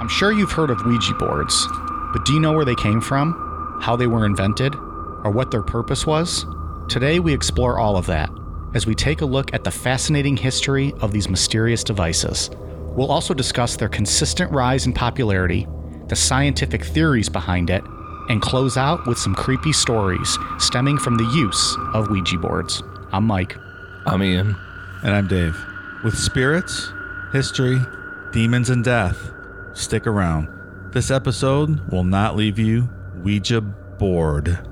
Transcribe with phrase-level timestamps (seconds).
[0.00, 1.66] I'm sure you've heard of Ouija boards,
[2.12, 5.62] but do you know where they came from, how they were invented, or what their
[5.62, 6.46] purpose was?
[6.88, 8.30] Today, we explore all of that
[8.72, 12.48] as we take a look at the fascinating history of these mysterious devices.
[12.96, 15.66] We'll also discuss their consistent rise in popularity,
[16.08, 17.84] the scientific theories behind it,
[18.30, 22.82] and close out with some creepy stories stemming from the use of Ouija boards.
[23.12, 23.56] I'm Mike.
[24.06, 24.56] I'm Ian.
[25.02, 25.56] And I'm Dave.
[26.02, 26.90] With spirits,
[27.32, 27.78] history,
[28.32, 29.30] demons, and death,
[29.74, 30.48] stick around.
[30.92, 32.88] This episode will not leave you
[33.22, 34.66] Ouija bored.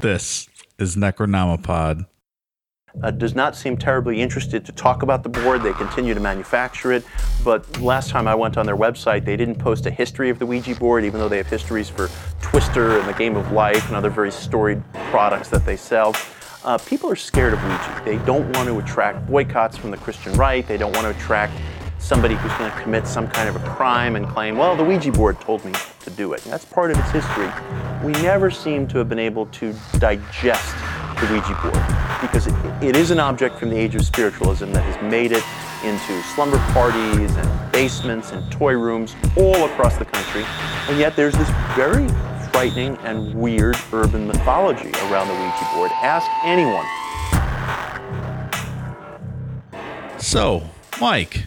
[0.00, 0.48] This
[0.78, 2.06] is Necronomipod.
[3.02, 5.62] uh, does not seem terribly interested to talk about the board.
[5.62, 7.04] They continue to manufacture it,
[7.42, 10.46] but last time I went on their website, they didn't post a history of the
[10.46, 12.08] Ouija board, even though they have histories for
[12.42, 16.14] Twister and the Game of Life and other very storied products that they sell.
[16.64, 18.02] Uh, people are scared of Ouija.
[18.04, 20.66] They don't want to attract boycotts from the Christian right.
[20.66, 21.52] They don't want to attract
[22.04, 25.10] somebody who's going to commit some kind of a crime and claim, well, the Ouija
[25.10, 26.44] board told me to do it.
[26.44, 27.50] And that's part of its history.
[28.04, 30.74] We never seem to have been able to digest
[31.18, 34.82] the Ouija board because it, it is an object from the age of spiritualism that
[34.82, 35.42] has made it
[35.82, 40.44] into slumber parties and basements and toy rooms all across the country.
[40.90, 42.06] And yet there's this very
[42.50, 45.90] frightening and weird urban mythology around the Ouija board.
[46.02, 46.84] Ask anyone.
[50.18, 50.68] So,
[51.00, 51.44] Mike,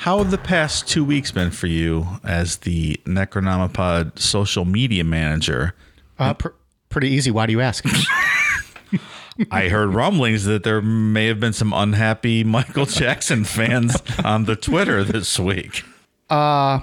[0.00, 5.74] how have the past two weeks been for you as the Necronomipod social media manager?
[6.18, 6.48] Uh, pr-
[6.88, 7.30] pretty easy.
[7.30, 7.84] Why do you ask?
[9.50, 14.56] I heard rumblings that there may have been some unhappy Michael Jackson fans on the
[14.56, 15.84] Twitter this week.
[16.30, 16.80] I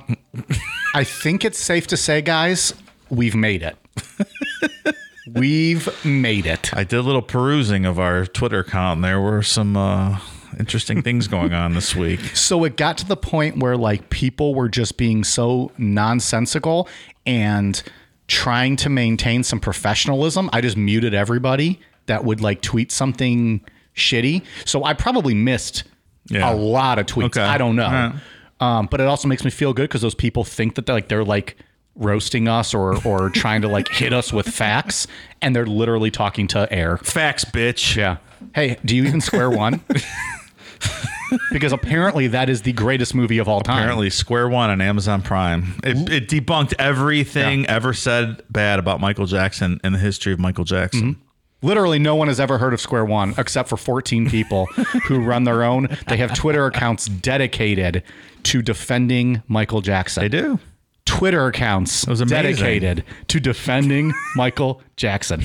[1.04, 2.72] think it's safe to say, guys,
[3.10, 3.78] we've made it.
[5.34, 6.72] we've made it.
[6.72, 10.20] I did a little perusing of our Twitter account, and there were some uh,
[10.60, 12.20] interesting things going on this week.
[12.36, 16.88] So it got to the point where like people were just being so nonsensical
[17.26, 17.82] and
[18.28, 20.50] trying to maintain some professionalism.
[20.54, 23.62] I just muted everybody that would like tweet something
[23.96, 24.44] shitty.
[24.66, 25.84] So I probably missed
[26.30, 26.52] Yeah.
[26.52, 27.26] a lot of tweets.
[27.26, 27.42] Okay.
[27.42, 27.88] I don't know.
[27.88, 28.14] Right.
[28.60, 31.08] Um, but it also makes me feel good because those people think that they're like
[31.10, 31.58] they're like
[31.96, 35.08] roasting us or or trying to like hit us with facts,
[35.42, 36.98] and they're literally talking to air.
[36.98, 37.96] Facts, bitch.
[37.96, 38.18] Yeah.
[38.56, 39.82] Hey, do you even square one?
[41.52, 43.80] because apparently that is the greatest movie of all time.
[43.80, 45.80] Apparently, Square One on Amazon Prime.
[45.84, 50.64] It, it debunked everything ever said bad about Michael Jackson in the history of Michael
[50.64, 51.16] Jackson.
[51.16, 51.22] Mm-hmm.
[51.64, 54.66] Literally, no one has ever heard of Square One except for 14 people
[55.06, 55.88] who run their own.
[56.08, 58.04] They have Twitter accounts dedicated
[58.44, 60.22] to defending Michael Jackson.
[60.22, 60.60] They do.
[61.06, 65.42] Twitter accounts dedicated to defending Michael Jackson.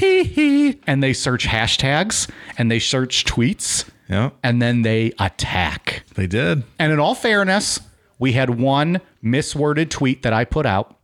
[0.86, 2.28] and they search hashtags
[2.58, 6.02] and they search tweets Yeah, and then they attack.
[6.14, 6.64] they did.
[6.78, 7.80] And in all fairness,
[8.18, 10.98] we had one misworded tweet that I put out.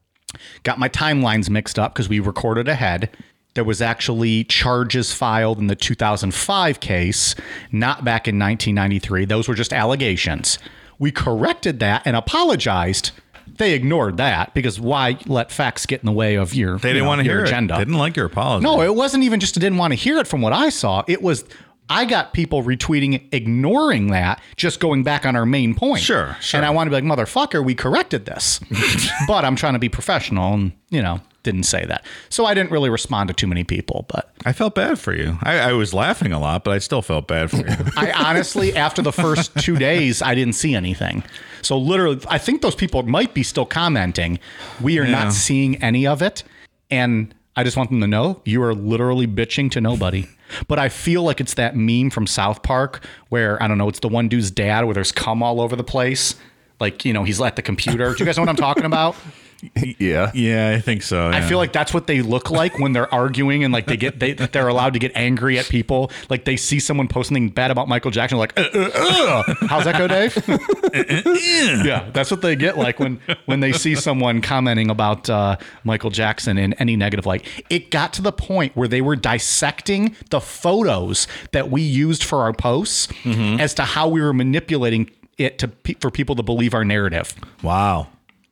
[0.63, 3.11] Got my timelines mixed up because we recorded ahead.
[3.55, 7.35] There was actually charges filed in the 2005 case,
[7.73, 9.25] not back in 1993.
[9.25, 10.59] Those were just allegations.
[10.99, 13.13] We corrected that and apologized.
[13.57, 17.05] They ignored that because why let facts get in the way of your They didn't
[17.05, 17.75] know, want to hear agenda?
[17.75, 17.79] it.
[17.79, 18.63] They didn't like your apology.
[18.65, 21.03] No, it wasn't even just they didn't want to hear it from what I saw.
[21.09, 21.45] It was
[21.91, 26.03] I got people retweeting, ignoring that, just going back on our main point.
[26.03, 26.59] Sure, sure.
[26.59, 28.61] And I want to be like, motherfucker, we corrected this.
[29.27, 32.05] but I'm trying to be professional and, you know, didn't say that.
[32.29, 34.05] So I didn't really respond to too many people.
[34.09, 35.39] But I felt bad for you.
[35.43, 37.65] I, I was laughing a lot, but I still felt bad for you.
[37.97, 41.25] I honestly, after the first two days, I didn't see anything.
[41.63, 44.39] So literally, I think those people might be still commenting.
[44.81, 45.25] We are Yeah.
[45.25, 46.43] not seeing any of it.
[46.91, 50.27] And I just want them to know you are literally bitching to nobody.
[50.67, 54.01] But I feel like it's that meme from South Park where, I don't know, it's
[54.01, 56.35] the one dude's dad where there's cum all over the place.
[56.81, 58.13] Like, you know, he's at the computer.
[58.15, 59.17] Do you guys know what I'm talking about?
[59.99, 60.31] Yeah.
[60.35, 61.29] yeah, I think so.
[61.29, 61.49] I yeah.
[61.49, 64.33] feel like that's what they look like when they're arguing and like they get they
[64.33, 66.13] they're allowed to get angry at people.
[66.29, 69.55] Like they see someone post something bad about Michael Jackson, like, uh, uh, uh.
[69.67, 70.37] how's that go, Dave?
[71.85, 76.11] yeah, that's what they get like when when they see someone commenting about uh, Michael
[76.11, 77.45] Jackson in any negative light.
[77.69, 82.43] It got to the point where they were dissecting the photos that we used for
[82.43, 85.71] our posts as to how we were manipulating it to
[86.01, 87.35] for people to believe our narrative.
[87.63, 88.09] wow.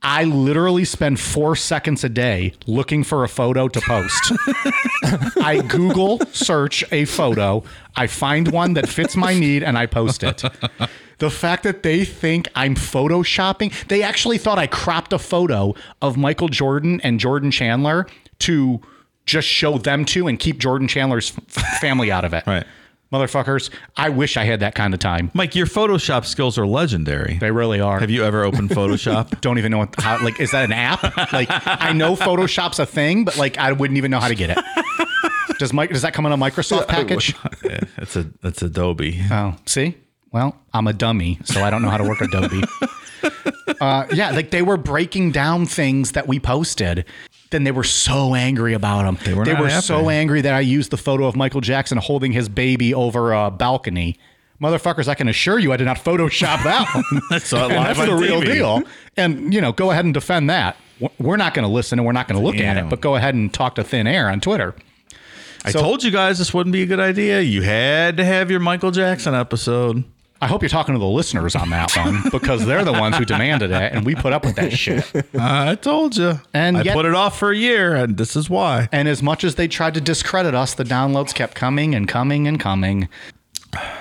[0.09, 4.33] I literally spend four seconds a day looking for a photo to post.
[5.43, 7.65] I Google search a photo,
[7.97, 10.45] I find one that fits my need, and I post it.
[11.19, 16.17] The fact that they think I'm photoshopping, they actually thought I cropped a photo of
[16.17, 18.07] Michael Jordan and Jordan Chandler
[18.41, 18.81] to
[19.25, 22.47] just show them to and keep Jordan Chandler's f- family out of it.
[22.47, 22.65] Right.
[23.13, 25.31] Motherfuckers, I wish I had that kind of time.
[25.33, 27.39] Mike, your Photoshop skills are legendary.
[27.39, 28.01] They really are.
[28.01, 29.41] Have you ever opened Photoshop?
[29.41, 31.03] don't even know what how like is that an app?
[31.33, 34.51] Like I know Photoshop's a thing, but like I wouldn't even know how to get
[34.51, 34.59] it.
[35.59, 37.35] Does Mike does that come in a Microsoft package?
[37.65, 39.19] yeah, it's a it's Adobe.
[39.31, 39.97] Oh, see?
[40.31, 42.63] Well, I'm a dummy, so I don't know how to work Adobe.
[43.81, 47.05] Uh, yeah, like they were breaking down things that we posted.
[47.57, 49.17] Then they were so angry about them.
[49.25, 49.81] They were not happy.
[49.87, 53.51] so angry that I used the photo of Michael Jackson holding his baby over a
[53.51, 54.19] balcony.
[54.61, 56.87] Motherfuckers, I can assure you I did not Photoshop that
[57.31, 57.41] one.
[57.41, 58.45] saw it And that's on the real TV.
[58.53, 58.83] deal.
[59.17, 60.77] And, you know, go ahead and defend that.
[61.19, 63.17] We're not going to listen and we're not going to look at it, but go
[63.17, 64.75] ahead and talk to Thin Air on Twitter.
[65.65, 67.41] I So- told you guys this wouldn't be a good idea.
[67.41, 70.05] You had to have your Michael Jackson episode.
[70.41, 73.25] I hope you're talking to the listeners on that one because they're the ones who
[73.25, 75.11] demanded it and we put up with that shit.
[75.39, 76.41] I told you.
[76.53, 78.89] And I yet- put it off for a year, and this is why.
[78.93, 82.47] And as much as they tried to discredit us, the downloads kept coming and coming
[82.47, 83.09] and coming.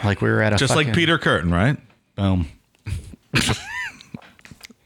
[0.04, 1.78] Like we were at a Just like Peter Curtin, right?
[2.16, 2.48] Boom.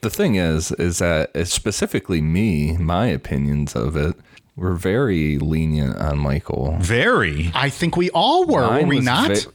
[0.02, 4.16] The thing is, is that it's specifically me, my opinions of it
[4.56, 6.78] were very lenient on Michael.
[6.80, 7.52] Very.
[7.54, 9.30] I think we all were, were we not?
[9.32, 9.46] ve-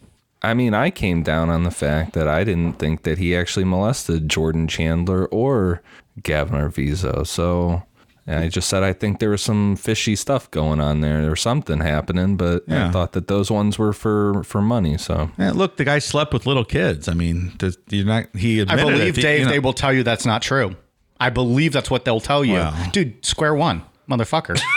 [0.44, 3.64] I mean, I came down on the fact that I didn't think that he actually
[3.64, 5.82] molested Jordan Chandler or
[6.22, 7.26] Gavin Arvizo.
[7.26, 7.82] So
[8.26, 11.30] and I just said I think there was some fishy stuff going on there.
[11.30, 12.88] or something happening, but Yeah.
[12.88, 14.96] I thought that those ones were for for money.
[14.98, 17.06] So Yeah, look, the guy slept with little kids.
[17.08, 18.26] I mean, does- you're not.
[18.36, 19.22] He I believe it.
[19.22, 19.38] Dave.
[19.40, 20.76] You know- They will tell you that's not true.
[21.20, 22.74] I believe that's what they'll tell you, Wow.
[22.92, 23.24] dude.
[23.24, 24.58] Square one, motherfucker.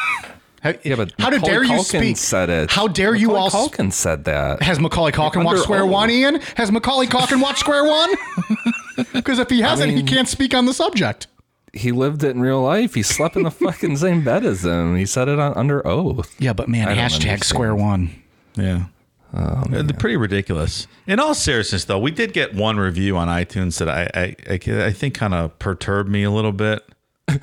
[0.64, 2.18] How- yeah, but how Macaulay dare you Culkin speak?
[2.18, 2.72] Said it.
[2.72, 3.70] How dare you Macaulay all?
[3.70, 4.62] Culkin said that.
[4.64, 5.92] Has Macaulay Culkin watched Square oath.
[5.92, 6.40] One, Ian?
[6.56, 8.10] Has Macaulay Culkin watched Square One?
[9.14, 11.28] Because if he hasn't, mean- he can't speak on the subject.
[11.72, 12.96] He lived it in real life.
[12.96, 14.96] He slept in the fucking same bed as him.
[14.96, 16.36] He said it on, under oath.
[16.40, 17.44] Yeah, but man, I don't hashtag understand.
[17.44, 18.10] Square One.
[18.56, 18.86] Yeah.
[19.32, 20.88] Uh, They're pretty ridiculous.
[21.06, 24.86] In all seriousness, though, we did get one review on iTunes that I I, I,
[24.88, 26.82] I think kind of perturbed me a little bit.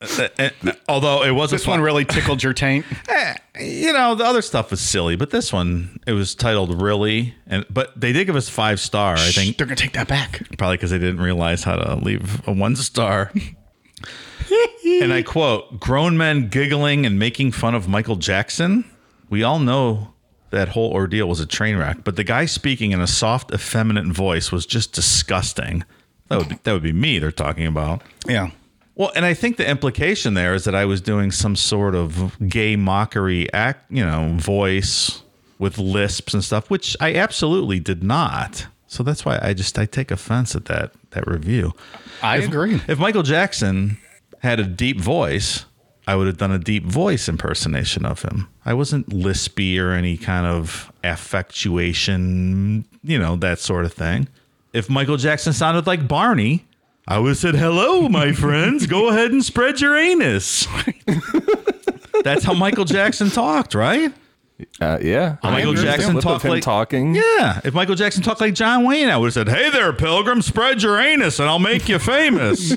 [0.00, 2.86] Uh, uh, Although it wasn't This one really tickled your taint.
[3.08, 7.34] Eh, you know, the other stuff was silly, but this one it was titled "Really,"
[7.48, 9.14] and but they did give us five star.
[9.14, 10.42] I think they're gonna take that back.
[10.56, 13.32] probably because they didn't realize how to leave a one star.
[14.84, 18.84] and I quote: "Grown men giggling and making fun of Michael Jackson.
[19.28, 20.14] We all know
[20.50, 24.06] that whole ordeal was a train wreck, but the guy speaking in a soft, effeminate
[24.06, 25.84] voice was just disgusting.
[26.28, 27.18] That would be, that would be me.
[27.18, 28.50] They're talking about." Yeah.
[28.98, 32.36] Well, and I think the implication there is that I was doing some sort of
[32.48, 35.22] gay mockery act, you know, voice
[35.58, 38.66] with lisps and stuff, which I absolutely did not.
[38.88, 41.74] So that's why I just I take offense at that that review.
[42.22, 42.80] I agree.
[42.88, 43.98] If Michael Jackson
[44.40, 45.64] had a deep voice,
[46.08, 48.48] I would have done a deep voice impersonation of him.
[48.64, 54.26] I wasn't lispy or any kind of affectuation, you know, that sort of thing.
[54.72, 56.66] If Michael Jackson sounded like Barney,
[57.10, 58.86] I would have said, "Hello, my friends.
[58.86, 60.66] Go ahead and spread your anus."
[62.22, 64.12] That's how Michael Jackson talked, right?
[64.80, 67.14] Uh, yeah, Michael Jackson talked like- talking.
[67.14, 67.60] Yeah.
[67.64, 70.82] If Michael Jackson talked like John Wayne, I would have said, "Hey there, pilgrim, spread
[70.82, 72.76] your anus, and I'll make you famous."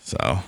[0.00, 0.38] so,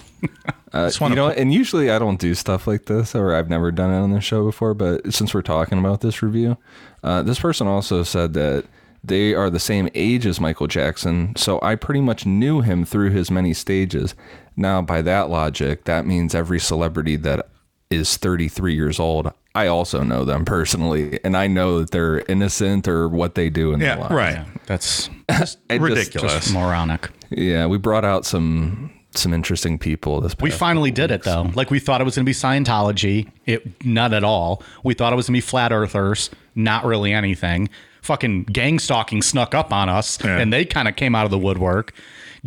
[0.72, 3.90] Uh, you know, and usually I don't do stuff like this, or I've never done
[3.92, 4.72] it on the show before.
[4.74, 6.56] But since we're talking about this review,
[7.02, 8.64] uh, this person also said that
[9.04, 13.10] they are the same age as Michael Jackson, so I pretty much knew him through
[13.10, 14.14] his many stages.
[14.56, 17.48] Now, by that logic, that means every celebrity that
[17.90, 22.88] is 33 years old, I also know them personally, and I know that they're innocent
[22.88, 24.10] or what they do in their yeah, life.
[24.10, 24.46] right.
[24.66, 26.32] That's It just- Ridiculous.
[26.32, 27.10] just moronic.
[27.30, 31.48] Yeah, we brought out some some interesting people this We finally did it though.
[31.54, 33.30] Like we thought it was going to be Scientology.
[33.46, 34.60] It not at all.
[34.82, 36.30] We thought it was going to be flat earthers.
[36.56, 37.68] Not really anything.
[38.04, 40.38] Fucking gang stalking snuck up on us, Yeah.
[40.38, 41.92] and they kind of came out of the woodwork.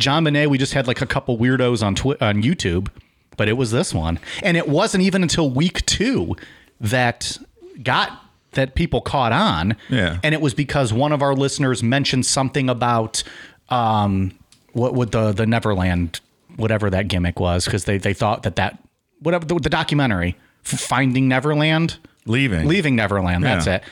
[0.00, 2.88] JonBenét, we just had like a couple weirdos on Twi- on YouTube,
[3.36, 6.36] but it was this one, and it wasn't even until week two
[6.80, 7.36] that
[7.82, 8.22] got
[8.52, 9.76] that people caught on.
[9.88, 10.18] Yeah.
[10.22, 13.22] and it was because one of our listeners mentioned something about
[13.68, 14.32] um,
[14.74, 16.20] what would the the Neverland,
[16.56, 18.78] whatever that gimmick was, because they they thought that that
[19.20, 21.96] whatever the, the documentary Finding Neverland,
[22.26, 22.68] Leaving.
[22.68, 23.42] Leaving Neverland.
[23.42, 23.76] That's Yeah.
[23.76, 23.82] it.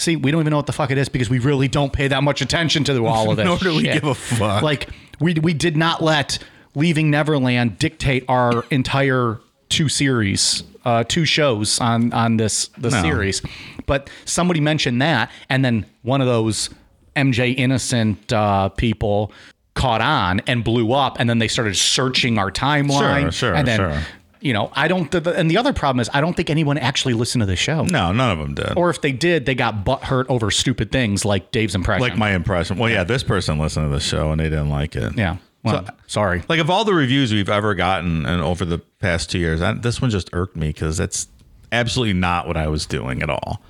[0.00, 2.08] See, we don't even know what the fuck it is because we really don't pay
[2.08, 3.44] that much attention to all of this.
[3.44, 4.62] Nor do we give a fuck.
[4.62, 4.88] Like
[5.20, 6.38] we we did not let
[6.74, 13.02] Leaving Neverland dictate our entire two series, uh, two shows on on this the No.
[13.02, 13.42] series.
[13.84, 16.70] But somebody mentioned that, and then one of those
[17.14, 19.32] MJ innocent uh, people
[19.74, 23.22] caught on and blew up, and then they started searching our timeline.
[23.24, 24.00] Sure, sure, and then sure.
[24.40, 25.10] You know, I don't.
[25.10, 27.56] The, the- and the other problem is, I don't think anyone actually listened to the
[27.56, 27.84] show.
[27.84, 28.76] No, none of them did.
[28.76, 32.02] Or if they did, they got butt hurt over stupid things like Dave's impression.
[32.02, 32.78] like my impression.
[32.78, 35.16] Well, yeah, this person listened to the show and they didn't like it.
[35.16, 35.36] yeah.
[35.62, 36.42] Well, So- sorry.
[36.48, 39.72] Like of all the reviews we've ever gotten and over the past two years, I,
[39.74, 41.28] this one just irked me because that's
[41.70, 43.60] absolutely not what I was doing at all.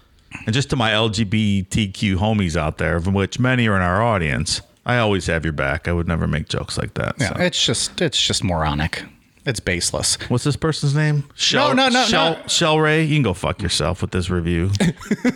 [0.46, 4.60] And just to my LGBTQ homies out there, of which many are in our audience,
[4.86, 5.88] I always have your back.
[5.88, 7.16] I would never make jokes like that.
[7.18, 7.40] Yeah, so.
[7.42, 9.02] it's just it's just moronic.
[9.46, 10.16] It's baseless.
[10.28, 11.24] What's this person's name?
[11.34, 12.46] Shell, no, no, Shell, no.
[12.46, 13.04] Shell Ray.
[13.04, 14.70] You can go fuck yourself with this review.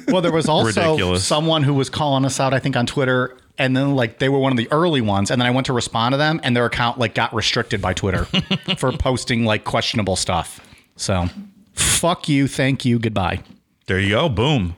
[0.08, 1.25] Well, there was also Ridiculous.
[1.25, 4.38] someone who was calling us out, I think, on Twitter, and then like they were
[4.38, 6.66] one of the early ones, and then I went to respond to them, and their
[6.66, 8.25] account like got restricted by Twitter
[8.78, 10.61] for posting like questionable stuff.
[10.96, 11.26] So,
[11.73, 13.40] fuck you, thank you, goodbye.
[13.87, 14.28] there you go.
[14.28, 14.76] Boom.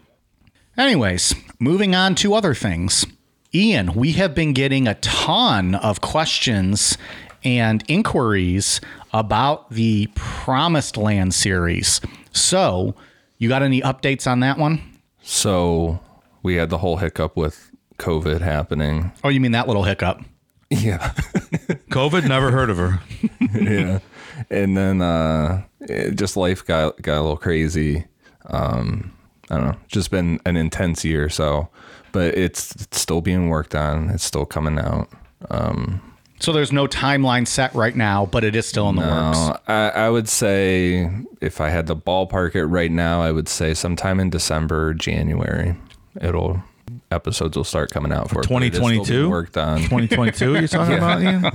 [0.79, 3.05] Anyways, moving on to other things.
[3.55, 6.97] Ian, we have been getting a ton of questions
[7.45, 8.81] and inquiries
[9.19, 12.01] about the Promised Land series.
[12.33, 12.95] So,
[13.39, 14.81] you got any updates on that one?
[15.23, 16.01] So
[16.43, 19.13] we had the whole hiccup with COVID happening.
[19.25, 20.23] Oh, you mean that little hiccup?
[20.71, 21.11] Yeah.
[21.91, 23.01] COVID, never heard of her.
[23.61, 23.99] yeah.
[24.51, 28.05] And then uh it, just life got got a little crazy.
[28.47, 29.13] Um
[29.51, 29.79] I don't know.
[29.89, 31.69] Just been an intense year so
[32.13, 34.11] but it's, it's still being worked on.
[34.11, 35.09] It's still coming out.
[36.39, 39.39] So there's no timeline set right now, but it is still in the works.
[39.39, 43.49] Uh, I, I would say if I had to ballpark it right now, I would
[43.49, 45.77] say sometime in December, January,
[46.21, 46.63] it'll
[47.11, 49.31] episodes will start coming out for it, but it is still being 2022?
[49.31, 49.79] worked on.
[49.79, 51.43] 2022, you're talking about, Ian?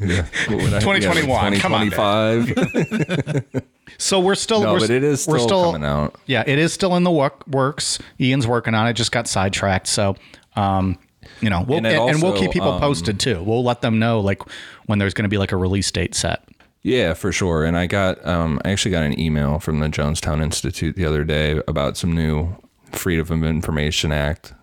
[0.00, 0.26] Yeah.
[0.48, 3.62] What would I- 2021, Yeah, come on, 2025.
[3.98, 6.16] So we're still no, we're, but it is we're still, coming out.
[6.26, 7.98] Yeah, it is still in the work, works.
[8.20, 8.92] Ian's working on it.
[8.92, 9.86] Just got sidetracked.
[9.86, 10.16] So,
[10.54, 10.98] um,
[11.40, 13.42] you know, we'll, And and, it and we'll keep people um, posted too.
[13.42, 14.42] We'll let them know like
[14.86, 16.42] when there's going to be like a release date set.
[16.82, 17.64] Yeah, for sure.
[17.64, 21.24] And I got, um, I actually got an email from the Jonestown Institute the other
[21.24, 22.54] day about some new
[22.92, 24.54] Freedom of Information Act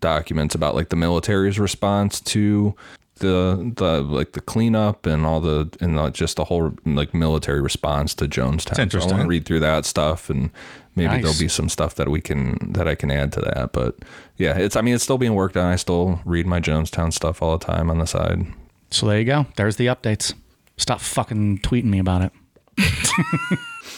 [0.00, 2.74] documents about like the military's response to
[3.16, 7.60] the the like the cleanup and all the and the, just the whole like military
[7.60, 8.90] response to Jonestown.
[8.90, 9.00] So.
[9.00, 10.50] I want to read through that stuff and
[10.94, 11.22] maybe Nice.
[11.22, 13.72] there'll be some stuff that we can that I can add to that.
[13.72, 13.96] But
[14.36, 15.66] yeah, it's I mean it's still being worked on.
[15.66, 18.46] I still read my Jonestown stuff all the time on the side.
[18.90, 19.46] So there you go.
[19.56, 20.34] There's the updates.
[20.76, 22.32] Stop fucking tweeting me about it.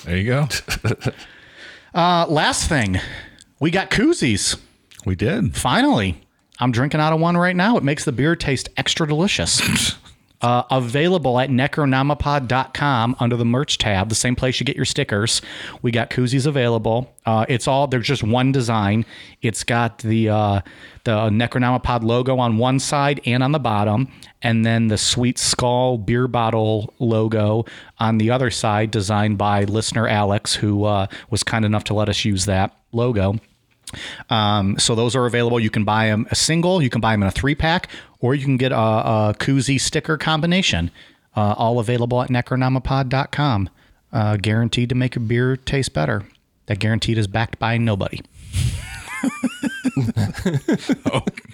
[0.05, 0.49] There you go.
[1.95, 2.99] Uh, last thing,
[3.61, 4.61] we got koozies.
[5.07, 5.57] We did.
[5.57, 6.21] Finally,
[6.59, 7.77] I'm drinking out of one right now.
[7.77, 9.95] It makes the beer taste extra delicious.
[10.45, 15.41] Uh, available at necronomipod.com under the merch tab, the same place you get your stickers.
[15.81, 17.11] We got koozies available.
[17.25, 19.07] Uh, it's all there's just one design.
[19.41, 20.61] It's got the uh,
[21.05, 25.97] the Necronomipod logo on one side and on the bottom, and then the Sweet Skull
[25.97, 27.65] beer bottle logo
[27.99, 32.11] on the other side, designed by listener Alex, who uh, was kind enough to let
[32.11, 33.41] us use that logo.
[34.31, 35.61] Um, so those are available.
[35.61, 37.89] You can buy them a single, you can buy them in a three pack,
[38.21, 40.91] or you can get a, a koozie sticker combination.
[41.37, 43.69] Uh, all available at necronomipod.com.
[44.13, 46.23] Uh, guaranteed to make your beer taste better.
[46.67, 48.21] That guaranteed is backed by nobody.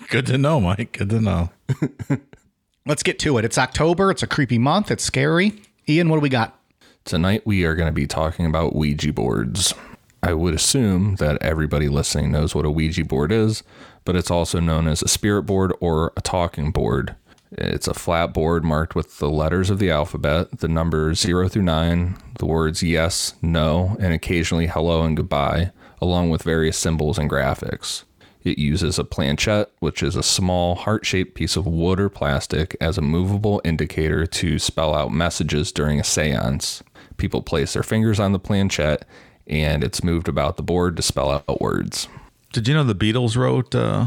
[0.09, 0.99] Good to know, Mike.
[0.99, 1.51] Good to know.
[2.87, 3.45] Let's get to it.
[3.45, 4.11] It's October.
[4.11, 4.91] It's a creepy month.
[4.91, 5.63] It's scary.
[5.89, 6.59] Ian, what do we got?
[7.05, 9.75] Tonight we are going to be talking about Ouija boards.
[10.23, 13.63] I would assume that everybody listening knows what a Ouija board is,
[14.05, 17.15] but it's also known as a spirit board or a talking board.
[17.53, 21.63] It's a flat board marked with the letters of the alphabet, the numbers 0 through
[21.63, 27.29] 9, the words yes, no, and occasionally hello and goodbye, along with various symbols and
[27.29, 28.05] graphics.
[28.45, 32.77] It uses a planchette, which is a small heart shaped piece of wood or plastic,
[32.81, 36.83] as a movable indicator to spell out messages during a seance.
[37.17, 39.05] People place their fingers on the planchette
[39.51, 42.09] and it's moved about the board to spell out words.
[42.55, 44.07] Did you know the Beatles wrote uh,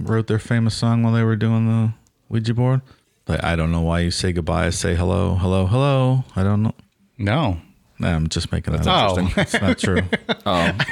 [0.00, 1.92] wrote their famous song while they were doing the
[2.28, 2.80] Ouija board?
[3.28, 4.66] Like, I don't know why you say goodbye.
[4.66, 6.24] I say hello, hello, hello.
[6.34, 6.74] I don't know.
[7.18, 7.60] No.
[8.00, 9.18] Nah, I'm just making that Oh.
[9.18, 9.42] interesting.
[9.42, 10.00] It's not true.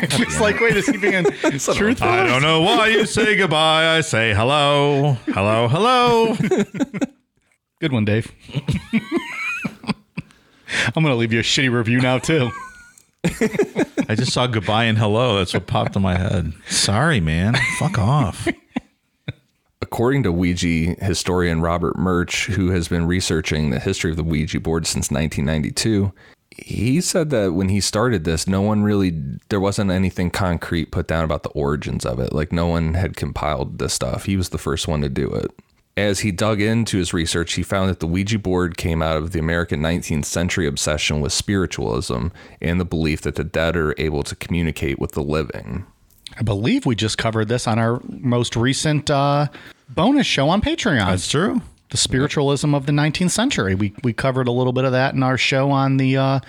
[0.03, 2.07] it's like, wait, is he being truthful?
[2.09, 3.97] I don't know why you say goodbye.
[3.97, 6.35] I say hello, hello, hello.
[7.81, 8.31] Good one, Dave.
[10.95, 12.51] I'm going to leave you a shitty review now, too.
[14.09, 15.39] I just saw goodbye and hello.
[15.39, 16.53] That's what popped in my head.
[16.69, 17.55] Sorry, man.
[17.79, 18.49] Fuck off.
[19.83, 24.61] According to Ouija historian Robert Murch, who has been researching the history of the Ouija
[24.61, 26.13] board since 1992,
[26.57, 31.07] he said that when he started this, no one really, there wasn't anything concrete put
[31.07, 32.33] down about the origins of it.
[32.33, 34.25] Like no one had compiled this stuff.
[34.25, 35.51] He was the first one to do it.
[35.97, 39.33] As he dug into his research, he found that the Ouija board came out of
[39.33, 42.27] the American 19th century obsession with spiritualism
[42.61, 45.87] and the belief that the dead are able to communicate with the living.
[46.39, 49.47] I believe we just covered this on our most recent uh,
[49.89, 51.07] bonus show on Patreon.
[51.07, 51.63] That's true.
[51.91, 53.75] the spiritualism of the 19th century.
[53.75, 56.41] We we covered a little bit of that in our show on the uh,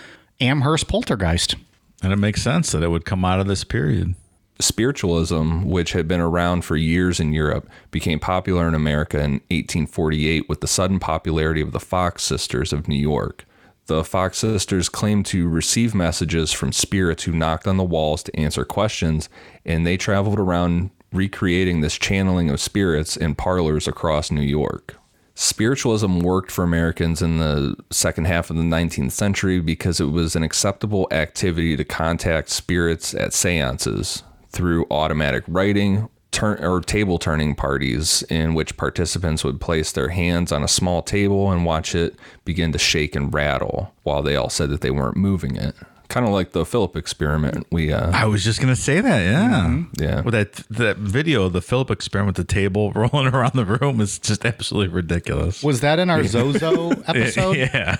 [0.41, 1.55] Amherst poltergeist.
[2.03, 4.15] And it makes sense that it would come out of this period.
[4.59, 10.49] Spiritualism, which had been around for years in Europe, became popular in America in 1848
[10.49, 13.45] with the sudden popularity of the Fox Sisters of New York.
[13.85, 18.35] The Fox Sisters claimed to receive messages from spirits who knocked on the walls to
[18.35, 19.29] answer questions,
[19.63, 24.97] and they traveled around recreating this channeling of spirits in parlors across New York.
[25.35, 30.35] Spiritualism worked for Americans in the second half of the 19th century because it was
[30.35, 37.55] an acceptable activity to contact spirits at seances through automatic writing turn or table turning
[37.55, 42.15] parties in which participants would place their hands on a small table and watch it
[42.45, 45.73] begin to shake and rattle while they all said that they weren't moving it.
[46.09, 49.83] Kind of like the Philip experiment we uh I was just gonna say that, yeah,
[49.99, 50.21] Yeah.
[50.21, 53.99] With that that video, of the Philip experiment, with the table rolling around the room
[53.99, 55.61] is just absolutely ridiculous.
[55.63, 57.57] Was that in our Zozo episode?
[57.57, 57.97] yeah,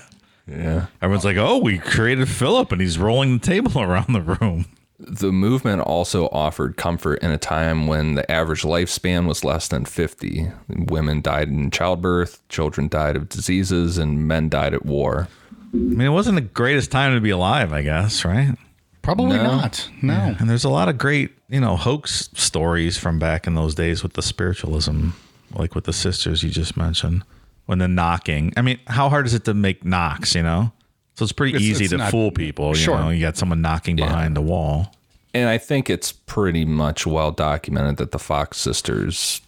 [0.48, 0.86] yeah.
[1.02, 4.66] everyone's like, "Oh, we created Philip, and he's rolling the table around the room."
[5.00, 9.86] The movement also offered comfort in a time when the average lifespan was less than
[9.86, 10.48] 50.
[10.70, 15.28] Women died in childbirth, children died of diseases, and men died at war.
[15.72, 18.56] I mean, it wasn't the greatest time to be alive, I guess, right?
[19.04, 19.44] Probably No.
[19.44, 19.88] not.
[20.02, 20.36] No.
[20.40, 24.02] And there's a lot of great, you know, hoax stories from back in those days
[24.02, 25.10] with the spiritualism,
[25.54, 27.24] like with the sisters you just mentioned.
[27.68, 30.34] When the knocking, I mean, how hard is it to make knocks?
[30.36, 30.72] You know,
[31.18, 32.70] so it's pretty It's- easy it's to not- fool people.
[32.70, 33.00] You Sure.
[33.00, 34.94] know, you got someone knocking behind the wall.
[35.34, 39.42] And I think it's pretty much well documented that the Fox sisters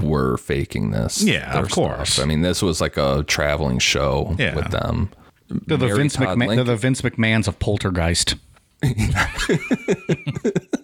[0.00, 1.22] were faking this.
[1.22, 2.14] Yeah, of course.
[2.14, 2.24] stuff.
[2.24, 4.54] I mean, this was like a traveling show Yeah.
[4.54, 5.10] with them.
[5.50, 6.54] They're the Mary Vince Todd McMahon.
[6.54, 8.36] They're the Vince McMahon's of Poltergeist.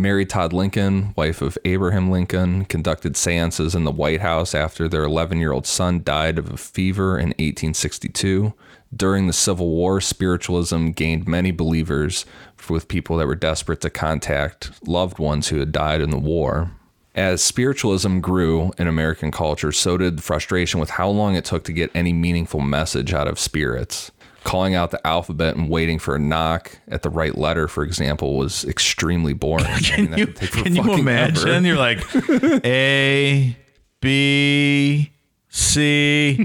[0.00, 5.04] Mary Todd Lincoln, wife of Abraham Lincoln, conducted seances in the White House after their
[5.04, 8.54] 11 year old son died of a fever in 1862.
[8.96, 12.24] During the Civil War, spiritualism gained many believers
[12.68, 16.72] with people that were desperate to contact loved ones who had died in the war.
[17.14, 21.72] As spiritualism grew in American culture, so did frustration with how long it took to
[21.72, 24.10] get any meaningful message out of spirits.
[24.44, 28.36] Calling out the alphabet and waiting for a knock at the right letter, for example,
[28.36, 29.66] was extremely boring.
[29.66, 31.48] I mean, Can that you take for can you imagine?
[31.48, 31.66] ever.
[31.66, 32.02] You're like
[32.64, 33.56] A
[34.00, 35.12] B
[35.48, 36.44] C.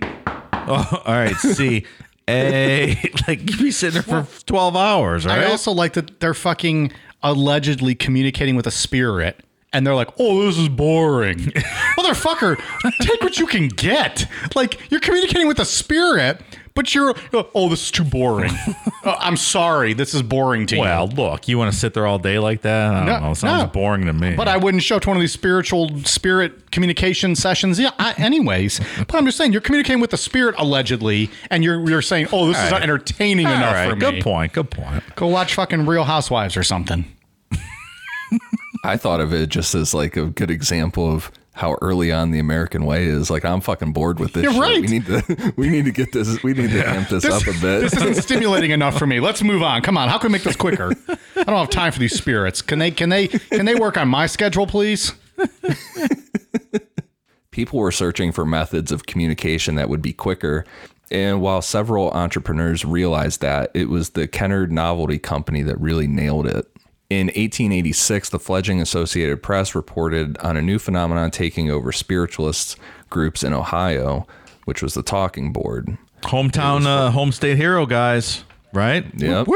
[0.53, 1.85] Oh, all right, C
[2.27, 3.11] A.
[3.27, 5.39] Like you'd be sitting there for twelve hours, right?
[5.39, 6.91] I also like that they're fucking
[7.23, 9.41] allegedly communicating with a spirit.
[9.73, 11.37] And they're like, oh, this is boring.
[11.97, 12.55] Motherfucker,
[13.01, 14.25] take what you can get.
[14.55, 16.39] Like, you're communicating with a spirit,
[16.75, 18.51] but you're, oh, this is too boring.
[19.03, 20.81] Uh, I'm sorry, this is boring to you.
[20.81, 22.93] well, look, you want to sit there all day like that?
[22.93, 23.33] I don't No, know.
[23.33, 23.67] Sounds no.
[23.69, 24.35] boring to me.
[24.35, 27.79] But I wouldn't show up to one of these spiritual spirit communication sessions.
[27.79, 28.79] Yeah, I, anyways.
[29.07, 32.47] But I'm just saying, you're communicating with the spirit allegedly, and you're you're saying, oh,
[32.47, 33.99] this is not entertaining all enough right, for me.
[33.99, 34.53] good point.
[34.53, 35.03] Good point.
[35.15, 37.05] Go watch fucking Real Housewives or something.
[38.83, 42.39] I thought of it just as like a good example of how early on the
[42.39, 43.29] American way is.
[43.29, 44.43] Like I'm fucking bored with this.
[44.43, 44.61] You're shit.
[44.61, 44.81] right.
[44.81, 46.43] We need to we need to get this.
[46.43, 47.81] We need to amp this, up a bit.
[47.81, 49.19] This isn't stimulating enough for me.
[49.19, 49.81] Let's move on.
[49.81, 50.91] Come on, how can we make this quicker?
[51.09, 52.61] I don't have time for these spirits.
[52.61, 55.13] Can they can they can they work on my schedule, please?
[57.51, 60.65] people were searching for methods of communication that would be quicker.
[61.09, 66.47] And while several entrepreneurs realized that, it was the Kennard Novelty Company that really nailed
[66.47, 66.67] it.
[67.09, 72.75] In 1886, the fledgling Associated Press reported on a new phenomenon taking over spiritualists
[73.11, 74.25] groups in Ohio,
[74.65, 75.97] which was the talking board.
[76.23, 78.43] Hometown, uh, home state hero, guys.
[78.73, 79.05] Right?
[79.15, 79.47] Yep.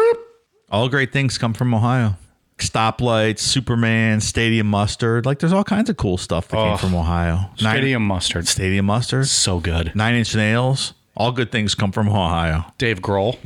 [0.72, 2.16] All great things come from Ohio.
[2.60, 5.26] Stoplights, Superman, Stadium Mustard.
[5.26, 6.78] Like, there's all kinds of cool stuff that came Oh.
[6.78, 7.50] from Ohio.
[7.62, 8.48] Nine- Stadium mustard.
[8.48, 9.28] Stadium Mustard.
[9.28, 9.94] So good.
[9.96, 10.94] Nine Inch Nails.
[11.18, 12.66] All good things come from Ohio.
[12.78, 13.38] Dave Grohl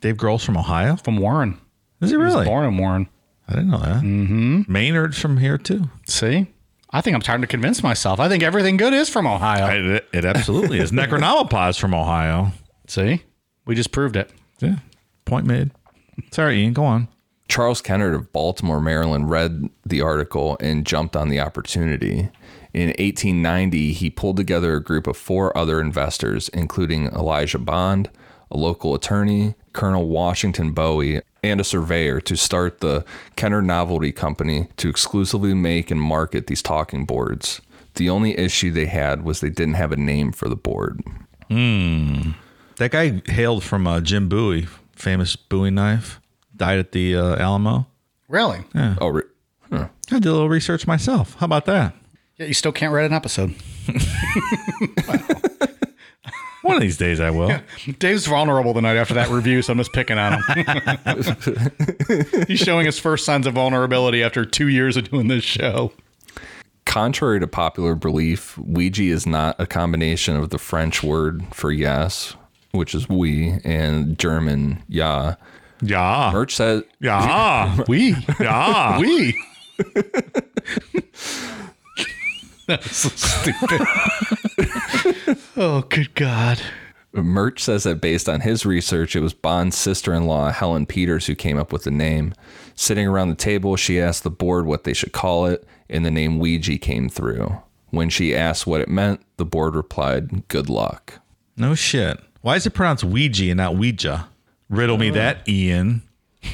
[0.00, 0.96] Dave Grohl's from Ohio.
[0.96, 1.58] from Warren.
[2.00, 2.44] Is he He was really?
[2.46, 3.08] born in Warren.
[3.48, 4.02] I didn't know that.
[4.02, 4.62] Mm-hmm.
[4.72, 5.84] Maynard's from here too.
[6.06, 6.48] See?
[6.90, 8.20] I think I'm trying to convince myself.
[8.20, 9.94] I think everything good is from Ohio.
[9.96, 10.92] It, it absolutely is.
[10.92, 12.52] Necronomipod from Ohio.
[12.86, 13.22] See?
[13.66, 14.30] We just proved it.
[14.60, 14.76] Yeah.
[15.24, 15.72] Point made.
[16.30, 16.72] Sorry, Ian.
[16.72, 17.08] Go on.
[17.48, 22.28] Charles Kennard of Baltimore, Maryland, read the article and jumped on the opportunity.
[22.72, 28.10] In 1890, he pulled together a group of four other investors, including Elijah Bond,
[28.50, 33.04] a local attorney, Colonel Washington Bowie, and a surveyor, to start the
[33.36, 37.60] Kennard Novelty Company to exclusively make and market these talking boards.
[37.94, 41.02] The only issue they had was they didn't have a name for the board.
[42.76, 46.20] That guy hailed from uh, Jim Bowie, famous Bowie knife.
[46.54, 47.86] Died at the uh, Alamo.
[48.28, 48.64] Really?
[49.00, 49.22] Oh, re-
[50.10, 51.34] I did a little research myself.
[51.38, 51.94] How about that?
[52.36, 53.54] Yeah, you still can't write an episode.
[56.66, 57.50] One of these days I will.
[57.98, 60.42] Dave's vulnerable the night after that review, so I'm just picking on him.
[62.48, 65.92] He's showing his first signs of vulnerability after two years of doing this show.
[66.84, 72.34] contrary to popular belief, Ouija is not a combination of the French word for yes,
[72.72, 75.34] which is oui, and German ja.
[75.82, 76.30] Yeah.
[76.32, 77.78] Murch says Yeah.
[77.88, 78.16] We.
[78.40, 78.98] Yeah.
[78.98, 79.38] We.
[82.68, 83.80] That's so stupid.
[85.56, 86.60] oh, good God.
[87.12, 91.58] Murch says that based on his research, it was Bond's sister-in-law Helen Peters who came
[91.58, 92.34] up with the name.
[92.74, 96.10] Sitting around the table, she asked the board what they should call it, and the
[96.10, 97.56] name Ouija came through.
[97.90, 101.20] When she asked what it meant, the board replied, "Good luck."
[101.56, 102.18] No shit.
[102.42, 104.28] Why is it pronounced Ouija and not Ouija?
[104.68, 106.02] Riddle me that, Ian.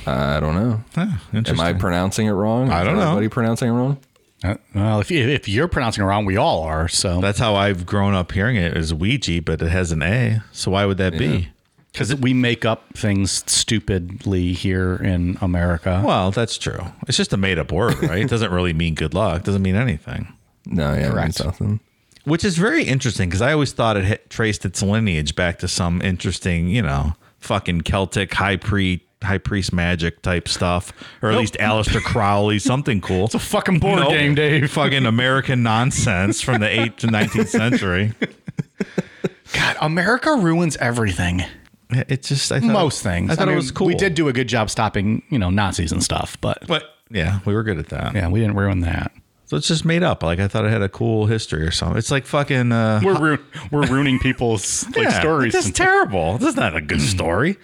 [0.07, 0.85] I don't know.
[0.95, 1.61] Huh, Am.
[1.61, 2.71] I pronouncing it wrong?
[2.71, 3.09] I don't Is know.
[3.09, 3.99] Everybody pronouncing it wrong?
[4.45, 6.89] Uh, well, if, you, if you're pronouncing it wrong, we all are.
[6.89, 10.43] So That's how I've grown up hearing it is Ouija, but it has an A.
[10.53, 11.49] So why would that be?
[11.93, 16.03] because we make up things stupidly here in America.
[16.05, 16.81] Well, that's true.
[17.07, 18.23] It's just a made up word, right?
[18.23, 19.41] It doesn't really mean good luck.
[19.41, 20.33] It doesn't mean anything.
[20.67, 21.39] No, yeah, Correct.
[21.39, 21.45] Correct.
[21.45, 21.81] nothing.
[22.25, 25.69] Which is very interesting because I always thought it had traced its lineage back to
[25.69, 31.39] some interesting, you know, fucking Celtic high priest, high priest magic type stuff, or at
[31.39, 33.25] least Aleister Crowley, something cool.
[33.27, 34.11] It's a fucking board Nope.
[34.11, 34.71] game, Dave.
[34.73, 38.13] fucking American nonsense from the 8th to 19th century.
[39.53, 41.43] God, America ruins everything.
[41.91, 43.31] It's just I thought, Most things.
[43.31, 43.87] I thought mean, it was cool.
[43.87, 47.41] We did do a good job stopping, you know, Nazis and stuff, but but yeah,
[47.45, 48.15] we were good at that.
[48.15, 49.13] yeah, we didn't ruin that.
[49.45, 50.23] So it's just made up.
[50.23, 51.99] Like I thought it had a cool history or something.
[51.99, 52.73] It's like fucking.
[52.73, 55.53] Uh, We're ru- we're ruining people's like yeah, stories.
[55.53, 56.39] That's terrible.
[56.39, 57.59] That's not a good story.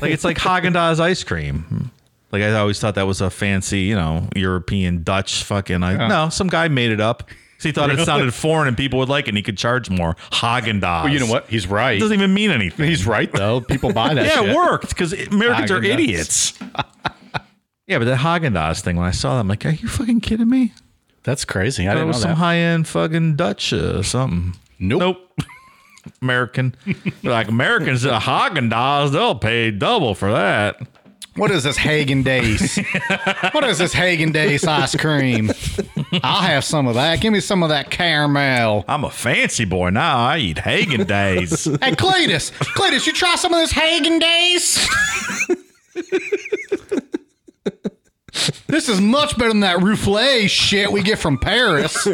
[0.00, 1.90] Like it's like Haagen Dazs ice cream.
[2.30, 5.82] Like I always thought that was a fancy, you know, European Dutch fucking.
[5.82, 7.28] I, No, some guy made it up.
[7.62, 9.28] He thought it sounded foreign and people would like it.
[9.28, 10.16] and He could charge more.
[10.32, 11.04] Haagen Dazs.
[11.04, 11.46] Well, you know what?
[11.48, 11.96] He's right.
[11.96, 12.88] It doesn't even mean anything.
[12.88, 13.60] He's right though.
[13.60, 14.24] People buy that.
[14.26, 14.48] yeah, shit.
[14.48, 15.92] it worked because Americans are Haagen-Dazs.
[15.92, 16.58] idiots.
[17.86, 18.96] yeah, but that Haagen Dazs thing.
[18.96, 20.72] When I saw that, I'm like, are you fucking kidding me?
[21.22, 21.84] That's crazy.
[21.84, 24.54] I That didn't know was some high end fucking Dutch uh, something.
[24.80, 24.98] Nope.
[25.00, 25.31] Nope.
[26.20, 26.74] American.
[27.22, 30.80] Like Americans at Haagen Dazs, they'll pay double for that.
[31.36, 32.78] What is this Hagen Days?
[33.52, 35.50] what is this Hagen Days ice cream?
[36.22, 37.22] I'll have some of that.
[37.22, 38.84] Give me some of that caramel.
[38.86, 40.18] I'm a fancy boy now.
[40.18, 41.64] I eat Hagen Days.
[41.64, 44.86] Hey, Cletus, Cletus, you try some of this Hagen Days?
[48.66, 52.06] this is much better than that Rouffle shit we get from Paris.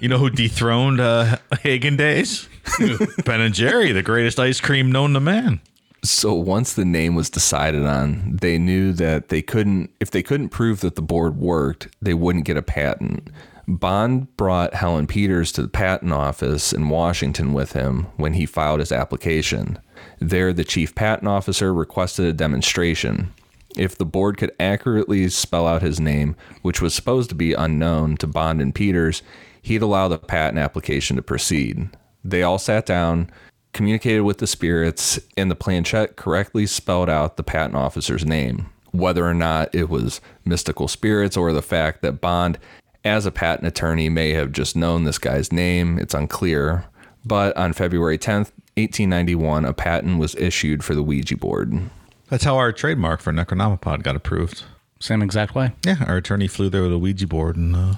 [0.00, 2.48] You know who dethroned uh, Hagen Days?
[3.24, 5.60] ben and Jerry, the greatest ice cream known to man.
[6.02, 10.48] So once the name was decided on, they knew that they couldn't if they couldn't
[10.48, 13.28] prove that the board worked, they wouldn't get a patent.
[13.68, 18.80] Bond brought Helen Peters to the patent office in Washington with him when he filed
[18.80, 19.78] his application.
[20.18, 23.32] There the chief patent officer requested a demonstration.
[23.76, 28.16] If the board could accurately spell out his name, which was supposed to be unknown
[28.16, 29.22] to Bond and Peters,
[29.62, 31.90] he'd allow the patent application to proceed.
[32.24, 33.30] They all sat down,
[33.72, 38.70] communicated with the spirits, and the planchette correctly spelled out the patent officer's name.
[38.92, 42.58] Whether or not it was mystical spirits or the fact that Bond,
[43.04, 46.84] as a patent attorney, may have just known this guy's name, it's unclear.
[47.24, 51.90] But on February 10th, 1891, a patent was issued for the Ouija board.
[52.28, 54.64] That's how our trademark for Necronomipod got approved.
[55.00, 55.72] Same exact way.
[55.84, 57.94] Yeah, our attorney flew there with a Ouija board and uh,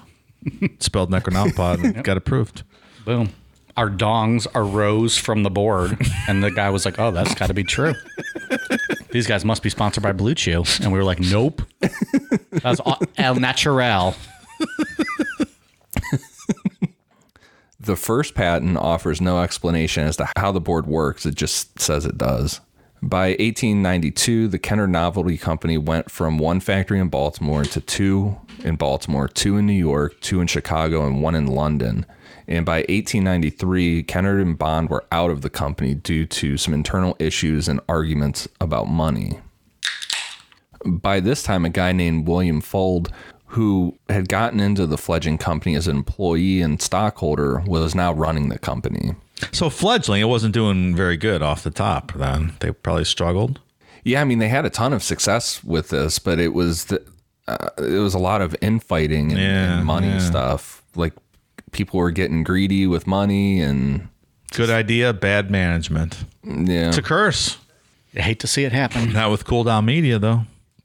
[0.81, 2.63] spelled Necronomipod and got approved.
[3.05, 3.31] Boom.
[3.77, 5.97] Our dongs arose from the board,
[6.29, 7.95] and the guy was like, "Oh, that's got to be true."
[9.13, 11.63] These guys must be sponsored by Blue Chew, and we were like, "Nope,
[12.51, 14.15] that's all- El Natural."
[17.81, 22.07] The first patent offers no explanation as to how the board works, it just says
[22.07, 22.61] it does.
[23.05, 28.77] By 1892, the Kennard Novelty Company went from one factory in Baltimore to two in
[28.77, 32.07] Baltimore, two in New York, two in Chicago, and one in London.
[32.47, 37.17] And by 1893, Kennard and Bond were out of the company due to some internal
[37.19, 39.41] issues and arguments about money.
[40.87, 43.11] By this time, a guy named William Fuld,
[43.47, 48.49] who had gotten into the fledgling company as an employee and stockholder, was now running
[48.49, 49.17] the company.
[49.53, 52.13] So fledgling, it wasn't doing very good off the top.
[52.15, 53.61] Then they probably struggled.
[54.05, 57.05] Yeah, I mean, they had a ton of success with this, but it was, the,
[57.49, 60.19] uh, it was a lot of infighting and, Yeah, and money yeah.
[60.19, 60.83] stuff.
[60.97, 61.13] Like
[61.71, 64.09] people were getting greedy with money and
[64.53, 66.25] Good idea, bad management.
[66.45, 66.89] yeah.
[66.89, 67.59] It's a curse.
[68.15, 69.13] I hate to see it happen.
[69.13, 70.43] Not with Cool Down Media though.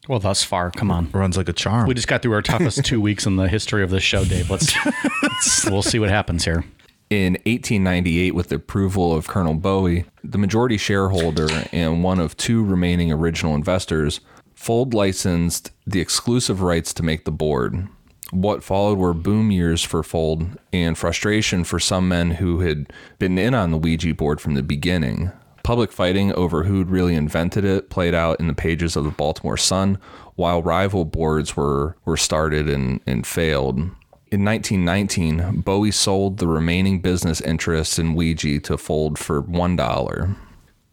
[0.07, 1.09] Well, thus far, come on.
[1.11, 1.85] Runs like a charm.
[1.87, 4.49] We just got through our toughest two weeks in the history of this show, Dave.
[4.49, 4.73] Let's,
[5.21, 6.63] let's we'll see what happens here.
[7.09, 12.61] In 1898, with the approval of Colonel Bowie, the majority shareholder and one of two
[12.61, 14.19] remaining original investors,
[14.55, 17.87] Fuld licensed the exclusive rights to make the board.
[18.31, 23.37] What followed were boom years for Fuld and frustration for some men who had been
[23.37, 25.31] in on the Ouija board from the beginning.
[25.63, 29.55] Public fighting over who'd really invented it played out in the pages of the Baltimore
[29.55, 29.97] Sun,
[30.35, 33.91] while rival boards were, were started and, and failed.
[34.29, 40.35] In 1919, Bowie sold the remaining business interests in Ouija to Fuld for $1.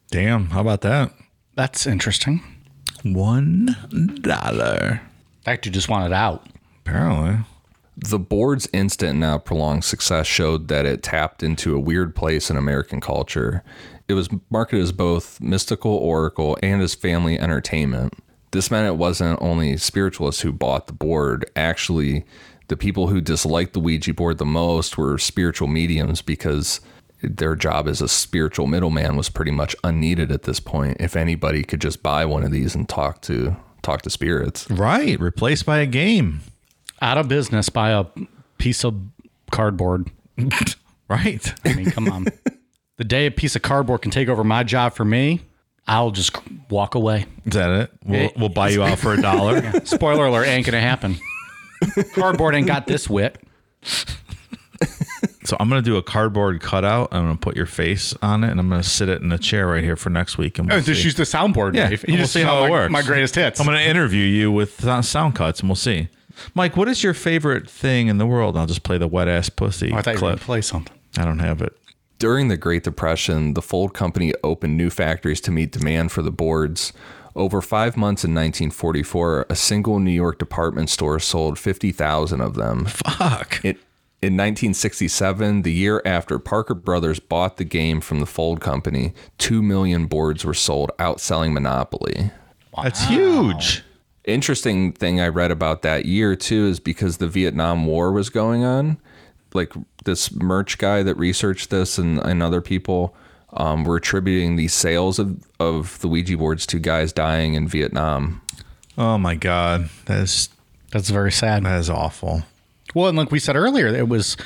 [0.09, 1.13] Damn, how about that?
[1.57, 2.43] That's interesting.
[3.03, 3.77] One
[4.23, 5.01] dollar.
[5.01, 6.47] In fact, you just want it out.
[6.87, 7.45] Apparently.
[7.97, 12.57] The board's instant now prolonged success showed that it tapped into a weird place in
[12.57, 13.65] American culture.
[14.07, 18.15] It was marketed as both mystical oracle and as family entertainment.
[18.53, 21.51] This meant it wasn't only spiritualists who bought the board.
[21.57, 22.25] Actually,
[22.69, 26.81] the people who disliked the Ouija board the most were spiritual mediums because
[27.23, 30.97] their job as a spiritual middleman was pretty much unneeded at this point.
[31.01, 34.71] If anybody could just buy one of these and talk to talk to spirits.
[34.71, 35.19] Right.
[35.21, 36.41] Replaced by a game.
[37.03, 38.07] Out of business by a
[38.59, 39.01] piece of
[39.51, 40.11] cardboard.
[41.07, 41.55] Right.
[41.67, 42.27] I mean, come on.
[42.97, 45.43] the day a piece of cardboard can take over my job for me,
[45.87, 46.35] I'll just
[46.71, 47.27] walk away.
[47.45, 47.91] Is that it?
[48.05, 49.81] We'll, we'll buy you out for a dollar.
[49.85, 51.19] Spoiler alert, ain't gonna happen.
[52.15, 53.41] Cardboard ain't got this wit.
[55.45, 57.09] So I'm gonna do a cardboard cutout.
[57.13, 59.67] I'm gonna put your face on it, and I'm gonna sit it in a chair
[59.67, 60.59] right here for next week.
[60.59, 61.05] And we'll Oh, just see.
[61.05, 62.05] use the soundboard, Yeah, Dave.
[62.09, 62.91] and we'll see how my, it works.
[62.93, 63.61] My greatest hits.
[63.61, 66.09] I'm gonna interview you with sound cuts, and we'll see.
[66.55, 68.57] Mike, what is your favorite thing in the world?
[68.57, 70.37] I'll just play the wet ass pussy Oh, I thought you were clip.
[70.39, 70.97] gonna play something.
[71.19, 71.77] I don't have it.
[72.19, 76.33] During the Great Depression, the Fuld Company opened new factories to meet demand for the
[76.33, 76.95] boards.
[77.37, 82.85] Over five months in 1944, a single New York department store sold 50,000 of them.
[82.85, 83.61] Fuck.
[83.65, 83.79] It,
[84.23, 89.63] in 1967, the year after Parker Brothers bought the game from the Fuld Company, 2
[89.63, 92.31] million boards were sold, outselling Monopoly.
[92.81, 93.83] That's huge.
[94.25, 98.65] Interesting thing I read about that year, too, is because the Vietnam War was going
[98.65, 98.99] on.
[99.53, 99.73] Like
[100.05, 103.15] this Murch guy that researched this and, and other people
[103.55, 108.41] um, were attributing the sales of, of the Ouija boards to guys dying in Vietnam.
[108.99, 110.49] Oh my god, that is
[110.93, 111.65] That's very sad.
[111.65, 112.43] that is awful.
[112.95, 114.37] Well, and like we said earlier, it was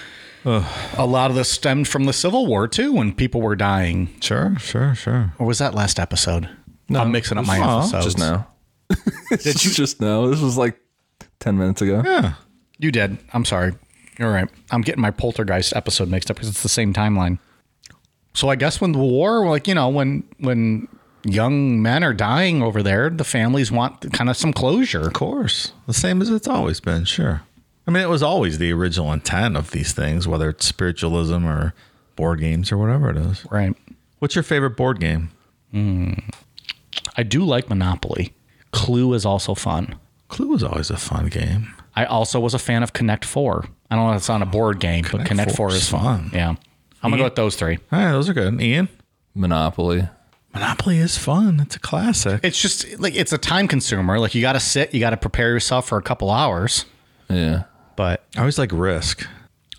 [0.45, 4.09] a lot of this stemmed from the Civil War too, when people were dying.
[4.21, 5.35] Sure, sure, sure.
[5.39, 6.49] Or was that last episode?
[6.89, 8.05] No, I'm mixing up my Oh, episodes.
[8.07, 8.47] Just now.
[9.31, 10.31] Did you just know?
[10.31, 10.81] This was like
[11.41, 12.01] 10 minutes ago.
[12.03, 12.35] Yeah.
[12.79, 13.19] You did.
[13.35, 13.75] I'm sorry.
[14.19, 14.49] You're right.
[14.71, 17.39] I'm getting my Poltergeist episode mixed up because it's the same timeline.
[18.39, 20.87] So I guess when the war, like you know, when when
[21.25, 25.09] young men are dying over there, the families want kind of some closure.
[25.09, 25.73] Of course.
[25.89, 27.43] The same as it's always been, sure.
[27.85, 31.75] I mean, it was always the original intent of these things, whether it's spiritualism or
[32.15, 33.45] board games or whatever it is.
[33.51, 33.75] Right.
[34.21, 35.33] What's your favorite board game?
[35.73, 36.13] Hmm.
[37.17, 38.35] I do like Monopoly.
[38.71, 39.97] Clue is also fun.
[40.29, 41.75] Clue was always a fun game.
[41.97, 43.65] I also was a fan of Connect Four.
[43.91, 45.89] I don't know if it's on a board game, but Connect Four 4 is is
[45.89, 46.03] fun.
[46.03, 46.31] fun.
[46.33, 46.55] Yeah.
[47.03, 47.79] I'm gonna go with those three.
[47.93, 48.61] All right, those are good.
[48.61, 48.89] Ian?
[49.35, 50.09] Monopoly.
[50.55, 51.61] Monopoly is fun.
[51.61, 52.41] It's a classic.
[52.43, 54.19] It's just like it's a time consumer.
[54.19, 56.87] Like you got to sit, you got to prepare yourself for a couple hours.
[57.31, 57.65] Yeah.
[57.97, 59.27] But I always like Risk.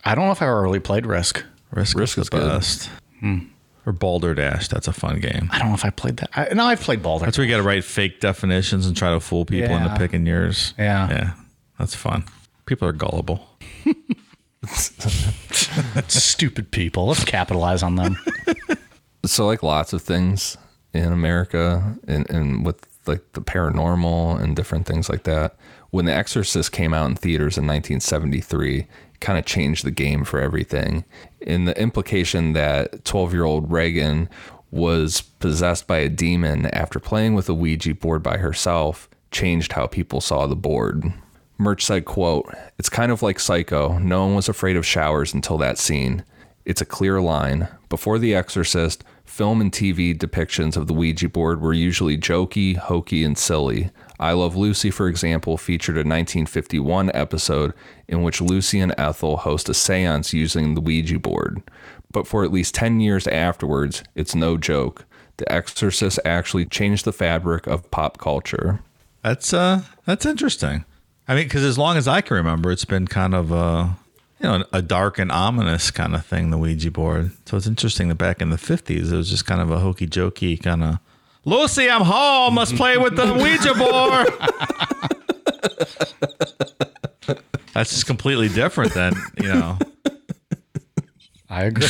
[0.06, 1.44] I don't know if I ever really played Risk.
[1.72, 2.48] Risk, Risk is is the good.
[2.48, 2.90] best.
[3.20, 3.40] Hmm.
[3.86, 4.68] Or Balderdash.
[4.70, 5.50] That's a fun game.
[5.52, 6.30] I don't know if I played that.
[6.36, 7.26] I, no, I've played Baldur.
[7.26, 9.86] That's where you got to write fake definitions and try to fool people Yeah.
[9.86, 10.74] into picking yours.
[10.78, 11.10] Yeah.
[11.10, 11.32] Yeah.
[11.78, 12.24] That's fun.
[12.66, 13.50] People are gullible.
[16.08, 17.08] Stupid people.
[17.08, 18.18] Let's capitalize on them.
[19.26, 20.58] so like lots of things
[20.94, 25.56] in America and, and with like the paranormal and different things like that.
[25.92, 28.86] When The Exorcist came out in theaters in 1973,
[29.20, 31.04] kind of changed the game for everything.
[31.42, 34.30] In the implication that 12 year old Regan
[34.72, 39.88] was possessed by a demon after playing with a Ouija board by herself changed how
[39.88, 41.12] people saw the board.
[41.60, 44.00] Murch said, quote, It's kind of like Psycho.
[44.00, 46.24] No one was afraid of showers until that scene.
[46.64, 47.68] It's a clear line.
[47.90, 53.26] Before The Exorcist, film and TV depictions of the Ouija board were usually jokey, hokey,
[53.26, 53.90] and silly.
[54.22, 57.74] I Love Lucy, for example, featured a 1951 episode
[58.08, 61.62] in which Lucy and Ethel host a seance using the Ouija board.
[62.12, 65.06] But for at least 10 years afterwards, it's no joke.
[65.38, 68.80] The Exorcist actually changed the fabric of pop culture.
[69.24, 70.86] That's uh that's interesting.
[71.30, 73.96] I mean, because as long as I can remember, it's been kind of a
[74.40, 76.50] you know a dark and ominous kind of thing.
[76.50, 77.30] The Ouija board.
[77.46, 80.08] So it's interesting that back in the fifties, it was just kind of a hokey
[80.08, 80.98] jokey kind of.
[81.46, 82.56] Lucy, I'm home.
[82.56, 84.28] Let's play with the Ouija board.
[87.74, 89.78] That's just completely different than you know.
[91.48, 91.86] I agree.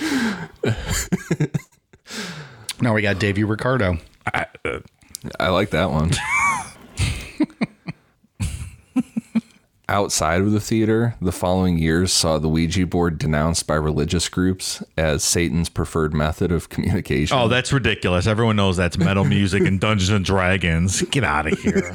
[2.80, 3.98] now we got Davey Ricardo.
[4.34, 4.80] I uh,
[5.52, 6.10] like that one.
[9.92, 14.82] Outside of the theater, the following years saw the Ouija board denounced by religious groups
[14.96, 17.36] as Satan's preferred method of communication.
[17.36, 18.26] Oh, that's ridiculous.
[18.26, 21.02] Everyone knows that's metal music and Dungeons and Dragons.
[21.02, 21.94] Get out of here.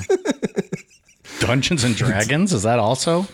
[1.39, 2.53] Dungeons and Dragons.
[2.53, 3.25] Is that also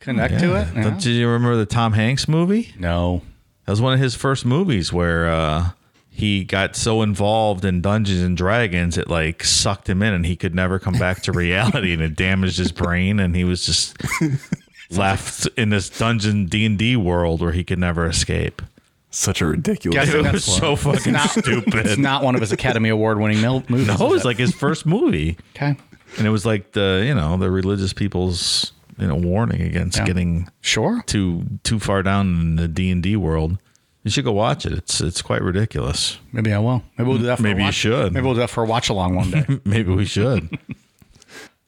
[0.00, 0.66] connect to it?
[0.74, 0.90] Yeah.
[0.90, 2.74] Did you remember the Tom Hanks movie?
[2.76, 3.22] No.
[3.66, 5.70] That was one of his first movies where uh,
[6.18, 10.34] he got so involved in Dungeons and Dragons it like sucked him in and he
[10.34, 13.96] could never come back to reality and it damaged his brain and he was just
[14.90, 18.62] left in this dungeon D&D world where he could never escape.
[19.10, 19.94] Such a ridiculous.
[20.06, 21.74] Guess It that's was so fucking stupid.
[21.86, 23.86] It's not one of his Academy Award winning mil- movies.
[23.86, 25.36] no, it is was like his first movie.
[25.56, 25.76] okay.
[26.18, 30.04] And it was like the, you know, the religious people's, you know, warning against Yeah.
[30.06, 31.02] getting Sure.
[31.06, 33.58] too too far down in the D&D world.
[34.04, 34.72] You should go watch it.
[34.72, 36.18] It's it's quite ridiculous.
[36.32, 36.82] Maybe I will.
[36.96, 37.36] Maybe we'll do that.
[37.38, 38.12] For Maybe a you should.
[38.12, 39.44] Maybe we'll do that for a watch along one day.
[39.64, 40.56] Maybe we should.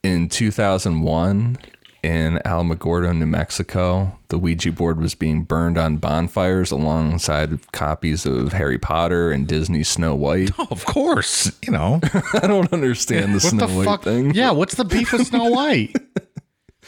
[0.02, 1.58] In 2001,
[2.02, 8.54] in Alamogordo, New Mexico, the Ouija board was being burned on bonfires alongside copies of
[8.54, 10.50] Harry Potter and Disney Snow White.
[10.70, 12.00] of course, you know.
[12.42, 14.02] I don't understand the What Snow the White fuck?
[14.04, 14.32] thing.
[14.34, 14.52] Yeah.
[14.52, 15.94] What's the beef with Snow White?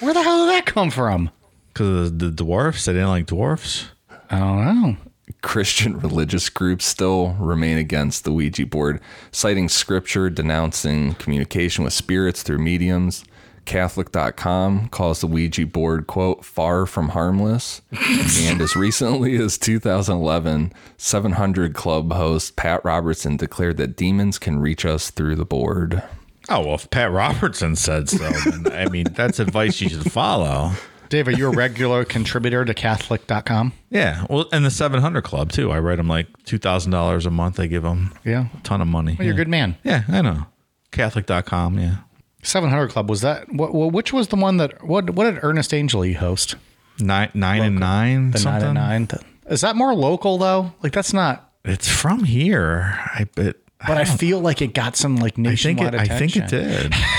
[0.01, 1.31] Where the hell did that come from?
[1.69, 3.89] Because the dwarfs, they didn't like dwarfs.
[4.31, 4.97] I don't know.
[5.43, 9.01] Christian religious groups still remain against the Ouija board,
[9.31, 13.25] citing scripture denouncing communication with spirits through mediums.
[13.65, 17.81] Catholic.com calls the Ouija board, quote, far from harmless.
[18.41, 24.85] and as recently as 2011, 700 Club host Pat Robertson declared that demons can reach
[24.85, 26.03] us through the board.
[26.49, 30.73] Oh well, if Pat Robertson said so, then I mean that's advice you should follow.
[31.13, 33.75] Dave, are you a regular contributor to Catholic.com?
[33.91, 35.71] Yeah, well, and the 700 Club too.
[35.71, 37.61] I write them like two thousand dollars a month.
[37.61, 38.47] I give them Yeah.
[38.59, 39.17] a ton of money.
[39.19, 39.77] Well, you're a good man.
[39.85, 40.47] Yeah, I know.
[40.91, 41.79] Catholic.com.
[41.79, 41.97] Yeah,
[42.43, 43.53] 700 Club was that?
[43.53, 43.75] What?
[43.93, 44.87] which was the one that?
[44.87, 45.11] What?
[45.11, 46.55] What did Ernest Angley host?
[46.99, 48.31] nine nine and nine.
[48.31, 49.09] The nine and nine.
[49.51, 50.73] Is that more local though?
[50.83, 51.53] Like that's not.
[51.63, 52.99] It's from here.
[53.15, 53.57] I bet.
[53.87, 56.01] But I feel like it got some like I think nationwide it.
[56.01, 56.95] I think it did.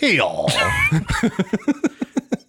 [0.00, 0.46] Hell.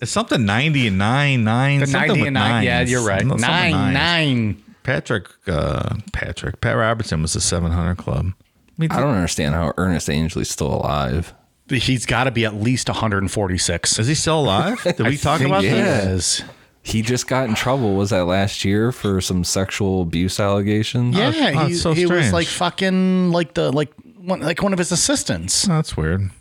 [0.01, 1.79] It's something ninety and nine nine.
[1.79, 2.63] The something 90 with and nine.
[2.63, 3.21] Yeah, you're right.
[3.21, 3.93] Something Nine, nines.
[3.93, 4.63] nine.
[4.83, 8.33] Patrick, uh, Patrick, Pat Robertson was the 700 Club.
[8.35, 11.35] I mean, I don't understand how Ernest Angley's still alive.
[11.69, 13.99] He's got to be at least 146.
[13.99, 14.81] is he still alive?
[14.83, 16.39] Did we talk about he this?
[16.39, 16.49] Yes.
[16.81, 17.93] He just got in trouble.
[17.93, 21.15] Was that last year for some sexual abuse allegations?
[21.15, 24.79] Yeah, oh, he, so he was like fucking like the like one like one of
[24.79, 25.69] his assistants.
[25.69, 26.31] Oh, that's weird.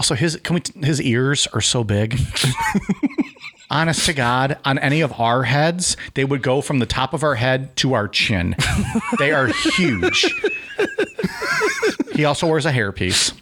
[0.00, 2.18] Also, his can we his ears are so big.
[3.70, 7.22] Honest to God, on any of our heads, they would go from the top of
[7.22, 8.56] our head to our chin.
[9.18, 10.24] they are huge.
[12.14, 13.34] he also wears a hairpiece.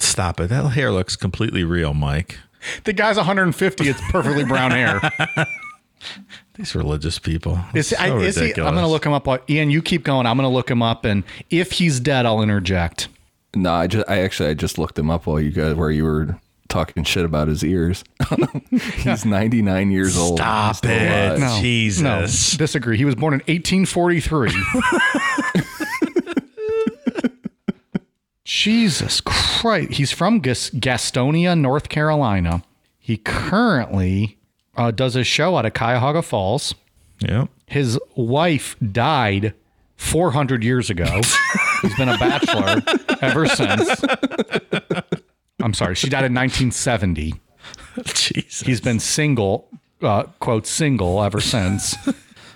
[0.00, 0.48] Stop it.
[0.48, 2.36] That hair looks completely real, Mike.
[2.82, 3.88] The guy's 150.
[3.88, 5.00] It's perfectly brown hair.
[6.54, 7.60] These religious people.
[7.74, 9.48] Is, It's I, is he, I'm going to look him up.
[9.48, 10.26] Ian, you keep going.
[10.26, 13.06] I'm going to look him up, and if he's dead, I'll interject.
[13.54, 16.04] No, I just I actually I just looked him up while you guys where you
[16.04, 16.38] were
[16.68, 18.02] talking shit about his ears.
[18.70, 20.38] He's 99 years old.
[20.38, 21.02] Stop still it.
[21.02, 21.38] alive.
[21.38, 21.58] No.
[21.60, 22.02] Jesus.
[22.02, 22.96] No, disagree.
[22.96, 24.50] He was born in 1843.
[28.44, 29.92] Jesus Christ.
[29.92, 32.62] He's from Gas- Gastonia, North Carolina.
[32.98, 34.38] He currently
[34.76, 36.74] uh, does a show out of Cuyahoga Falls.
[37.20, 37.48] Yep.
[37.66, 39.54] His wife died
[39.96, 41.20] 400 years ago.
[41.82, 42.82] He's been a bachelor
[43.20, 44.04] ever since.
[45.60, 47.34] I'm sorry, she died in 1970.
[48.14, 48.60] Jesus.
[48.60, 49.68] He's been single,
[50.00, 51.96] uh, quote, single ever since.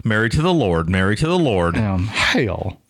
[0.05, 0.89] married to the Lord.
[0.89, 1.77] Married to the Lord.
[1.77, 2.81] Um, hell.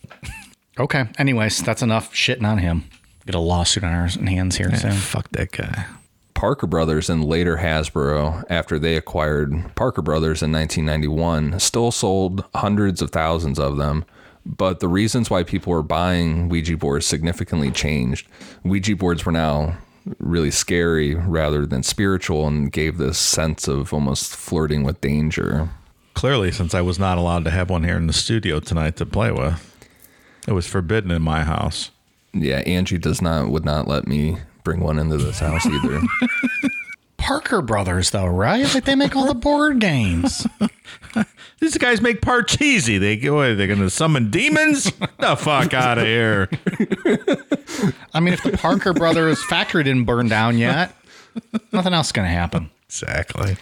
[0.79, 1.07] Okay.
[1.19, 2.85] Anyways, that's enough shitting on him.
[3.25, 4.93] Get a lawsuit on our hands here soon.
[4.93, 5.87] Fuck that guy.
[6.35, 13.01] Parker Brothers and later Hasbro, after they acquired Parker Brothers in 1991, still sold hundreds
[13.01, 14.05] of thousands of them.
[14.47, 18.29] But the reasons why people were buying Ouija boards significantly changed.
[18.63, 19.77] Ouija boards were now
[20.19, 25.69] really scary rather than spiritual and gave this sense of almost flirting with danger.
[26.15, 29.05] Clearly, since I was not allowed to have one here in the studio tonight to
[29.05, 29.89] play with,
[30.47, 31.91] it was forbidden in my house.
[32.33, 36.01] Yeah, Angie does not would not let me bring one into this house either.
[37.17, 38.73] Parker Brothers, though, right?
[38.75, 40.47] Like they make all the board games.
[41.61, 43.01] These guys make Parcheesi.
[43.01, 43.55] They go.
[43.55, 44.85] They're going to summon demons.
[45.19, 46.49] the fuck out of here.
[48.13, 50.95] I mean, if the Parker Brothers factory didn't burn down yet,
[51.73, 52.71] nothing else is going to happen.
[52.87, 53.57] Exactly.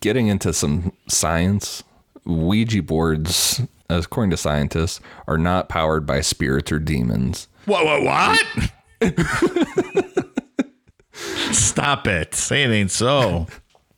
[0.00, 1.84] Getting into some science,
[2.24, 7.48] Ouija boards, according to scientists, are not powered by spirits or demons.
[7.66, 7.84] What?
[7.84, 8.42] What?
[9.02, 10.05] What?
[11.52, 12.34] Stop it.
[12.34, 13.46] Say it ain't so.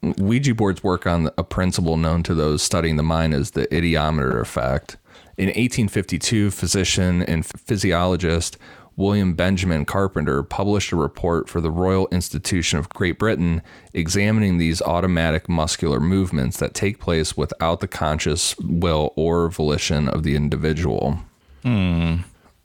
[0.03, 4.41] Ouija boards work on a principle known to those studying the mind as the ideomotor
[4.41, 4.97] effect.
[5.37, 8.57] In 1852, physician and physiologist
[8.97, 13.63] William Benjamin Carpenter published a report for the Royal Institution of Great Britain
[13.95, 20.25] examining these automatic muscular movements that take place without the conscious will or volition of
[20.25, 21.21] the individual.
[21.63, 22.17] Hmm.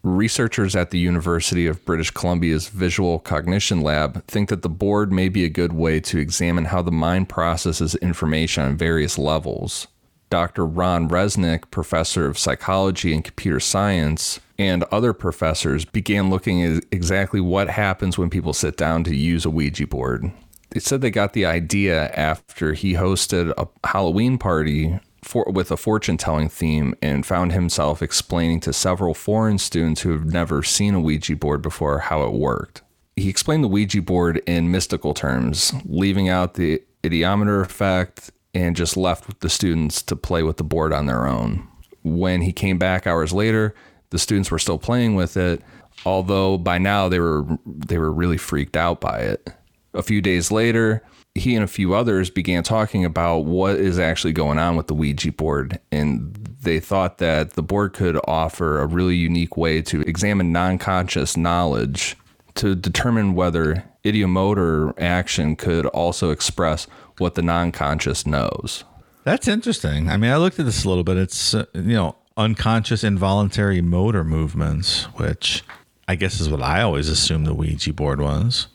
[0.04, 5.30] Researchers at the University of British Columbia's Visual Cognition Lab think that the board may
[5.30, 9.88] be a good way to examine how the mind processes information on various levels.
[10.30, 10.66] Dr.
[10.66, 17.40] Ron Rensink, professor of psychology and computer science, and other professors began looking at exactly
[17.40, 20.34] what happens when people sit down to use a Ouija board.
[20.72, 25.78] They said they got the idea after he hosted a Halloween party for, with a
[25.78, 30.94] fortune telling theme and found himself explaining to several foreign students who have never seen
[30.94, 32.82] a Ouija board before how it worked.
[33.16, 38.98] He explained the Ouija board in mystical terms, leaving out the ideomotor effect and just
[38.98, 41.68] left the students to play with the board on their own.
[42.04, 43.76] When he came back hours later,
[44.10, 45.62] the students were still playing with it,
[46.06, 49.50] although by now they were they were really freaked out by it.
[49.94, 51.04] A few days later,
[51.36, 54.94] he and a few others began talking about what is actually going on with the
[54.94, 60.02] Ouija board, and they thought that the board could offer a really unique way to
[60.02, 62.16] examine non conscious knowledge
[62.56, 66.86] to determine whether ideomotor action could also express
[67.18, 68.84] what the non conscious knows.
[69.24, 70.10] That's interesting.
[70.10, 71.18] I mean, I looked at this a little bit.
[71.18, 75.64] It's uh, you know unconscious involuntary motor movements, which
[76.08, 78.68] I guess is what I always assumed the Ouija board was.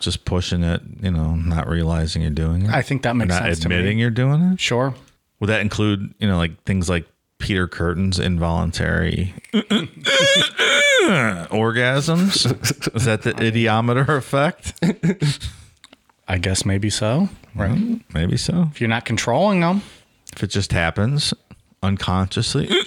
[0.00, 2.70] Just pushing it, you know, not realizing you're doing it.
[2.70, 3.76] I think that makes not sense to me.
[3.76, 4.60] admitting you're doing it.
[4.60, 4.94] Sure.
[5.40, 7.06] Would that include, you know, like things like
[7.38, 9.34] Peter Curtin's involuntary
[11.50, 12.96] orgasms?
[12.96, 14.74] Is that the ideomotor effect?
[16.28, 17.28] I guess maybe so.
[17.54, 18.00] Right.
[18.12, 18.68] Maybe so.
[18.70, 19.82] If you're not controlling them.
[20.34, 21.32] If it just happens
[21.82, 22.68] unconsciously.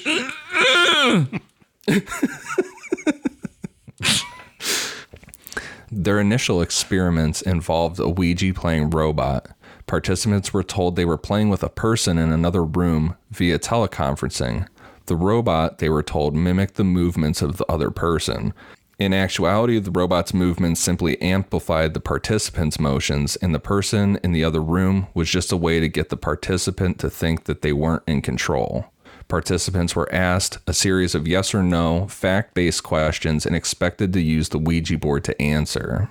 [5.94, 9.50] Their initial experiments involved a Ouija playing robot.
[9.88, 14.68] Participants were told they were playing with a person in another room via teleconferencing.
[15.08, 18.54] The robot, they were told, mimicked the movements of the other person.
[19.00, 24.46] In actuality, the robot's movements simply amplified the participant's motions, and the person in the
[24.46, 28.04] other room was just a way to get the participant to think that they weren't
[28.08, 28.86] in control.
[29.32, 34.19] Participants were asked a series of yes or no fact based questions and expected to
[34.19, 36.09] use the Ouija board to answer.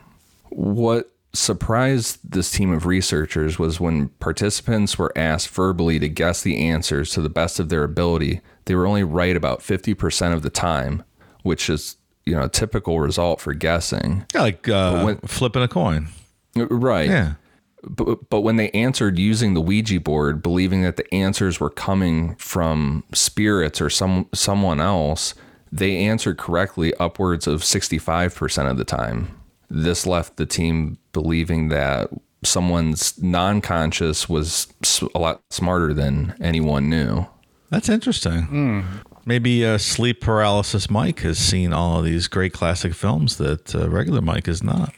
[0.48, 6.56] What surprised this team of researchers was when participants were asked verbally to guess the
[6.66, 10.48] answers to the best of their ability, they were only right about 50% of the
[10.48, 11.02] time,
[11.42, 14.24] which is, you know, a typical result for guessing.
[14.34, 16.08] Yeah, like uh, when- flipping a coin.
[16.56, 17.10] Right.
[17.10, 17.34] Yeah.
[17.82, 22.34] But, but when they answered using the Ouija board, believing that the answers were coming
[22.36, 25.34] from spirits or some someone else,
[25.72, 29.38] they answered correctly upwards of 65% of the time.
[29.70, 32.10] This left the team believing that
[32.42, 34.66] someone's non-conscious was
[35.14, 37.26] a lot smarter than anyone knew.
[37.70, 38.48] That's interesting.
[39.26, 43.88] Maybe uh, sleep paralysis Mike has seen all of these great classic films that uh,
[43.88, 44.92] regular Mike is not.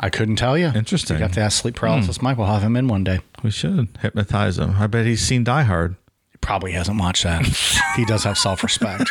[0.00, 0.66] I couldn't tell you.
[0.74, 1.16] Interesting.
[1.16, 2.16] You got to ask sleep paralysis.
[2.18, 2.24] Hmm.
[2.24, 3.20] Mike will have him in one day.
[3.42, 4.74] We should hypnotize him.
[4.78, 5.96] I bet he's seen Die Hard.
[6.32, 7.46] He probably hasn't watched that.
[7.96, 9.08] he does have self respect.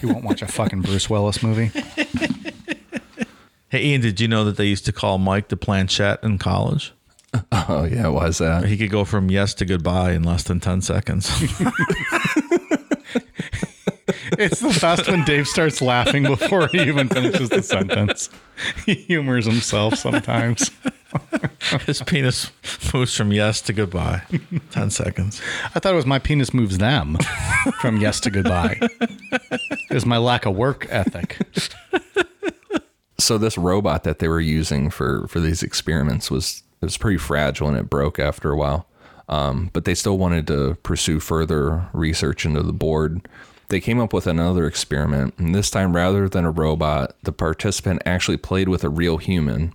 [0.00, 1.70] he won't watch a fucking Bruce Willis movie.
[3.68, 6.92] Hey, Ian, did you know that they used to call Mike the planchette in college?
[7.52, 8.64] Oh yeah, why is that?
[8.64, 11.28] He could go from yes to goodbye in less than 10 seconds.
[14.38, 18.30] It's the best when Dave starts laughing before he even finishes the sentence.
[18.84, 20.70] He humors himself sometimes.
[21.86, 22.50] His penis
[22.94, 24.22] moves from yes to goodbye.
[24.70, 25.40] 10 seconds.
[25.74, 27.16] I thought it was my penis moves them
[27.80, 28.78] from yes to goodbye.
[28.80, 31.38] It was my lack of work ethic.
[33.18, 37.18] so this robot that they were using for for these experiments was it was pretty
[37.18, 38.86] fragile and it broke after a while.
[39.28, 43.26] Um, but they still wanted to pursue further research into the board.
[43.68, 48.02] They came up with another experiment, and this time, rather than a robot, the participant
[48.06, 49.72] actually played with a real human.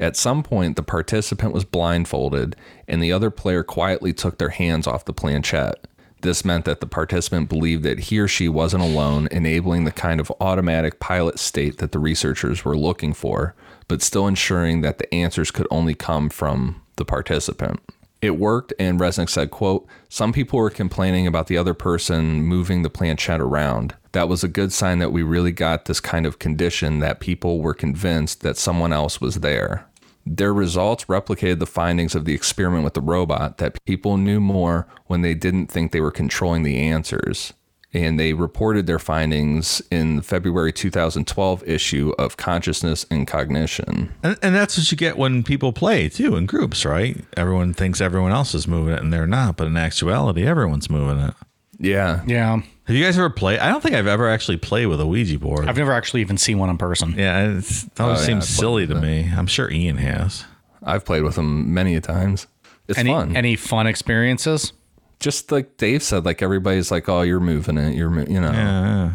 [0.00, 4.86] At some point, the participant was blindfolded, and the other player quietly took their hands
[4.86, 5.86] off the planchette.
[6.20, 10.20] This meant that the participant believed that he or she wasn't alone, enabling the kind
[10.20, 13.54] of automatic pilot state that the researchers were looking for,
[13.86, 17.80] but still ensuring that the answers could only come from the participant.
[18.20, 22.82] It worked, and Rensink said, quote, Some people were complaining about the other person moving
[22.82, 23.94] the planchette around.
[24.12, 27.60] That was a good sign that we really got this kind of condition that people
[27.60, 29.86] were convinced that someone else was there.
[30.26, 34.88] Their results replicated the findings of the experiment with the robot that people knew more
[35.06, 37.54] when they didn't think they were controlling the answers.
[37.94, 44.12] And they reported their findings in the February 2012 issue of Consciousness and Cognition.
[44.22, 47.16] And, and that's what you get when people play too in groups, right?
[47.36, 51.18] Everyone thinks everyone else is moving it and they're not, but in actuality, everyone's moving
[51.24, 51.34] it.
[51.78, 52.22] Yeah.
[52.26, 52.60] Yeah.
[52.84, 53.58] Have you guys ever played?
[53.60, 55.66] I don't think I've ever actually played with a Ouija board.
[55.68, 57.14] I've never actually even seen one in person.
[57.16, 59.30] yeah, it's, it always Oh, seems I've silly to uh, me.
[59.34, 60.44] I'm sure Ian has.
[60.82, 62.46] I've played with them many a times.
[62.86, 63.36] It's Any fun.
[63.36, 64.72] any fun experiences?
[65.20, 67.94] Just like Dave said, like everybody's like, "Oh, you're moving it.
[67.94, 69.12] You're, mo-, you know." Yeah.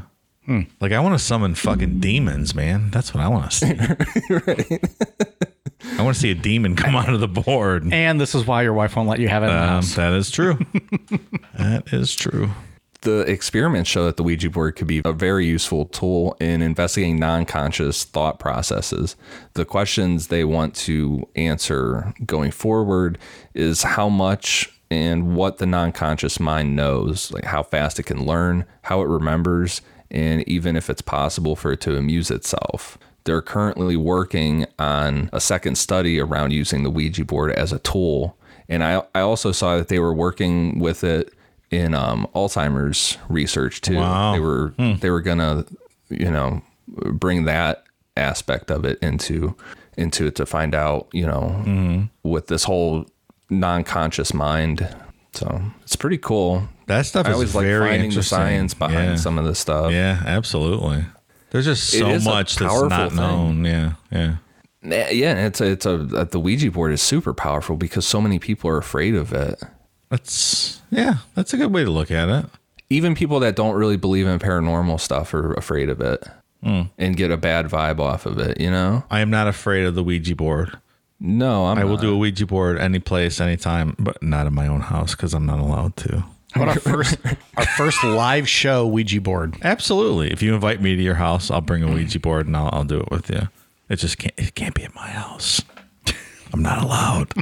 [0.47, 0.63] yeah.
[0.81, 2.91] Like I want to summon fucking demons, man.
[2.91, 4.79] That's what I want to see.
[5.97, 7.91] I want to see a demon come out of the board.
[7.91, 10.57] And this is why your wife won't let you have it Um, that is true.
[11.57, 12.49] that is true.
[13.01, 17.17] The experiments show that the Ouija board could be a very useful tool in investigating
[17.17, 19.17] non-conscious thought processes.
[19.55, 23.17] The questions they want to answer going forward
[23.53, 28.65] is how much and what the non-conscious mind knows, like how fast it can learn,
[28.83, 29.81] how it remembers,
[30.11, 32.97] and even if it's possible for it to amuse itself.
[33.25, 38.37] They're currently working on a second study around using the Ouija board as a tool.
[38.69, 41.33] And I, I also saw that they were working with it
[41.71, 43.95] in um, Alzheimer's research too.
[43.95, 44.33] Wow.
[44.33, 45.65] They were they were gonna,
[46.09, 47.85] you know, bring that
[48.15, 49.55] aspect of it into
[49.97, 53.05] into it to find out, you know, with this whole
[53.49, 54.87] non-conscious mind.
[55.33, 56.67] So it's pretty cool.
[56.87, 59.15] That stuff I is always like finding the science behind Yeah.
[59.15, 59.91] some of this stuff.
[59.91, 61.05] Yeah, absolutely.
[61.49, 63.17] There's just so much that's not thing.
[63.17, 63.65] known.
[63.65, 64.35] Yeah, yeah.
[64.81, 68.19] Yeah, yeah, it's a, it's a uh, the Ouija board is super powerful because so
[68.19, 69.61] many people are afraid of it.
[70.09, 72.45] That's yeah, that's a good way to look at it.
[72.89, 76.27] Even people that don't really believe in paranormal stuff are afraid of it
[76.61, 76.83] hmm.
[76.97, 78.59] and get a bad vibe off of it.
[78.59, 79.03] You know?
[79.09, 80.77] I am not afraid of the Ouija board.
[81.25, 82.01] No, I'm I will not.
[82.01, 85.45] do a Ouija board any place, anytime, but not in my own house because I'm
[85.45, 86.25] not allowed to.
[86.51, 87.17] How about our first
[87.57, 89.55] our first live show Ouija board?
[89.63, 90.31] Absolutely.
[90.31, 92.83] If you invite me to your house, I'll bring a Ouija board and I'll, I'll
[92.83, 93.47] do it with you.
[93.89, 94.33] It just can't.
[94.37, 95.61] It can't be at my house.
[96.51, 97.33] I'm not allowed.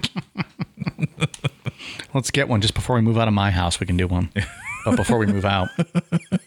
[2.14, 3.80] Let's get one just before we move out of my house.
[3.80, 4.30] We can do one,
[4.86, 5.70] but before we move out,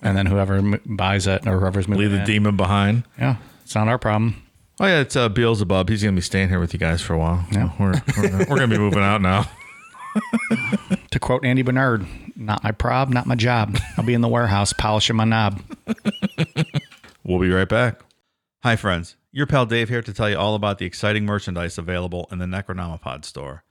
[0.02, 2.26] and then whoever m- buys it or whoever's moving Leave the in.
[2.26, 3.04] demon behind.
[3.18, 4.42] Yeah, it's not our problem.
[4.80, 5.88] Oh yeah, it's uh, Beelzebub.
[5.88, 7.46] He's gonna be staying here with you guys for a while.
[7.52, 7.70] Yeah.
[7.78, 9.48] we're we're, gonna- we're gonna be moving out now.
[11.10, 12.04] To quote Andy Bernard,
[12.34, 13.78] "Not my prob, not my job.
[13.96, 15.62] I'll be in the warehouse polishing my knob."
[17.24, 18.00] We'll be right back.
[18.64, 19.16] Hi, friends.
[19.32, 22.44] Your pal Dave here to tell you all about the exciting merchandise available in the
[22.44, 23.64] Necronomipod store.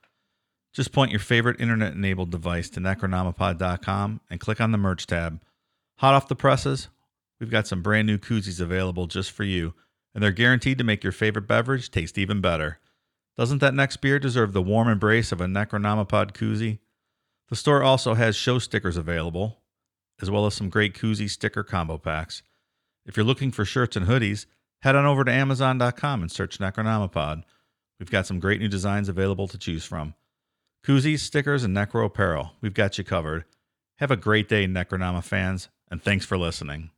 [0.74, 5.40] Just point your favorite internet enabled device to necronomipod.com and click on the merch tab.
[6.00, 6.88] Hot off the presses,
[7.40, 9.74] we've got some brand new koozies available just for you,
[10.14, 12.80] and they're guaranteed to make your favorite beverage taste even better.
[13.36, 16.80] Doesn't that next beer deserve the warm embrace of a Necronomipod koozie?
[17.50, 19.62] The store also has show stickers available,
[20.22, 22.44] as well as some great koozie sticker combo packs.
[23.06, 24.46] If you're looking for shirts and hoodies,
[24.82, 27.44] head on over to Amazon.com and search Necronomipod.
[28.00, 30.14] We've got some great new designs available to choose from.
[30.86, 32.52] Koozies, stickers, and Necro apparel.
[32.62, 33.46] We've got you covered.
[33.98, 36.93] Have a great day, Necronoma fans, and thanks for listening.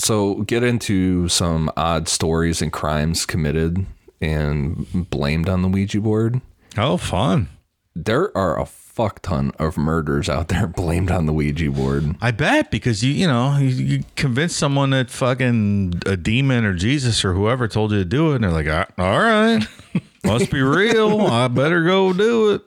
[0.00, 3.84] So get into some odd stories and crimes committed
[4.20, 6.40] and blamed on the Ouija board.
[6.78, 7.48] Oh, fun.
[7.94, 12.16] There are a fuck ton of murders out there blamed on the Ouija board.
[12.20, 16.74] I bet because you, you know, you, you convince someone that fucking a demon or
[16.74, 19.66] Jesus or whoever told you to do it, and they're like, "Ah, all right,
[20.24, 21.22] must be real.
[21.22, 22.62] I better go do it.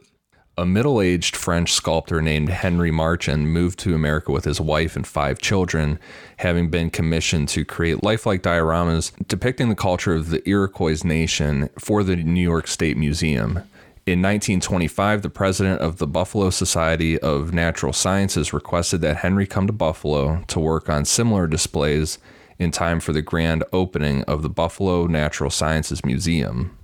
[0.56, 5.06] A middle aged French sculptor named Henry Marchand moved to America with his wife and
[5.06, 5.97] five children,
[6.38, 12.04] having been commissioned to create lifelike dioramas depicting the culture of the Iroquois nation for
[12.04, 13.64] the New York State Museum.
[14.06, 19.66] In 1925, the president of the Buffalo Society of Natural Sciences requested that Henry come
[19.66, 22.20] to Buffalo to work on similar displays
[22.60, 26.78] in time for the grand opening of the Buffalo Natural Sciences Museum.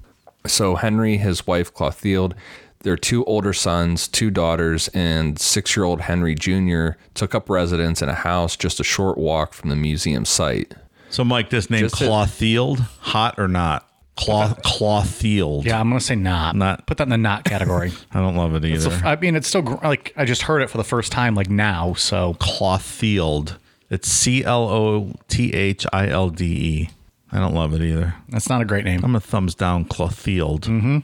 [0.47, 2.33] So Henry, his wife Clothilde,
[2.81, 6.91] Their two older sons, two daughters, and six year old Henry Jr.
[7.13, 10.73] took up residence in a house just a short walk from the museum site.
[11.09, 13.85] So, Mike, this name Just a- Clothilde, hot or not?
[14.15, 15.63] Cloth Clothilde.
[15.65, 16.55] Yeah, I'm gonna say not.
[16.55, 17.91] Not- Put that in the not category.
[18.13, 18.89] I don't love it either.
[18.91, 21.35] a- I mean, it's still gr- like I just heard it for the first time
[21.35, 21.93] like now.
[21.95, 23.57] So Clothilde.
[23.89, 26.89] It's C L O T H I L D E.
[27.31, 28.15] I don't love it either.
[28.29, 29.01] that's not a great name.
[29.03, 30.61] I'm a thumbs down Clothilde.
[30.61, 30.97] Mm-hmm.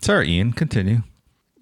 [0.00, 0.52] Sorry, Ian.
[0.52, 1.02] Continue.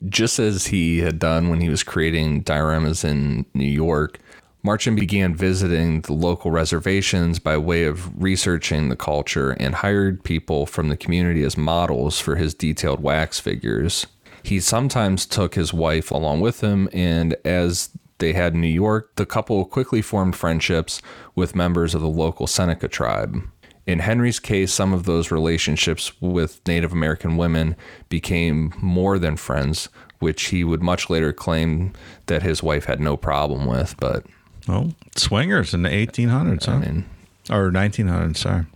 [0.08, 4.18] Just as he had done when he was creating dioramas in New York,
[4.62, 10.66] Marchand began visiting the local reservations by way of researching the culture and hired people
[10.66, 14.06] from the community as models for his detailed wax figures.
[14.42, 19.16] He sometimes took his wife along with him, and as they had in New York,
[19.16, 21.00] the couple quickly formed friendships
[21.34, 23.42] with members of the local Seneca tribe.
[23.90, 27.74] In Henry's case, some of those relationships with Native American women
[28.08, 29.88] became more than friends,
[30.20, 31.92] which he would much later claim
[32.26, 33.96] that his wife had no problem with.
[33.98, 34.24] But
[34.68, 36.72] Oh, swingers in the 1800s, huh?
[36.72, 37.04] I mean,
[37.50, 38.36] or 1900s.
[38.36, 38.66] Sorry,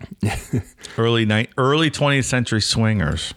[0.99, 3.35] early ni- early 20th century swingers.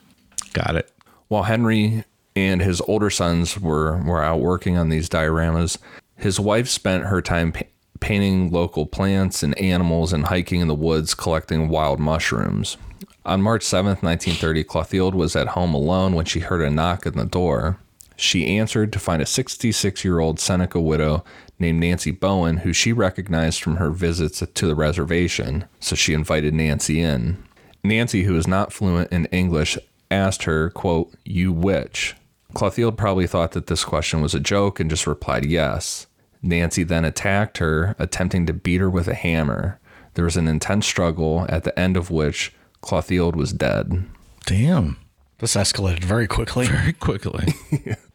[0.54, 0.92] Got it.
[1.28, 2.04] while Henry
[2.36, 5.78] and his older sons were, were out working on these dioramas,
[6.16, 7.52] his wife spent her time
[8.00, 12.78] painting local plants and animals and hiking in the woods collecting wild mushrooms.
[13.26, 17.14] On March 7th, 1930, Clothilde was at home alone when she heard a knock on
[17.14, 17.78] the door.
[18.16, 21.24] She answered to find a 66 year old Seneca widow
[21.60, 26.54] named Nancy Bowen, who she recognized from her visits to the reservation, so she invited
[26.54, 27.44] Nancy in.
[27.84, 29.78] Nancy, who was not fluent in English,
[30.10, 32.16] asked her, quote, You witch?
[32.54, 36.08] Clothilde probably thought that this question was a joke and just replied yes.
[36.42, 39.80] Nancy then attacked her, attempting to beat her with a hammer.
[40.14, 44.06] There was an intense struggle, at the end of which Clothilde was dead.
[44.46, 44.98] Damn.
[45.40, 46.66] This escalated very quickly.
[46.68, 47.54] Very quickly.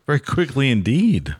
[0.07, 1.37] Very quickly indeed.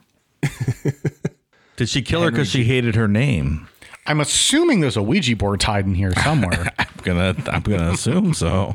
[1.77, 3.69] Did she kill her because she hated her name?
[4.07, 6.71] I'm assuming there's a Ouija board tied in here somewhere.
[6.79, 8.75] I'm gonna I'm gonna assume so.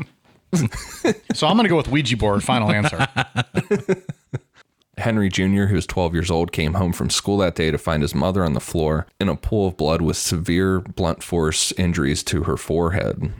[1.33, 2.43] so I'm gonna go with Ouija board.
[2.43, 3.07] Final answer.
[4.97, 8.01] Henry Jr., who was 12 years old, came home from school that day to find
[8.01, 12.23] his mother on the floor in a pool of blood with severe blunt force injuries
[12.23, 13.31] to her forehead.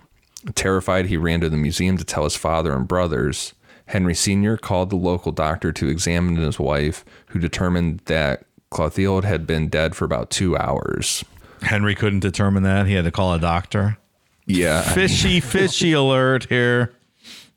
[0.53, 3.53] Terrified, he ran to the museum to tell his father and brothers.
[3.87, 4.57] Henry Sr.
[4.57, 9.95] called the local doctor to examine his wife, who determined that Clothilde had been dead
[9.95, 11.23] for about two hours.
[11.61, 12.85] Henry couldn't determine that.
[12.85, 13.97] He had to call a doctor.
[14.45, 14.81] Yeah.
[14.81, 16.93] Fishy, fishy alert here.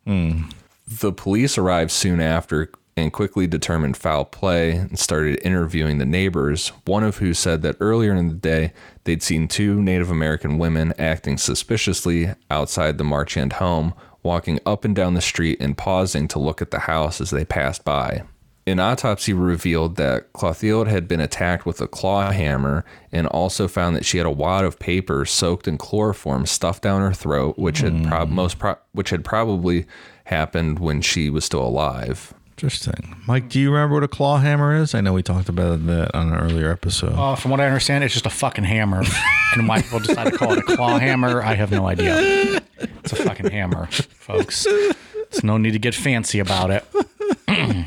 [0.07, 2.71] The police arrived soon after
[3.01, 7.77] and quickly determined foul play and started interviewing the neighbors, one of who said that
[7.81, 8.73] earlier in the day
[9.05, 14.95] they'd seen two Native American women acting suspiciously outside the Marchand home, walking up and
[14.95, 18.23] down the street and pausing to look at the house as they passed by.
[18.67, 23.97] An autopsy revealed that Clothilde had been attacked with a claw hammer and also found
[23.97, 27.81] that she had a wad of paper soaked in chloroform stuffed down her throat, which
[27.81, 28.09] had hmm.
[28.09, 29.87] prob- most pro- which had probably
[30.25, 32.35] happened when she was still alive.
[32.61, 33.17] Interesting.
[33.27, 34.95] Mike, do you remember what a claw hammer is?
[34.95, 37.15] I know we talked about that on an earlier episode.
[37.15, 39.03] Uh, from what I understand, it's just a fucking hammer.
[39.53, 42.61] And why people decide to call it a claw hammer, I have no idea.
[42.79, 44.63] It's a fucking hammer, folks.
[44.63, 46.85] There's no need to get fancy about it.
[47.49, 47.87] that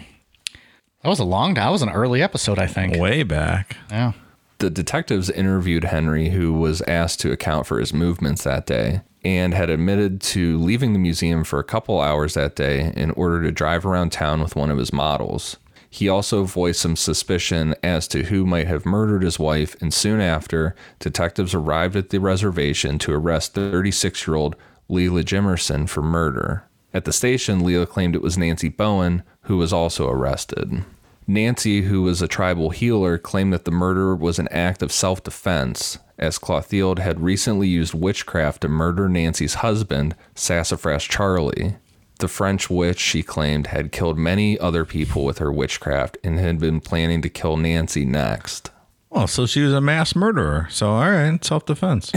[1.05, 1.53] was a long.
[1.53, 2.97] That was an early episode, I think.
[2.97, 3.77] Way back.
[3.89, 4.11] Yeah.
[4.63, 9.53] The detectives interviewed Henry, who was asked to account for his movements that day, and
[9.53, 13.51] had admitted to leaving the museum for a couple hours that day in order to
[13.51, 15.57] drive around town with one of his models.
[15.89, 20.21] He also voiced some suspicion as to who might have murdered his wife, and soon
[20.21, 24.55] after, detectives arrived at the reservation to arrest 36 year old
[24.89, 26.63] Leela Jimerson for murder.
[26.93, 30.85] At the station, Leela claimed it was Nancy Bowen, who was also arrested.
[31.27, 35.23] Nancy, who was a tribal healer, claimed that the murder was an act of self
[35.23, 41.75] defense, as Clothilde had recently used witchcraft to murder Nancy's husband, Sassafras Charlie.
[42.19, 46.59] The French witch, she claimed, had killed many other people with her witchcraft and had
[46.59, 48.69] been planning to kill Nancy next.
[49.09, 50.67] Well, so she was a mass murderer.
[50.69, 52.11] So all right, self defense.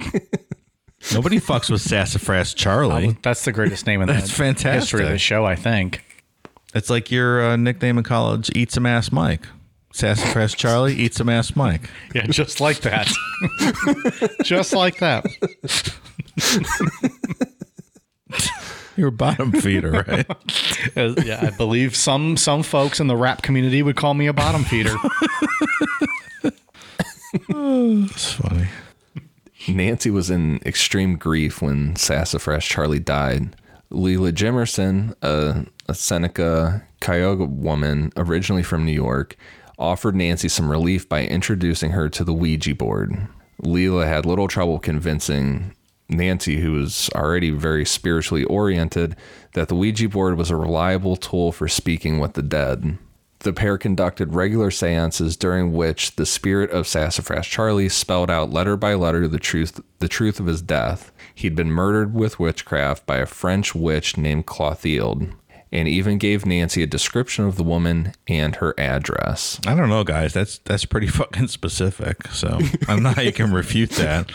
[1.12, 3.16] Nobody fucks with Sassafras Charlie.
[3.22, 5.20] That's the greatest name in the That's history of the fantastic.
[5.20, 6.04] show, I think.
[6.74, 9.46] It's like your uh, nickname in college, Eat Some Ass Mike.
[9.92, 11.90] Sassafras Charlie, Eat Some Ass Mike.
[12.14, 13.08] Yeah, just like that.
[14.44, 15.24] just like that.
[18.96, 20.26] You're a bottom feeder, right?
[20.96, 24.32] Uh, yeah, I believe some some folks in the rap community would call me a
[24.32, 24.94] bottom feeder.
[27.50, 28.66] It's funny.
[29.68, 33.54] Nancy was in extreme grief when Sassafras Charlie died.
[33.92, 39.36] Leela Jimerson, a, a Seneca Cayuga woman, originally from New York,
[39.78, 43.26] offered Nancy some relief by introducing her to the Ouija board.
[43.62, 45.74] Leela had little trouble convincing
[46.08, 49.16] Nancy, who was already very spiritually oriented,
[49.54, 52.98] that the Ouija board was a reliable tool for speaking with the dead.
[53.40, 58.76] The pair conducted regular seances during which the spirit of Sassafras Charlie spelled out letter
[58.76, 61.10] by letter the truth the truth of his death.
[61.34, 65.32] He'd been murdered with witchcraft by a French witch named Clothilde,
[65.72, 69.60] and even gave Nancy a description of the woman and her address.
[69.66, 70.32] I don't know, guys.
[70.32, 72.26] That's that's pretty fucking specific.
[72.28, 72.58] So
[72.88, 74.28] I don't know how you can refute that.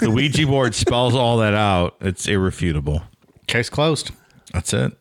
[0.00, 1.96] The Ouija board spells all that out.
[2.00, 3.02] It's irrefutable.
[3.46, 4.10] Case closed.
[4.52, 4.92] That's it.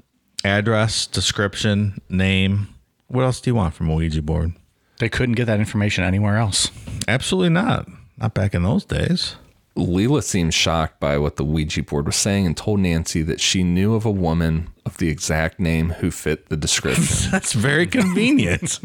[0.44, 2.68] Address, description, name.
[3.08, 4.54] What else do you want from a Ouija board?
[5.00, 6.72] They couldn't get that information anywhere else.
[7.08, 7.88] Absolutely not.
[8.18, 9.36] Not back in those days.
[9.80, 13.64] Leela seemed shocked by what the Ouija board was saying and told Nancy that she
[13.64, 17.30] knew of a woman of the exact name who fit the description.
[17.32, 18.80] That's very convenient.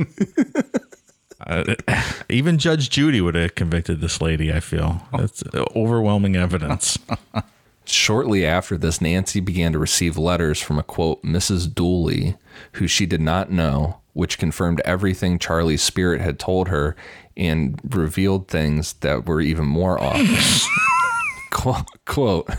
[1.47, 1.75] Uh,
[2.29, 5.07] even Judge Judy would have convicted this lady, I feel.
[5.13, 5.43] That's
[5.77, 6.99] overwhelming evidence.
[7.85, 11.73] Shortly after this, Nancy began to receive letters from a quote, Mrs.
[11.73, 12.37] Dooley,
[12.73, 16.97] who she did not know, which confirmed everything Charlie's spirit had told her
[17.37, 20.69] and revealed things that were even more off.
[21.55, 22.51] quote,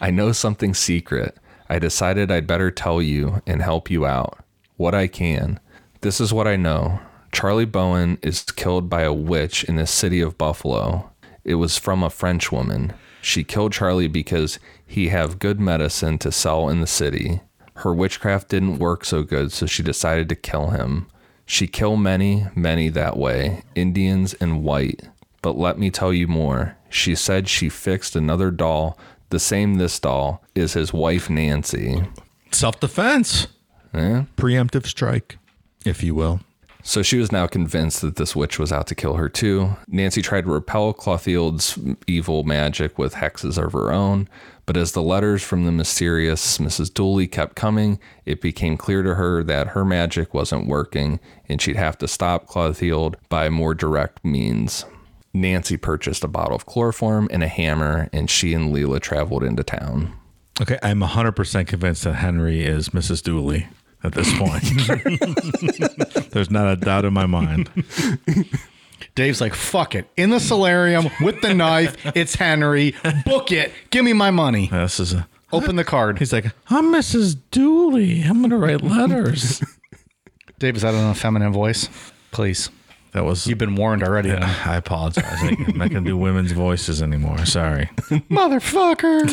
[0.00, 1.36] I know something secret.
[1.68, 4.38] I decided I'd better tell you and help you out.
[4.76, 5.60] What I can.
[6.00, 7.00] This is what I know.
[7.32, 11.10] Charlie Bowen is killed by a witch in the city of Buffalo.
[11.44, 12.94] It was from a French woman.
[13.20, 17.40] She killed Charlie because he have good medicine to sell in the city.
[17.74, 21.08] Her witchcraft didn't work so good, so she decided to kill him.
[21.44, 25.02] She kill many, many that way, Indians and white.
[25.46, 26.76] But let me tell you more.
[26.90, 28.98] She said she fixed another doll,
[29.30, 32.02] the same this doll is his wife Nancy.
[32.50, 33.46] Self defense.
[33.94, 34.24] Eh?
[34.36, 35.38] Preemptive strike,
[35.84, 36.40] if you will.
[36.82, 39.76] So she was now convinced that this witch was out to kill her too.
[39.86, 41.78] Nancy tried to repel Clothilde's
[42.08, 44.28] evil magic with hexes of her own,
[44.66, 46.92] but as the letters from the mysterious Mrs.
[46.92, 51.76] Dooley kept coming, it became clear to her that her magic wasn't working and she'd
[51.76, 54.84] have to stop Clothilde by more direct means.
[55.40, 59.62] Nancy purchased a bottle of chloroform and a hammer, and she and Leela traveled into
[59.62, 60.12] town.
[60.60, 63.22] Okay, I'm 100% convinced that Henry is Mrs.
[63.22, 63.68] Dooley
[64.02, 64.62] at this point.
[66.30, 67.70] There's not a doubt in my mind.
[69.14, 70.08] Dave's like, fuck it.
[70.16, 71.96] In the solarium with the knife.
[72.16, 72.94] It's Henry.
[73.24, 73.72] Book it.
[73.90, 74.68] Give me my money.
[74.68, 75.28] This is a.
[75.52, 76.18] Open the card.
[76.18, 77.36] He's like, I'm Mrs.
[77.50, 78.22] Dooley.
[78.22, 79.62] I'm going to write letters.
[80.58, 81.88] Dave, is that in a feminine voice?
[82.32, 82.68] Please.
[83.16, 83.46] That was.
[83.46, 84.30] You've been warned already.
[84.30, 85.24] I apologize.
[85.26, 87.46] I- I'm not going to do women's voices anymore.
[87.46, 87.86] Sorry.
[88.30, 89.26] Motherfucker.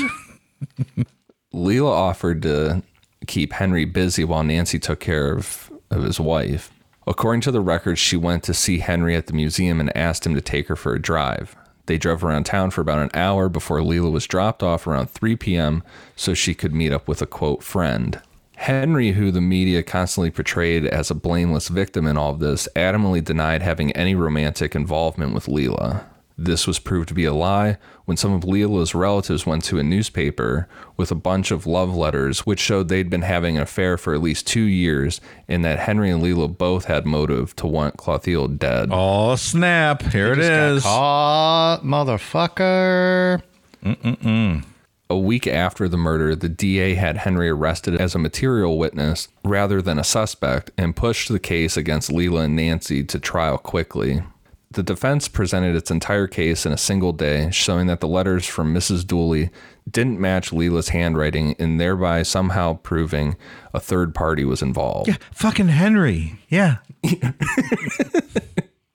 [1.53, 2.81] Leela offered to
[3.27, 6.71] keep Henry busy while Nancy took care of, of his wife.
[7.05, 10.33] According to the records, she went to see Henry at the museum and asked him
[10.33, 11.53] to take her for a drive.
[11.87, 15.35] They drove around town for about an hour before Leela was dropped off around 3
[15.35, 15.83] p.m.
[16.15, 18.21] so she could meet up with a quote friend.
[18.63, 23.21] Henry, who the media constantly portrayed as a blameless victim in all of this, adamantly
[23.21, 26.05] denied having any romantic involvement with Leela.
[26.37, 29.83] This was proved to be a lie when some of Leela's relatives went to a
[29.83, 34.13] newspaper with a bunch of love letters which showed they'd been having an affair for
[34.13, 38.59] at least two years and that Henry and Leela both had motive to want Clothilde
[38.59, 38.87] dead.
[38.93, 40.03] Oh, snap.
[40.03, 40.83] Here it is.
[40.83, 43.41] Caught, motherfucker.
[45.13, 49.79] A week after the murder, the DA had Henry arrested as a material witness rather
[49.79, 54.23] than a suspect and pushed the case against Leela and Nancy to trial quickly.
[54.71, 58.73] The defense presented its entire case in a single day, showing that the letters from
[58.73, 59.05] Mrs.
[59.05, 59.51] Dooley
[59.87, 63.35] didn't match Leela's handwriting and thereby somehow proving
[63.71, 65.09] a third party was involved.
[65.09, 66.39] Yeah, fucking Henry.
[66.49, 66.77] Yeah.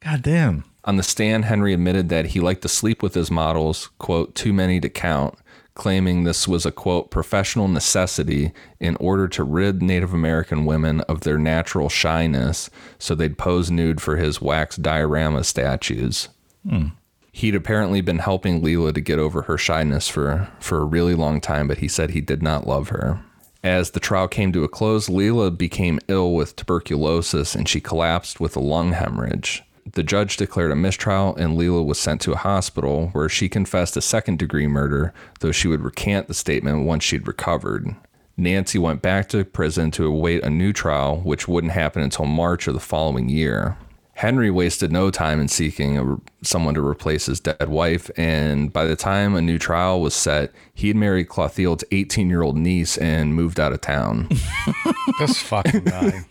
[0.00, 0.64] God damn.
[0.84, 4.52] On the stand, Henry admitted that he liked to sleep with his models, quote, too
[4.52, 5.38] many to count,
[5.79, 11.20] claiming this was a, quote, professional necessity in order to rid Native American women of
[11.20, 12.68] their natural shyness
[12.99, 16.29] so they'd pose nude for his wax diorama statues.
[16.68, 16.89] Hmm.
[17.33, 21.41] He'd apparently been helping Leela to get over her shyness for, for a really long
[21.41, 23.20] time, but he said he did not love her.
[23.62, 28.41] As the trial came to a close, Leela became ill with tuberculosis and she collapsed
[28.41, 29.62] with a lung hemorrhage.
[29.93, 33.97] The judge declared a mistrial and Leela was sent to a hospital where she confessed
[33.97, 37.95] a second degree murder, though she would recant the statement once she'd recovered.
[38.36, 42.68] Nancy went back to prison to await a new trial, which wouldn't happen until March
[42.68, 43.76] of the following year.
[44.14, 48.84] Henry wasted no time in seeking a, someone to replace his dead wife, and by
[48.84, 52.97] the time a new trial was set, he had married Clothilde's 18 year old niece
[52.99, 54.28] and moved out of town.
[55.18, 56.26] This fucking guy.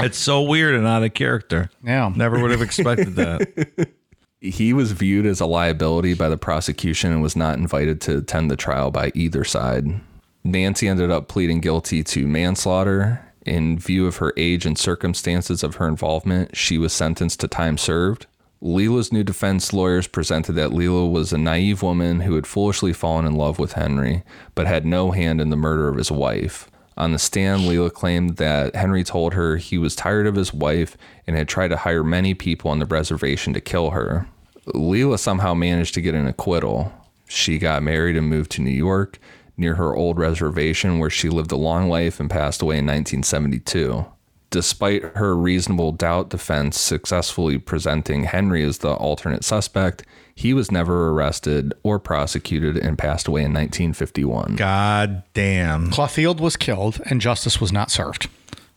[0.00, 1.70] It's so weird and out of character.
[1.82, 2.12] Yeah.
[2.14, 3.90] Never would have expected that.
[4.40, 8.50] he was viewed as a liability by the prosecution and was not invited to attend
[8.50, 10.00] the trial by either side.
[10.44, 13.24] Nancy ended up pleading guilty to manslaughter.
[13.44, 17.78] In view of her age and circumstances of her involvement, she was sentenced to time
[17.78, 18.26] served.
[18.62, 23.24] Leela's new defense lawyers presented that Leela was a naive woman who had foolishly fallen
[23.24, 24.24] in love with Henry,
[24.54, 26.68] but had no hand in the murder of his wife.
[26.98, 30.96] On the stand, Leela claimed that Henry told her he was tired of his wife
[31.28, 34.26] and had tried to hire many people on the reservation to kill her.
[34.66, 36.92] Leela somehow managed to get an acquittal.
[37.28, 39.20] She got married and moved to New York
[39.56, 44.04] near her old reservation where she lived a long life and passed away in 1972.
[44.50, 50.04] Despite her reasonable doubt defense successfully presenting Henry as the alternate suspect,
[50.38, 54.54] he was never arrested or prosecuted and passed away in 1951.
[54.54, 55.90] God damn.
[55.90, 58.28] Clothilde was killed and justice was not served.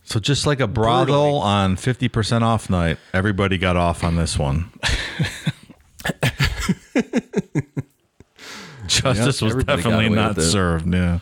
[0.02, 4.72] So just like a brothel on 50% off night, everybody got off on this one.
[8.88, 10.92] Justice was definitely not served.
[10.92, 11.20] Yeah.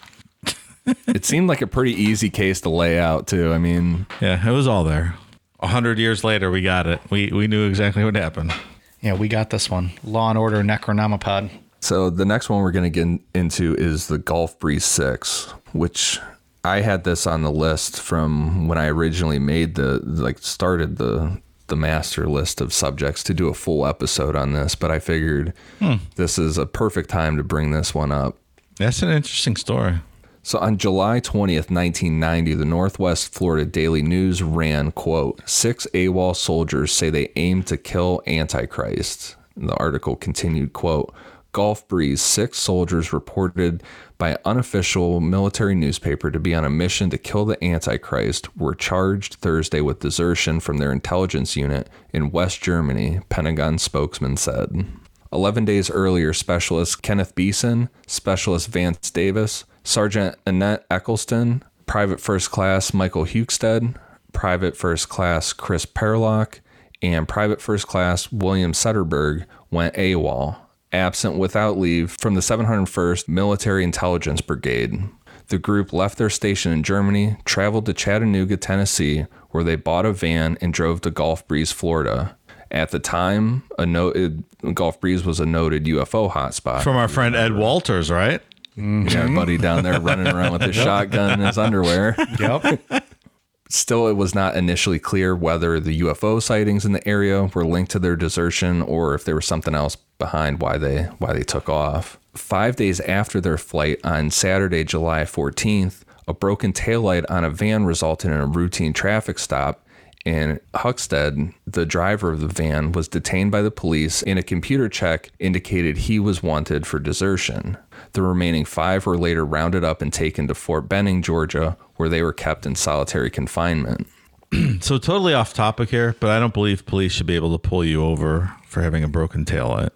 [1.05, 3.51] it seemed like a pretty easy case to lay out, too.
[3.51, 5.15] I mean, Yeah, it was all there.
[5.59, 7.01] A hundred years later, we got it.
[7.09, 8.53] We we knew exactly what happened.
[9.01, 9.91] Yeah, we got this one.
[10.03, 11.49] Law and Order Necronomipod.
[11.81, 16.19] So the next one we're going to get into is the Gulf Breeze 6, which
[16.63, 21.41] I had this on the list from when I originally made the like started the
[21.67, 25.53] the master list of subjects to do a full episode on this, but I figured
[25.77, 25.95] hmm.
[26.15, 28.37] this is a perfect time to bring this one up.
[28.77, 29.99] That's an interesting story.
[30.41, 36.91] So on July 20th, 1990, the Northwest Florida Daily News ran, quote, six AWOL soldiers
[36.91, 39.35] say they aim to kill Antichrist.
[39.57, 41.13] The article continued, quote,
[41.51, 43.83] Gulf Breeze, six soldiers reported
[44.17, 49.35] by unofficial military newspaper to be on a mission to kill the Antichrist were charged
[49.35, 54.85] Thursday with desertion from their intelligence unit in West Germany, Pentagon spokesman said.
[55.31, 62.93] 11 days earlier, Specialist Kenneth Beeson, Specialist Vance Davis, Sergeant Annette Eccleston, Private First Class
[62.93, 63.95] Michael Hukestead,
[64.31, 66.59] Private First Class Chris Perlock,
[67.01, 70.57] and Private First Class William Setterberg went AWOL,
[70.91, 75.09] absent without leave from the 701st Military Intelligence Brigade.
[75.47, 80.13] The group left their station in Germany, traveled to Chattanooga, Tennessee, where they bought a
[80.13, 82.37] van and drove to Gulf Breeze, Florida.
[82.71, 84.43] At the time, a noted
[84.75, 86.83] Gulf Breeze was a noted UFO hotspot.
[86.83, 88.43] From our friend Ed Walters, right?
[88.75, 89.35] Got a mm-hmm.
[89.35, 92.15] buddy down there running around with his shotgun in his underwear.
[92.39, 92.81] Yep.
[93.71, 97.91] Still, it was not initially clear whether the UFO sightings in the area were linked
[97.91, 101.69] to their desertion or if there was something else behind why they why they took
[101.69, 102.19] off.
[102.33, 107.85] Five days after their flight on Saturday, July 14th, a broken taillight on a van
[107.85, 109.85] resulted in a routine traffic stop,
[110.25, 114.89] and Huckstead, the driver of the van, was detained by the police, and a computer
[114.89, 117.77] check indicated he was wanted for desertion.
[118.13, 122.21] The remaining five were later rounded up and taken to Fort Benning, Georgia, where they
[122.21, 124.07] were kept in solitary confinement.
[124.81, 127.85] So totally off topic here, but I don't believe police should be able to pull
[127.85, 129.91] you over for having a broken taillight.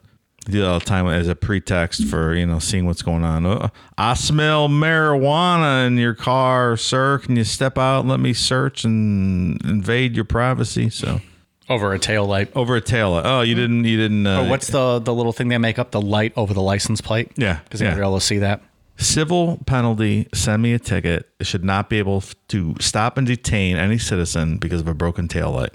[0.46, 3.24] They Do that all the time as a pretext for you know seeing what's going
[3.24, 3.46] on.
[3.48, 7.18] Uh, I smell marijuana in your car, sir.
[7.20, 10.90] Can you step out and let me search and invade your privacy?
[10.90, 11.22] So
[11.70, 12.52] Over a tail light.
[12.56, 13.22] over a taillight.
[13.26, 13.86] Oh, you didn't.
[13.86, 14.28] You didn't.
[14.28, 15.92] Uh, Oh, what's the the little thing they make up?
[15.92, 17.32] The light over the license plate.
[17.38, 18.02] Yeah, because they're yeah.
[18.02, 18.62] able to see that.
[18.98, 20.28] civil penalty?
[20.34, 21.30] Send me a ticket.
[21.40, 25.28] It should not be able to stop and detain any citizen because of a broken
[25.28, 25.72] tail light.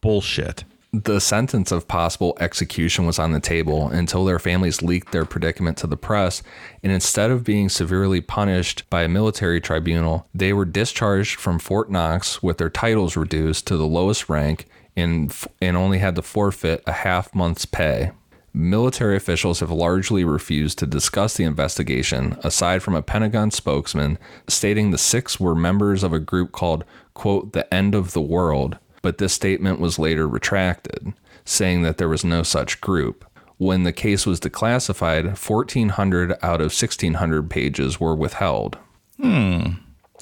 [0.00, 0.64] Bullshit.
[0.92, 5.76] The sentence of possible execution was on the table until their families leaked their predicament
[5.78, 6.42] to the press,
[6.82, 11.90] and instead of being severely punished by a military tribunal, they were discharged from Fort
[11.90, 14.66] Knox with their titles reduced to the lowest rank
[14.96, 18.12] and, and only had to forfeit a half month's pay.
[18.52, 24.16] Military officials have largely refused to discuss the investigation, aside from a Pentagon spokesman
[24.48, 26.82] stating the six were members of a group called,
[27.12, 31.12] quote, the end of the world, but this statement was later retracted,
[31.44, 33.26] saying that there was no such group.
[33.58, 38.78] When the case was declassified, 1,400 out of 1,600 pages were withheld.
[39.20, 39.72] Hmm.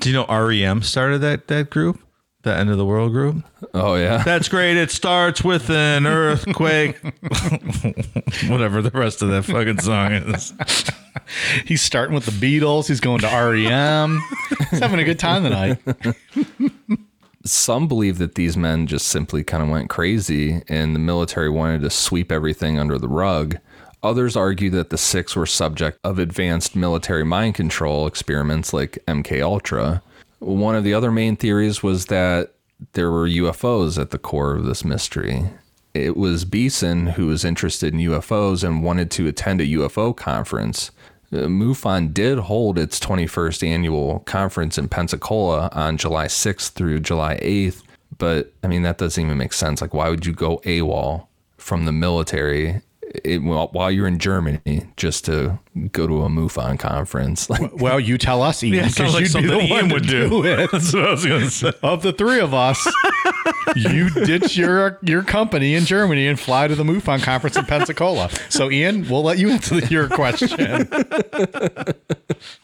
[0.01, 2.01] Do you know REM started that that group,
[2.45, 3.45] the End of the World group?
[3.75, 4.23] Oh, yeah.
[4.25, 4.77] That's great.
[4.77, 6.97] It starts with an earthquake.
[8.49, 10.53] Whatever the rest of that fucking song is.
[11.65, 12.87] He's starting with the Beatles.
[12.89, 14.21] He's going to REM.
[14.71, 15.79] He's having a good time tonight.
[17.45, 21.83] Some believe that these men just simply kind of went crazy and the military wanted
[21.83, 23.59] to sweep everything under the rug.
[24.03, 29.43] Others argue that the six were subject of advanced military mind control experiments like MK
[29.43, 30.03] Ultra.
[30.45, 32.53] One of the other main theories was that
[32.93, 35.45] there were UFOs at the core of this mystery.
[35.95, 40.91] It was Beeson who was interested in UFOs and wanted to attend a UFO conference.
[41.33, 47.39] Uh, MUFON did hold its 21st annual conference in Pensacola on July 6th through July
[47.39, 47.83] 8th,
[48.19, 49.81] but I mean, that doesn't even make sense.
[49.81, 51.27] Like, why would you go AWOL
[51.57, 52.83] from the military
[53.25, 55.59] it, while, while you're in Germany just to
[55.93, 57.49] go to a MUFON conference?
[57.55, 59.89] Like, Well, you tell us, Ian, Yeah, because like you'd be the something Ian one
[59.91, 60.29] would do.
[60.29, 60.71] do it.
[60.73, 61.73] That's what I was say.
[61.83, 62.79] Of the three of us,
[63.77, 68.31] you ditch your your company in Germany and fly to the MUFON conference in Pensacola.
[68.49, 70.89] So, Ian, we'll let you answer your question.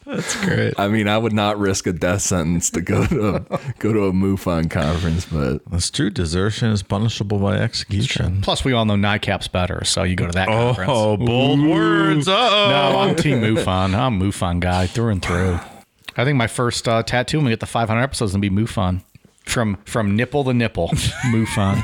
[0.07, 0.75] That's great.
[0.79, 3.45] I mean, I would not risk a death sentence to go to
[3.79, 6.11] go to a MUFON conference, but That's true.
[6.11, 8.41] Desertion is punishable by execution.
[8.43, 10.91] Plus, we all know NICAP's better, so you go to that conference.
[10.93, 12.29] Oh, bold words.
[12.29, 12.69] Uh oh.
[12.71, 13.01] No, oh.
[13.01, 13.95] I'm Team MUFON.
[13.95, 15.59] I'm a MUFON guy through and through.
[16.17, 18.51] I think my first uh, tattoo when we get the 500 episodes is gonna be
[18.51, 19.03] MUFON.
[19.51, 20.89] From from nipple to nipple,
[21.33, 21.83] MUFON.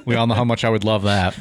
[0.06, 1.36] we all know how much I would love that.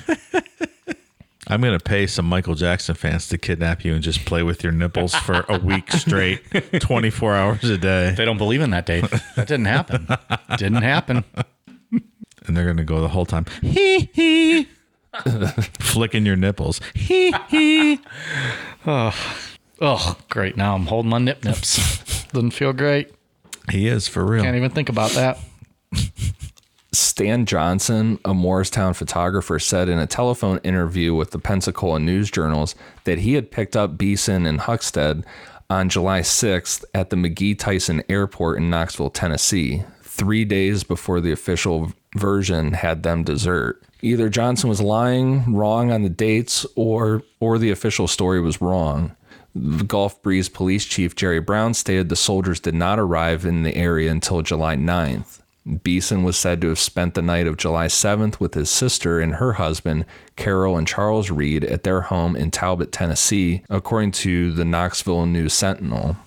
[1.48, 4.72] I'm gonna pay some Michael Jackson fans to kidnap you and just play with your
[4.72, 6.42] nipples for a week straight,
[6.80, 9.10] 24 hours a day, They don't believe in that, Dave.
[9.36, 10.08] That didn't happen.
[10.58, 11.24] Didn't happen.
[12.48, 13.46] and they're gonna go the whole time.
[13.62, 14.68] Hee hee.
[15.80, 16.82] Flicking your nipples.
[16.96, 18.00] Hee hee.
[18.88, 20.58] Oh, great.
[20.58, 22.24] Now I'm holding my nip nips.
[22.32, 23.12] Doesn't feel great.
[23.72, 24.44] He is for real.
[24.44, 25.40] Can't even think about that.
[26.92, 32.76] Stan Johnson, a Morristown photographer, said in a telephone interview with the Pensacola News Journals
[33.06, 35.24] that he had picked up Beeson and Huckstead
[35.70, 41.32] on July 6th at the McGee Tyson Airport in Knoxville, Tennessee, three days before the
[41.32, 43.82] official version had them desert.
[44.04, 49.16] Either Johnson was lying, wrong on the dates, or or the official story was wrong.
[49.56, 53.76] The Gulf Breeze Police Chief Jerry Brown stated the soldiers did not arrive in the
[53.76, 55.42] area until July 9th.
[55.84, 59.36] Beeson was said to have spent the night of July 7th with his sister and
[59.36, 64.66] her husband, Carol and Charles Reed, at their home in Talbot, Tennessee, according to the
[64.66, 66.18] Knoxville News Sentinel.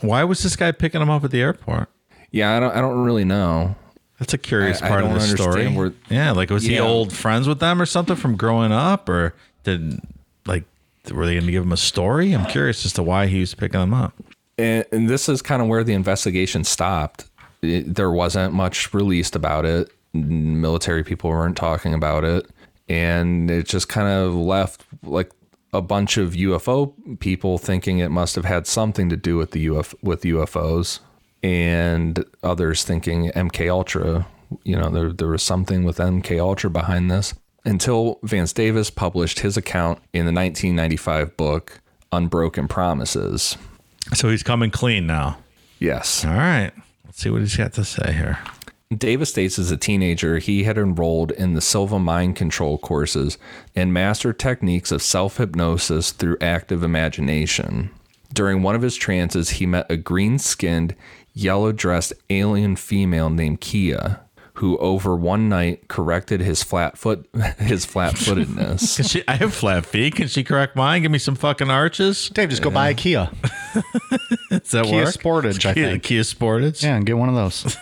[0.00, 1.88] Why was this guy picking him up at the airport?
[2.30, 3.74] Yeah, I don't, I don't really know.
[4.20, 5.66] That's a curious I- I part of don't the story.
[5.68, 9.34] where- yeah, like was he old friends with them or something from growing up, or
[9.64, 9.98] did
[11.10, 12.32] were they going to give him a story?
[12.32, 14.14] I'm curious as to why he was picking them up.
[14.56, 17.26] And, and this is kind of where the investigation stopped.
[17.62, 19.90] It, there wasn't much released about it.
[20.12, 22.46] Military people weren't talking about it.
[22.88, 25.30] And it just kind of left like
[25.72, 29.68] a bunch of UFO people thinking it must have had something to do with the
[29.68, 31.00] UF, with UFOs
[31.42, 34.26] and others thinking MK Ultra,
[34.62, 37.34] you know, there there was something with MK Ultra behind this
[37.64, 41.80] until Vance Davis published his account in the 1995 book
[42.12, 43.56] Unbroken Promises.
[44.12, 45.38] So he's coming clean now.
[45.78, 46.24] Yes.
[46.24, 46.72] All right,
[47.04, 48.38] let's see what he's got to say here.
[48.94, 53.38] Davis states as a teenager, he had enrolled in the Silva mind control courses
[53.74, 57.90] and mastered techniques of self hypnosis through active imagination.
[58.32, 60.94] During one of his trances, he met a green skinned,
[61.32, 64.20] yellow dressed alien female named Kia,
[64.54, 67.28] who over one night corrected his flat foot
[67.58, 68.96] his flat footedness.
[68.96, 69.24] Can she?
[69.26, 70.14] I have flat feet.
[70.14, 71.02] Can she correct mine?
[71.02, 72.28] Give me some fucking arches.
[72.30, 73.30] Dave, just go buy a Kia.
[74.50, 75.14] Does that Kia work?
[75.14, 76.02] Sportage, I Kia, think.
[76.04, 76.82] Kia Sportage.
[76.82, 77.76] Yeah, and get one of those.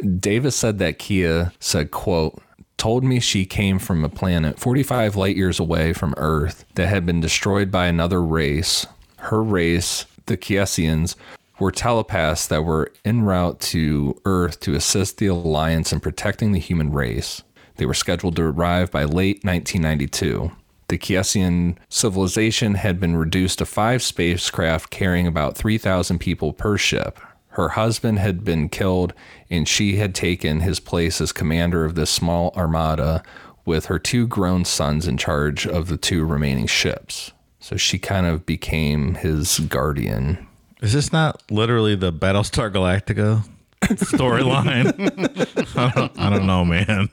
[0.20, 2.40] Davis said that Kia said, quote,
[2.76, 7.04] told me she came from a planet 45 light years away from Earth that had
[7.04, 8.86] been destroyed by another race.
[9.16, 11.16] Her race, the Kiesians,
[11.58, 16.58] were telepaths that were en route to Earth to assist the Alliance in protecting the
[16.58, 17.42] human race.
[17.76, 20.52] They were scheduled to arrive by late 1992.
[20.88, 27.20] The Kiesian civilization had been reduced to five spacecraft carrying about 3,000 people per ship.
[27.50, 29.12] Her husband had been killed,
[29.50, 33.22] and she had taken his place as commander of this small armada
[33.66, 37.32] with her two grown sons in charge of the two remaining ships.
[37.60, 40.47] So she kind of became his guardian.
[40.80, 43.44] Is this not literally the Battlestar Galactica
[43.82, 44.86] storyline?
[45.76, 47.08] I, don't, I don't know, man.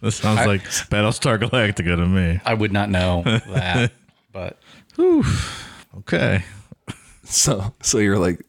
[0.00, 2.40] This sounds like Battlestar Galactica to me.
[2.44, 3.92] I would not know that,
[4.32, 4.58] but
[5.98, 6.44] Okay.
[7.24, 8.40] So, so you're like,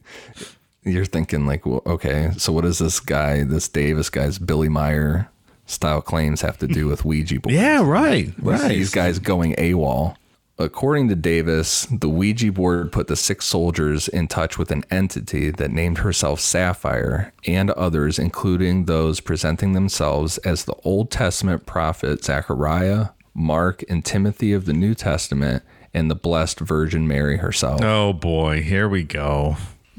[0.82, 5.28] you're thinking like, well, okay, so what does this guy, this Davis guy's Billy Meier
[5.66, 7.54] style claims have to do with Ouija boards?
[7.54, 8.32] Yeah, right.
[8.38, 8.68] Right.
[8.68, 10.16] These guys going AWOL.
[10.62, 15.50] According to Davis, the Ouija board put the six soldiers in touch with an entity
[15.50, 22.24] that named herself Sapphire and others, including those presenting themselves as the Old Testament prophet
[22.24, 27.80] Zechariah, Mark, and Timothy of the New Testament, and the Blessed Virgin Mary herself.
[27.82, 29.56] Oh boy, here we go.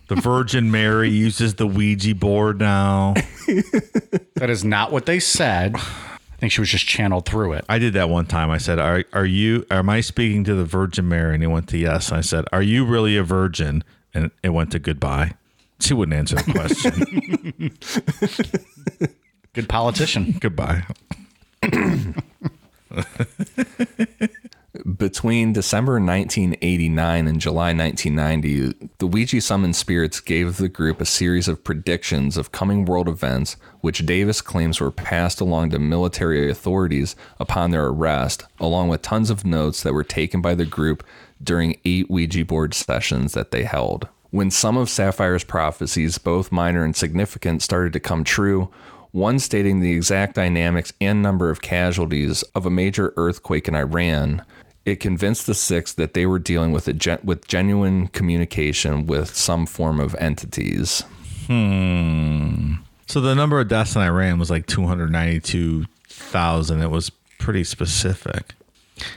[0.07, 3.15] The Virgin Mary uses the Ouija board now.
[4.35, 5.75] That is not what they said.
[6.43, 7.63] I think she was just channeled through it.
[7.69, 8.51] I did that one time.
[8.51, 9.65] I said, "Are are you?
[9.71, 12.09] Am I speaking to the Virgin Mary?" And he went to yes.
[12.09, 13.81] And I said, "Are you really a virgin?"
[14.13, 15.35] And it went to goodbye.
[15.79, 17.71] She wouldn't answer the question.
[19.53, 20.35] Good politician.
[20.41, 20.83] goodbye.
[24.83, 31.47] Between December 1989 and July 1990, the Ouija summoned spirits gave the group a series
[31.47, 37.15] of predictions of coming world events, which Davis claims were passed along to military authorities
[37.39, 41.01] upon their arrest, along with tons of notes that were taken by the group
[41.41, 44.09] during eight Ouija board sessions that they held.
[44.31, 48.69] When some of Sapphire's prophecies, both minor and significant, started to come true,
[49.11, 54.43] one stating the exact dynamics and number of casualties of a major earthquake in Iran,
[54.85, 59.35] it convinced the six that they were dealing with a gen- with genuine communication with
[59.35, 61.03] some form of entities.
[61.47, 62.75] Hmm.
[63.07, 66.81] So the number of deaths in Iran was like two hundred ninety-two thousand.
[66.81, 67.09] It was
[67.39, 68.53] pretty specific.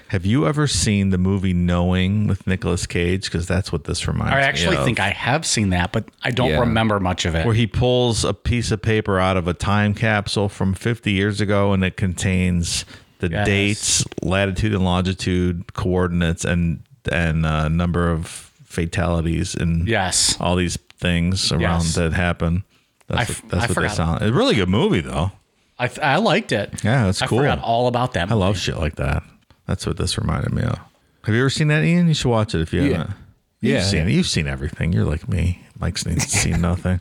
[0.09, 3.25] Have you ever seen the movie Knowing with Nicolas Cage?
[3.25, 4.85] Because that's what this reminds me I actually of.
[4.85, 6.61] think I have seen that, but I don't Yeah.
[6.61, 7.45] remember much of it.
[7.45, 11.41] where he pulls a piece of paper out of a time capsule from 50 years
[11.43, 12.85] ago and it contains
[13.19, 13.47] the Yes.
[13.47, 18.27] dates latitude and longitude coordinates and and uh, number of
[18.65, 20.37] fatalities and yes.
[20.41, 21.95] all these things around Yes.
[21.95, 22.65] that happen
[23.09, 25.33] that's I what, that's I what they sound it's a really good movie though
[25.79, 26.83] I, I liked it.
[26.85, 27.39] yeah that's cool.
[27.39, 28.31] I forgot all about that.
[28.31, 29.23] i love shit like that
[29.67, 30.79] that's what this reminded me of
[31.25, 32.97] have you ever seen that ian you should watch it if you Yeah.
[32.99, 33.17] haven't
[33.63, 34.13] You've Yeah, seen it.
[34.13, 34.93] You've seen everything.
[34.93, 35.63] You're like me.
[35.81, 37.01] Mike's seen nothing.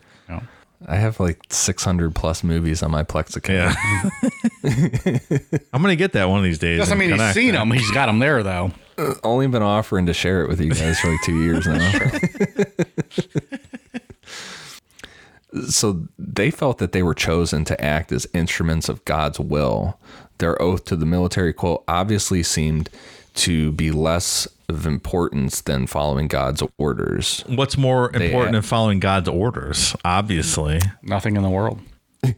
[0.86, 0.92] No.
[0.92, 3.76] I have like 600 plus movies on my Plex account.
[4.62, 5.58] Yeah.
[5.72, 6.78] I'm gonna get that one of these days.
[6.78, 7.58] Doesn't and mean he's seen it.
[7.58, 7.70] them.
[7.70, 8.70] He's got them there though.
[8.98, 12.10] Uh, only been offering to share it with you guys for like two years now.
[15.68, 19.98] so they felt that they were chosen to act as instruments of God's will.
[20.38, 22.90] Their oath to the military quote obviously seemed
[23.34, 27.44] to be less of importance than following God's orders.
[27.46, 29.94] What's more important had- than following God's orders?
[30.04, 30.80] Obviously.
[31.02, 31.80] Nothing in the world.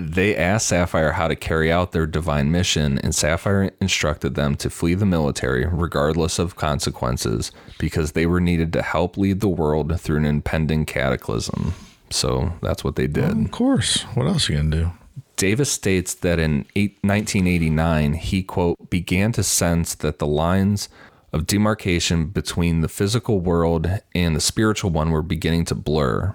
[0.00, 4.70] They asked Sapphire how to carry out their divine mission, and Sapphire instructed them to
[4.70, 10.00] flee the military regardless of consequences because they were needed to help lead the world
[10.00, 11.74] through an impending cataclysm.
[12.08, 13.44] So that's what they did.
[13.44, 14.02] Of course.
[14.14, 14.92] What else are you gonna do?
[15.40, 20.90] Davis states that in 1989, he, quote, began to sense that the lines
[21.32, 26.34] of demarcation between the physical world and the spiritual one were beginning to blur.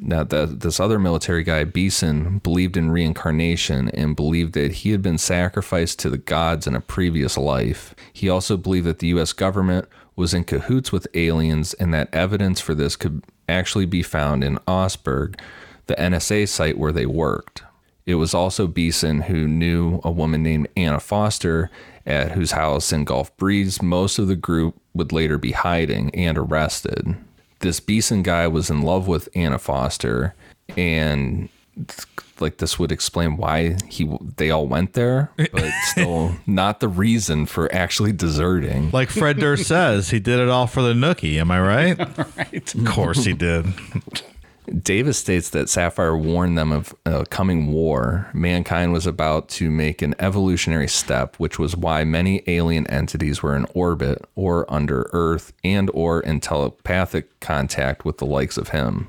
[0.00, 5.02] Now, the, this other military guy, Beeson, believed in reincarnation and believed that he had
[5.02, 7.94] been sacrificed to the gods in a previous life.
[8.14, 9.34] He also believed that the U.S.
[9.34, 9.86] government
[10.16, 14.58] was in cahoots with aliens and that evidence for this could actually be found in
[14.66, 15.38] Augsburg,
[15.84, 17.62] the NSA site where they worked.
[18.08, 21.70] It was also Beeson who knew a woman named Anna Foster,
[22.06, 26.38] at whose house in Gulf Breeze most of the group would later be hiding and
[26.38, 27.16] arrested.
[27.58, 30.34] This Beeson guy was in love with Anna Foster,
[30.74, 31.50] and
[32.40, 37.44] like this would explain why he they all went there, but still not the reason
[37.44, 38.90] for actually deserting.
[38.90, 41.36] Like Fred Durst says, he did it all for the nookie.
[41.38, 42.18] Am I right?
[42.38, 42.74] Right.
[42.74, 43.66] Of course he did.
[44.68, 48.28] Davis states that Sapphire warned them of a coming war.
[48.32, 53.56] Mankind was about to make an evolutionary step, which was why many alien entities were
[53.56, 59.08] in orbit or under Earth and or in telepathic contact with the likes of him.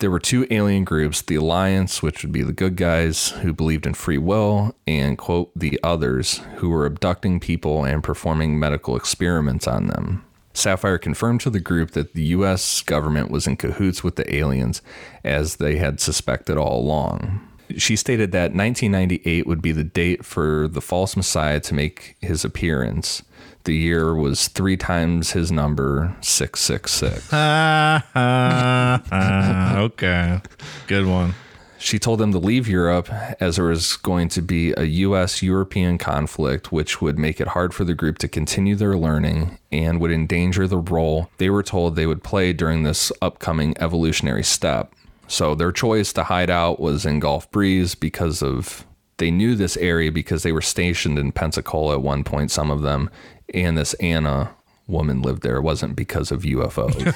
[0.00, 3.84] There were two alien groups, the Alliance, which would be the good guys who believed
[3.84, 9.66] in free will, and quote, the others, who were abducting people and performing medical experiments
[9.66, 10.24] on them.
[10.58, 14.82] Sapphire confirmed to the group that the US government was in cahoots with the aliens,
[15.24, 17.40] as they had suspected all along.
[17.76, 22.44] She stated that 1998 would be the date for the false messiah to make his
[22.44, 23.22] appearance.
[23.64, 27.28] The year was three times his number, 666.
[27.32, 29.78] Ah, ah, ah.
[29.80, 30.40] okay.
[30.86, 31.34] Good one.
[31.78, 33.08] She told them to leave Europe
[33.40, 37.72] as there was going to be a US European conflict, which would make it hard
[37.72, 41.94] for the group to continue their learning and would endanger the role they were told
[41.94, 44.92] they would play during this upcoming evolutionary step.
[45.28, 48.84] So their choice to hide out was in Gulf Breeze because of
[49.18, 52.82] they knew this area because they were stationed in Pensacola at one point, some of
[52.82, 53.10] them,
[53.52, 54.54] and this Anna
[54.86, 55.56] woman lived there.
[55.56, 57.14] It wasn't because of UFOs.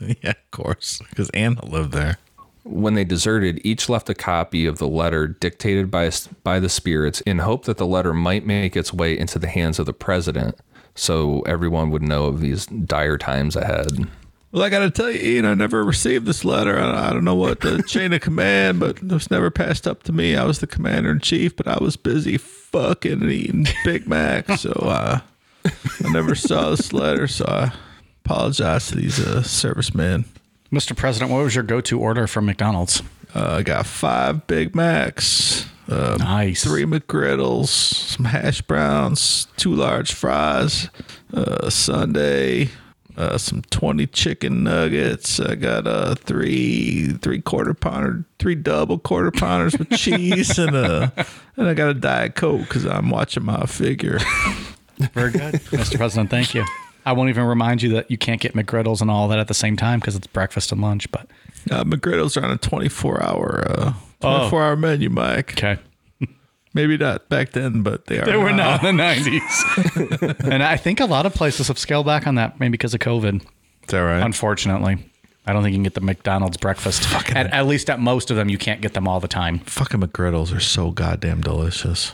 [0.22, 2.18] yeah, of course, because Anna lived there.
[2.64, 6.10] When they deserted, each left a copy of the letter dictated by
[6.42, 9.78] by the spirits in hope that the letter might make its way into the hands
[9.78, 10.56] of the president,
[10.94, 14.08] so everyone would know of these dire times ahead.
[14.50, 16.78] Well, I got to tell you, Ian, I never received this letter.
[16.78, 20.02] I I don't know what the chain of command, but it was never passed up
[20.04, 20.34] to me.
[20.34, 24.50] I was the commander in chief, but I was busy fucking and eating Big Mac,
[24.52, 25.20] so uh,
[25.64, 27.26] I never saw this letter.
[27.26, 27.72] So I
[28.24, 30.24] apologize to these uh, servicemen.
[30.74, 30.96] Mr.
[30.96, 33.02] President, what was your go-to order from McDonald's?
[33.34, 36.64] Uh, I got five Big Macs, uh, Nice.
[36.64, 40.88] three McGriddles, some hash browns, two large fries,
[41.32, 42.70] uh, Sunday,
[43.16, 45.38] uh, some twenty chicken nuggets.
[45.40, 51.10] I got uh, three three quarter pounder, three double quarter pounders with cheese, and uh,
[51.56, 54.18] and I got a diet coke because I'm watching my figure.
[55.12, 55.96] Very good, Mr.
[55.96, 56.30] President.
[56.30, 56.64] Thank you.
[57.06, 59.54] I won't even remind you that you can't get McGriddles and all that at the
[59.54, 61.10] same time because it's breakfast and lunch.
[61.12, 61.28] But
[61.70, 65.52] Uh, McGriddles are on a 24 hour uh, 24 hour menu, Mike.
[65.52, 65.78] okay,
[66.72, 68.24] Maybe not back then, but they are.
[68.24, 68.76] they were now.
[68.78, 72.34] not in the '90s, and I think a lot of places have scaled back on
[72.34, 73.36] that, maybe because of COVID.
[73.42, 73.46] Is
[73.88, 74.20] that right?
[74.22, 74.98] Unfortunately,
[75.46, 77.06] I don't think you can get the McDonald's breakfast.
[77.30, 79.60] At, at least at most of them, you can't get them all the time.
[79.60, 82.12] Fucking McGriddles are so goddamn delicious.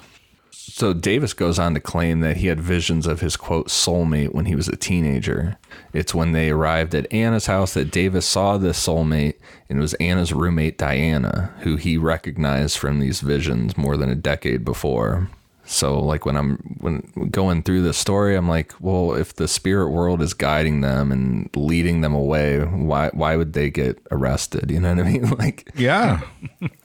[0.70, 4.46] So Davis goes on to claim that he had visions of his quote soulmate when
[4.46, 5.58] he was a teenager.
[5.92, 9.34] It's when they arrived at Anna's house that Davis saw this soulmate,
[9.68, 14.14] and it was Anna's roommate Diana, who he recognized from these visions more than a
[14.14, 15.28] decade before.
[15.64, 19.90] So like when I'm when going through this story, I'm like, well, if the spirit
[19.90, 24.70] world is guiding them and leading them away, why why would they get arrested?
[24.70, 25.30] You know what I mean?
[25.38, 26.20] Like Yeah.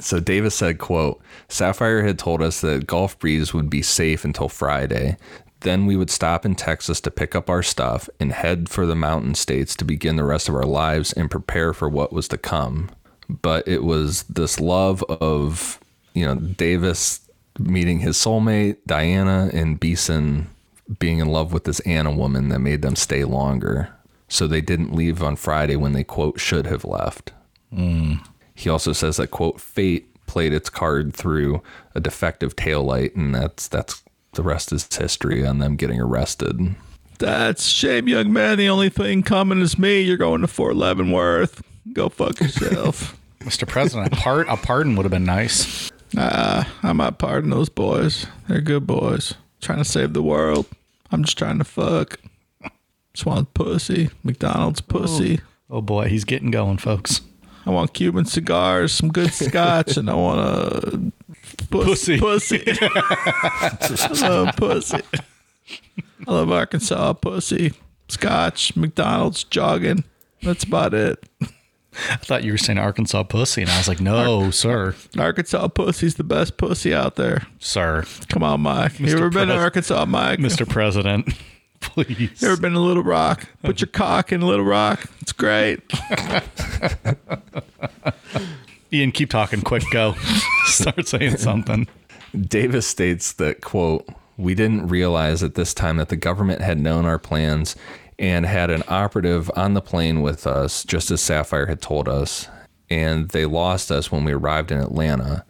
[0.00, 4.48] so Davis said, quote, Sapphire had told us that Gulf Breeze would be safe until
[4.48, 5.16] Friday.
[5.60, 8.94] Then we would stop in Texas to pick up our stuff and head for the
[8.94, 12.38] mountain states to begin the rest of our lives and prepare for what was to
[12.38, 12.90] come.
[13.28, 15.78] But it was this love of,
[16.14, 17.20] you know, Davis
[17.58, 20.48] meeting his soulmate, Diana, and Beeson
[20.98, 23.90] being in love with this Anna woman that made them stay longer.
[24.28, 27.32] So they didn't leave on Friday when they, quote, should have left.
[27.72, 28.24] Mm.
[28.60, 31.62] He also says that quote fate played its card through
[31.94, 34.02] a defective taillight, and that's that's
[34.34, 36.74] the rest is history on them getting arrested.
[37.18, 38.58] That's shame, young man.
[38.58, 40.02] The only thing coming is me.
[40.02, 41.62] You're going to Fort Leavenworth.
[41.94, 43.18] Go fuck yourself.
[43.40, 43.66] Mr.
[43.66, 45.90] President, a, part, a pardon would have been nice.
[46.18, 48.26] ah, I'm not pardon those boys.
[48.46, 49.34] They're good boys.
[49.62, 50.66] Trying to save the world.
[51.10, 52.20] I'm just trying to fuck.
[53.14, 54.10] Just want pussy.
[54.22, 55.40] McDonald's pussy.
[55.70, 57.22] Oh boy, he's getting going, folks.
[57.66, 61.12] I want Cuban cigars, some good scotch, and I want a
[61.70, 62.18] pussy.
[62.18, 62.62] Pussy.
[62.66, 65.00] I love pussy.
[66.26, 67.72] I love Arkansas pussy.
[68.08, 70.04] Scotch, McDonald's, jogging.
[70.42, 71.22] That's about it.
[72.08, 76.14] I thought you were saying Arkansas pussy, and I was like, no, sir, Arkansas pussy's
[76.14, 77.46] the best pussy out there.
[77.58, 78.98] sir, Come on, Mike.
[79.00, 80.38] You ever been to Arkansas, Mike?
[80.38, 80.68] Mr.
[80.68, 81.28] President,
[81.90, 82.42] please.
[82.42, 83.48] You ever been to Little Rock?
[83.62, 85.04] Put your cock in Little Rock.
[85.20, 85.80] It's great.
[88.92, 89.62] Ian, keep talking.
[89.62, 90.14] Quick, go.
[90.64, 91.88] Start saying something.
[92.38, 97.04] Davis states that quote we didn't realize at this time that the government had known
[97.04, 97.76] our plans
[98.18, 102.48] and had an operative on the plane with us, just as Sapphire had told us,
[102.88, 105.44] and they lost us when we arrived in Atlanta,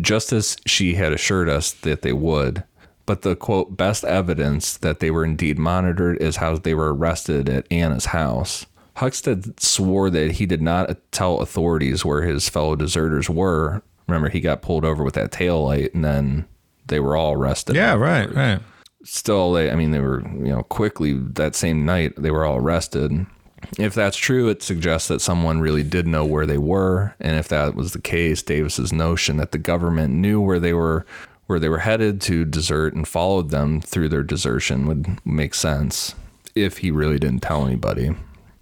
[0.00, 2.64] just as she had assured us that they would.
[3.06, 7.48] But the quote best evidence that they were indeed monitored is how they were arrested
[7.48, 8.66] at Anna's house.
[8.96, 13.82] Huckstead swore that he did not tell authorities where his fellow deserters were.
[14.08, 16.46] Remember, he got pulled over with that tail light, and then
[16.86, 17.76] they were all arrested.
[17.76, 18.60] Yeah, right, right.
[19.04, 22.56] Still, they, I mean, they were, you know, quickly that same night, they were all
[22.56, 23.26] arrested.
[23.78, 27.14] If that's true, it suggests that someone really did know where they were.
[27.20, 31.06] And if that was the case, Davis's notion that the government knew where they were
[31.46, 36.14] where they were headed to desert and followed them through their desertion would make sense
[36.54, 38.10] if he really didn't tell anybody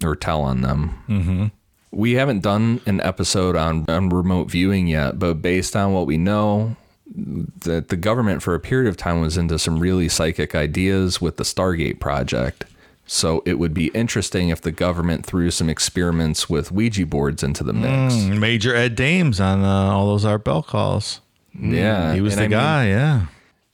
[0.03, 1.03] or tell on them.
[1.07, 1.45] Mm-hmm.
[1.91, 6.17] We haven't done an episode on, on remote viewing yet, but based on what we
[6.17, 6.75] know,
[7.15, 11.37] that the government for a period of time was into some really psychic ideas with
[11.37, 12.65] the Stargate project.
[13.07, 17.63] So it would be interesting if the government threw some experiments with Ouija boards into
[17.63, 18.15] the mix.
[18.15, 21.21] Major Ed Dames on uh, all those Art Bell calls.
[21.59, 23.25] Yeah, He was and the I mean, guy, yeah.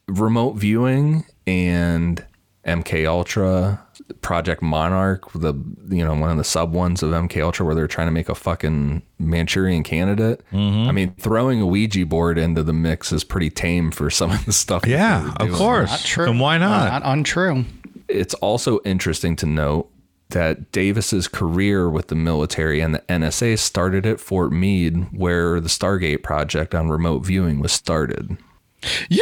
[0.07, 2.23] remote viewing and
[2.65, 3.83] MK Ultra,
[4.21, 5.53] Project Monarch, the
[5.89, 8.29] you know one of the sub ones of MK Ultra where they're trying to make
[8.29, 10.41] a fucking Manchurian candidate.
[10.51, 10.87] Mm-hmm.
[10.87, 14.45] I mean, throwing a Ouija board into the mix is pretty tame for some of
[14.45, 14.85] the stuff.
[14.85, 15.89] Yeah, of course.
[15.89, 16.29] Not true.
[16.29, 16.91] And why not?
[16.91, 17.65] Not untrue.
[18.07, 19.89] It's also interesting to note
[20.31, 25.69] that Davis's career with the military and the NSA started at Fort Meade, where the
[25.69, 28.37] Stargate project on remote viewing was started.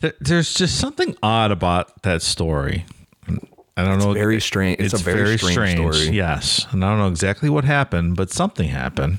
[0.00, 2.84] There- There's just something odd about that story.
[3.76, 4.12] I don't know.
[4.12, 6.10] very strange- it's a very strange story.
[6.16, 9.18] Yes, and I don't know exactly what happened, but something happened.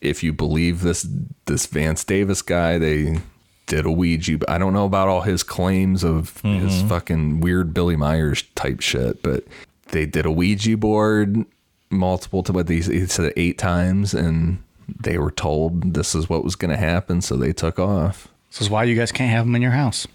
[0.00, 1.06] if you believe this
[1.46, 3.20] this Vance Davis guy, they
[3.66, 4.38] did a Ouija.
[4.48, 6.88] I don't know about all his claims of his mm-hmm.
[6.88, 9.44] fucking weird Billy Meier's type shit, but
[9.88, 11.44] they did a Ouija board
[11.90, 14.62] multiple to what these he said eight times, and
[15.00, 18.28] they were told this is what was going to happen, so they took off.
[18.50, 20.06] This is why you guys can't have them in your house.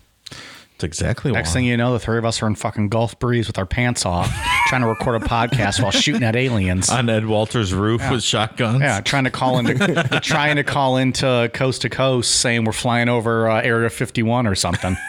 [0.80, 1.54] It's exactly Next why.
[1.56, 4.06] thing you know, the three of us are in fucking Gulf Breeze with our pants
[4.06, 4.32] off,
[4.68, 6.90] trying to record a podcast while shooting at aliens.
[6.90, 8.80] on Ed Walter's roof with shotguns.
[8.80, 13.10] Yeah, trying to call into trying to call into coast to coast, saying we're flying
[13.10, 14.96] over uh, Area 51 or something.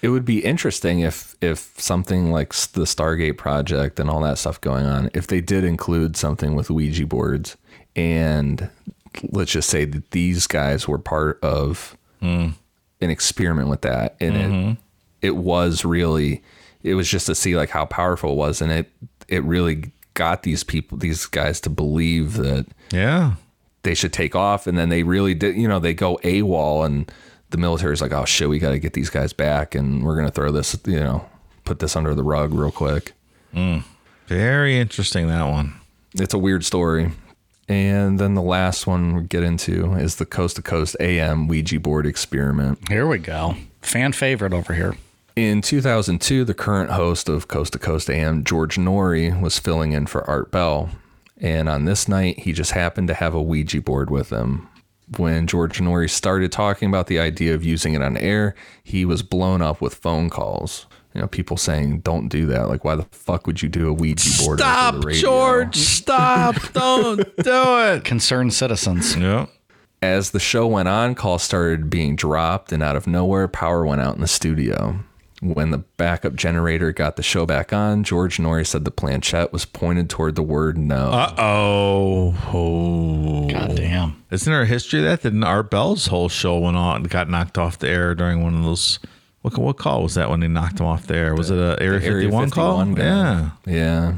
[0.00, 4.38] It would be interesting if if something like s- the Stargate project and all that
[4.38, 7.56] stuff going on, if they did include something with Ouija boards,
[7.96, 8.70] and
[9.24, 11.96] let's just say that these guys were part of
[13.00, 14.72] an experiment with that, and it mm-hmm.
[15.22, 16.42] it was really
[16.82, 18.90] it was just to see like how powerful it was, and it
[19.28, 23.34] it really got these people these guys to believe that Yeah.
[23.84, 27.08] they should take off and then they really did you know they go AWOL and
[27.50, 30.26] the military's like oh shit we got to get these guys back and we're going
[30.26, 31.24] to throw this you know
[31.64, 33.12] put this under the rug real quick
[33.54, 33.84] mm.
[34.26, 35.74] Very interesting that one.
[36.14, 37.12] it's a weird story
[37.68, 41.78] and then the last one we get into is the coast to coast AM Ouija
[41.80, 43.56] board experiment Here we go.
[43.82, 44.96] Fan favorite over here.
[45.36, 50.06] in 2002 the current host of coast to coast AM George Noory was filling in
[50.06, 50.90] for Art Bell
[51.40, 54.68] and on this night he just happened to have a Ouija board with him
[55.16, 58.54] when George Noory started talking about the idea of using it on air,
[58.84, 60.84] he was blown up with phone calls.
[61.18, 63.92] You know, people saying, "Don't do that." Like, why the fuck would you do a
[63.92, 64.60] Ouija board?
[64.60, 65.04] Stop.
[65.10, 65.74] George.
[65.74, 66.54] Stop.
[66.72, 68.04] Don't do it.
[68.04, 69.16] Concerned citizens.
[69.16, 69.46] Yeah.
[70.00, 74.00] As the show went on, calls started being dropped, and out of nowhere, power went
[74.00, 75.00] out in the studio.
[75.42, 79.64] When the backup generator got the show back on, George Noory said the planchette was
[79.64, 81.10] pointed toward the word no.
[81.10, 82.48] Uh oh.
[82.52, 83.48] Oh.
[83.48, 84.22] God damn.
[84.30, 85.22] Isn't there a history of that?
[85.22, 88.62] Didn't Art Bell's whole show went on got knocked off the air during one of
[88.62, 89.00] those
[89.42, 91.34] what what call was that when they knocked him off there?
[91.34, 92.78] Was it a Area, Area 51, call?
[92.78, 93.04] 51 guy.
[93.04, 93.50] Yeah.
[93.66, 94.12] Yeah.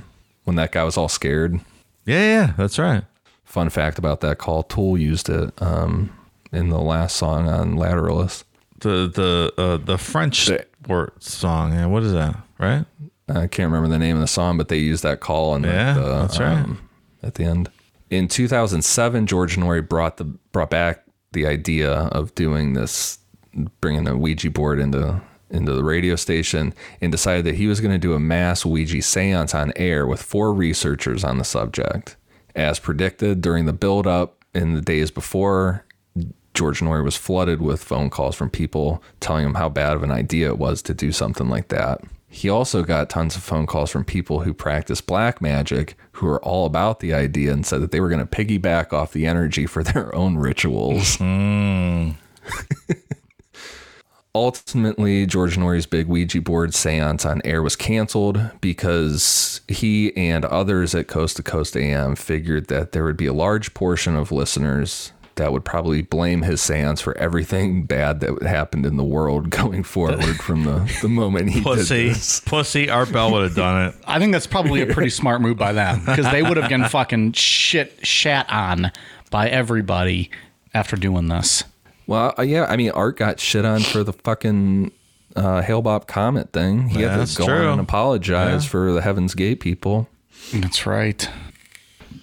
[0.45, 1.61] When that guy was all scared.
[2.07, 3.05] Yeah, yeah, that's right.
[3.45, 6.11] Fun fact about that call, Tool used it um,
[6.53, 8.45] in the last song on Lateralus.
[8.79, 11.73] The the uh, the French The- word song.
[11.75, 12.37] Yeah, what is that?
[12.59, 12.85] Right?
[13.29, 15.93] I can't remember the name of the song, but they used that call in Yeah,
[15.95, 16.67] the, um, that's right.
[17.23, 17.71] at the end.
[18.09, 23.19] In 2007, George Noory brought the brought back the idea of doing this,
[23.81, 25.21] bringing the Ouija board into
[25.51, 28.99] into the radio station, and decided that he was going to do a mass Ouija
[28.99, 32.17] séance on air with four researchers on the subject.
[32.55, 35.85] As predicted during the build up in the days before,
[36.55, 40.11] George Noory was flooded with phone calls from people telling him how bad of an
[40.11, 42.01] idea it was to do something like that.
[42.29, 46.43] He also got tons of phone calls from people who practice black magic who are
[46.45, 49.67] all about the idea and said that they were going to piggyback off the energy
[49.67, 51.17] for their own rituals.
[51.17, 52.11] Hmm.
[54.35, 60.95] Ultimately, George Noory's big Ouija board seance on air was canceled because he and others
[60.95, 65.13] at Coast to Coast AM figured that there would be a large portion of listeners
[65.35, 69.83] that would probably blame his seance for everything bad that happened in the world going
[69.83, 72.05] forward from the, the moment he Pussy.
[72.05, 72.41] did this.
[72.41, 72.89] Pussy.
[72.89, 73.95] Art Bell would have done it.
[74.07, 76.85] I think that's probably a pretty smart move by them because they would have been
[76.85, 78.93] fucking shit shat on
[79.31, 80.31] by everybody
[80.73, 81.65] after doing this.
[82.11, 84.91] Well, uh, yeah, I mean, Art got shit on for the fucking
[85.37, 86.89] uh, Hale-Bopp Comet thing.
[86.89, 87.67] He had That's to go true.
[87.69, 90.09] on and apologize for the Heaven's Gate people.
[90.53, 91.31] That's right.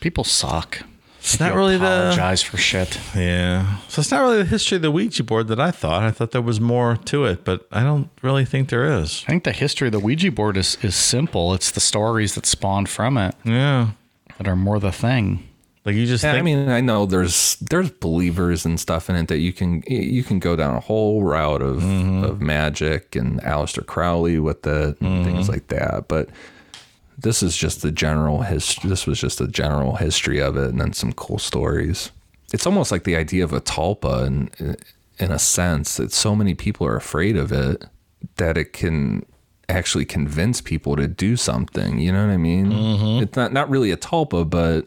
[0.01, 0.79] People suck.
[1.19, 2.99] It's not really the apologize for shit.
[3.15, 3.77] yeah.
[3.87, 6.03] So it's not really the history of the Ouija board that I thought.
[6.03, 9.23] I thought there was more to it, but I don't really think there is.
[9.25, 11.53] I think the history of the Ouija board is, is simple.
[11.53, 13.91] It's the stories that spawned from it Yeah.
[14.37, 15.46] that are more the thing.
[15.87, 19.15] Like you just Yeah, think I mean, I know there's there's believers and stuff in
[19.15, 22.25] it that you can you can go down a whole route of mm-hmm.
[22.25, 25.51] of magic and Aleister Crowley with it and things mm-hmm.
[25.53, 26.27] like that, but
[27.17, 28.89] this is just the general history.
[28.89, 32.11] This was just a general history of it, and then some cool stories.
[32.51, 34.77] It's almost like the idea of a tulpa, and
[35.19, 37.85] in a sense that so many people are afraid of it
[38.35, 39.25] that it can
[39.69, 41.97] actually convince people to do something.
[41.97, 42.73] You know what I mean?
[42.73, 43.23] Mm-hmm.
[43.23, 44.85] It's not not really a tulpa, but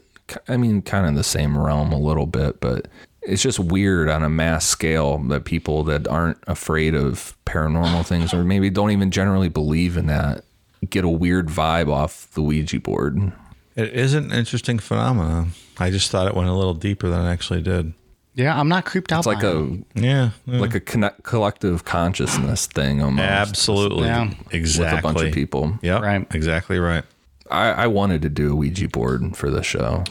[0.48, 2.60] I mean, kind of the same realm a little bit.
[2.60, 2.88] But
[3.22, 8.32] it's just weird on a mass scale that people that aren't afraid of paranormal things
[8.32, 10.44] or maybe don't even generally believe in that
[10.88, 13.32] get a weird vibe off the Ouija board.
[13.76, 15.52] It is an interesting phenomenon.
[15.78, 17.92] I just thought it went a little deeper than it actually did.
[18.34, 19.18] Yeah, I'm not creeped out.
[19.20, 19.84] It's like by a it.
[19.94, 20.30] Yeah.
[20.46, 23.28] like a connect, collective consciousness thing almost.
[23.28, 24.06] Absolutely.
[24.06, 24.32] Yeah.
[24.50, 24.96] Exactly.
[24.96, 25.78] With a bunch of people.
[25.82, 26.26] Yeah, Right.
[26.34, 27.04] Exactly right.
[27.50, 30.04] I, I wanted to do a Ouija board for the show.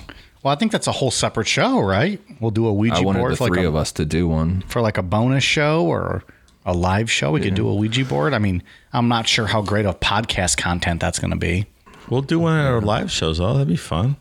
[0.43, 2.21] Well, I think that's a whole separate show, right?
[2.39, 4.05] We'll do a Ouija I wanted board the for like, three a, of us to
[4.05, 4.61] do one.
[4.67, 6.23] for like a bonus show or
[6.65, 7.31] a live show.
[7.31, 8.33] We could do a Ouija board.
[8.33, 8.63] I mean,
[8.93, 11.65] I'm not sure how great of podcast content that's going to be.
[12.09, 13.39] We'll do one at our live shows.
[13.39, 14.15] Oh, that'd be fun.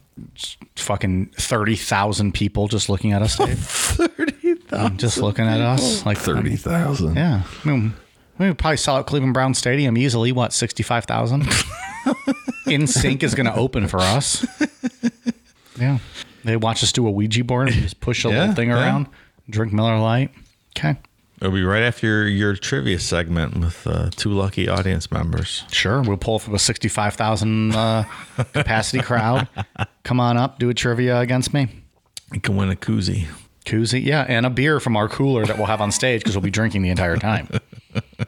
[0.76, 3.58] Fucking thirty thousand people just looking at us, Dave.
[3.58, 4.98] Thirty thousand.
[4.98, 7.14] just looking at us like Thirty thousand.
[7.14, 7.94] Yeah, I mean,
[8.38, 10.32] we probably sell out Cleveland Brown Stadium easily.
[10.32, 11.46] What sixty five thousand?
[12.70, 14.46] In Sync is going to open for us.
[15.80, 15.98] Yeah,
[16.42, 18.80] they watch us do a Ouija board and just push a Yeah, little thing yeah.
[18.82, 19.06] around,
[19.48, 20.32] drink Miller Lite.
[20.76, 20.96] Okay,
[21.40, 25.62] It'll be right after your, your trivia segment with uh, two lucky audience members.
[25.70, 26.02] sure.
[26.02, 28.02] We'll pull from a sixty five thousand uh,
[28.52, 29.46] capacity crowd.
[30.02, 31.68] Come on up, do a trivia against me.
[32.32, 33.28] You can win a koozie.
[33.64, 36.42] Koozie, yeah, and a beer from our cooler that we'll have on stage because we'll
[36.42, 37.48] be drinking the entire time.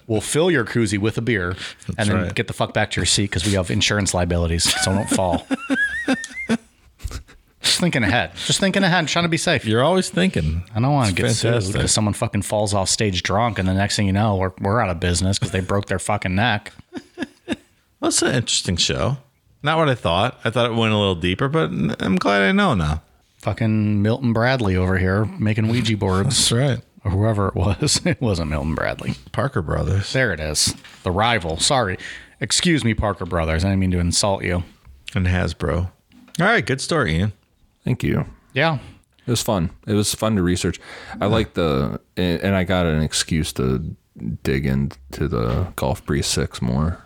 [0.07, 1.57] We'll fill your koozie with a beer
[1.97, 2.35] and then right.
[2.35, 5.47] get the fuck back to your seat because we have insurance liabilities, so don't fall.
[7.63, 8.33] Just thinking ahead.
[8.47, 9.65] Just thinking ahead, and trying to be safe.
[9.65, 10.63] You're always thinking.
[10.75, 11.75] I don't want to get sued fantastic.
[11.75, 14.81] because someone fucking falls off stage drunk, and the next thing you know, we're, we're
[14.81, 16.73] out of business because they broke their fucking neck.
[18.03, 19.19] It's an interesting show.
[19.63, 20.41] Not what I thought.
[20.43, 21.71] I thought it went a little deeper, but
[22.03, 23.03] I'm glad I know now.
[23.43, 26.81] Fucking Milton Bradley over here making Ouija boards, That's right.
[27.05, 28.01] or whoever it was.
[28.07, 29.15] It wasn't Milton Bradley.
[29.33, 30.75] Parker Brothers There it is.
[31.03, 31.59] The rival.
[31.59, 31.97] Sorry.
[32.41, 33.65] Excuse me, Parker Brothers.
[33.65, 34.63] I didn't mean to insult you.
[35.15, 35.91] and Hasbro.
[36.39, 37.33] All right, good story, Ian.
[37.85, 38.27] Thank you.
[38.53, 38.79] Yeah.
[39.27, 39.71] It was fun.
[39.87, 40.81] It was fun to research.
[41.21, 43.95] I like the and and I got an excuse to
[44.43, 47.05] dig into the Gulf Breeze Six more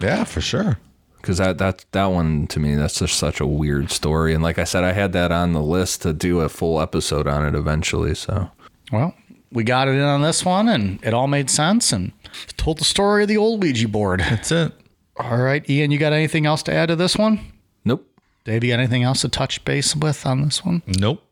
[0.00, 0.78] Yeah, for sure.
[1.20, 4.34] Because that that that one to me that's just such a weird story.
[4.34, 7.26] And like I said, I had that on the list to do a full episode
[7.26, 8.14] on it eventually.
[8.14, 8.50] So
[8.92, 9.14] Well,
[9.52, 12.12] we got it in on this one and it all made sense and
[12.56, 14.20] told the story of the old Ouija board.
[14.20, 14.72] That's it.
[15.16, 17.40] All right, Ian, you got anything else to add to this one?
[17.84, 18.06] nope.
[18.44, 20.82] Dave, you got anything else to touch base with on this one?
[20.86, 21.22] Nope.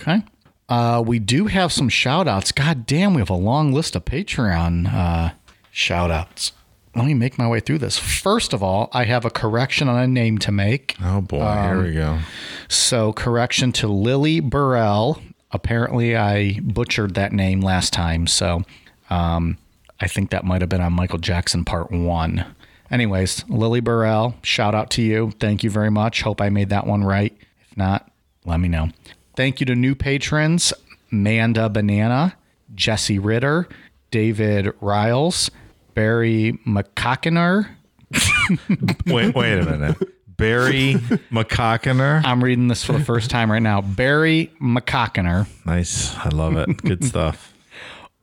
[0.00, 0.22] Okay.
[0.68, 2.50] Uh, we do have some shout outs.
[2.50, 5.30] God damn, we have a long list of Patreon uh,
[5.70, 6.52] shout outs.
[6.98, 7.98] Let me make my way through this.
[7.98, 10.96] First of all, I have a correction on a name to make.
[11.02, 12.18] Oh boy, here we go.
[12.68, 15.20] So, correction to Lily Burrell.
[15.50, 18.26] Apparently, I butchered that name last time.
[18.26, 18.64] So,
[19.10, 19.58] um,
[20.00, 22.44] I think that might have been on Michael Jackson Part 1.
[22.90, 25.32] Anyways, Lily Burrell, shout out to you.
[25.38, 26.22] Thank you very much.
[26.22, 27.36] Hope I made that one right.
[27.70, 28.10] If not,
[28.44, 28.90] let me know.
[29.36, 30.72] Thank you to new patrons
[31.10, 32.36] Manda Banana,
[32.74, 33.68] Jesse Ritter,
[34.10, 35.50] David Riles,
[35.98, 37.68] Barry McCockiner.
[39.08, 39.96] Wait, wait a minute.
[40.28, 40.94] Barry
[41.32, 42.24] McCockiner.
[42.24, 43.80] I'm reading this for the first time right now.
[43.80, 45.48] Barry McCockiner.
[45.66, 46.16] Nice.
[46.18, 46.76] I love it.
[46.76, 47.52] Good stuff.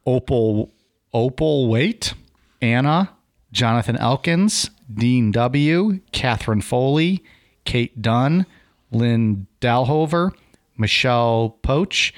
[0.05, 0.71] Opal
[1.13, 2.13] Opal Waite,
[2.61, 3.09] Anna,
[3.51, 7.25] Jonathan Elkins, Dean W, Catherine Foley,
[7.65, 8.45] Kate Dunn,
[8.89, 10.31] Lynn Dalhover,
[10.77, 12.13] Michelle Poach,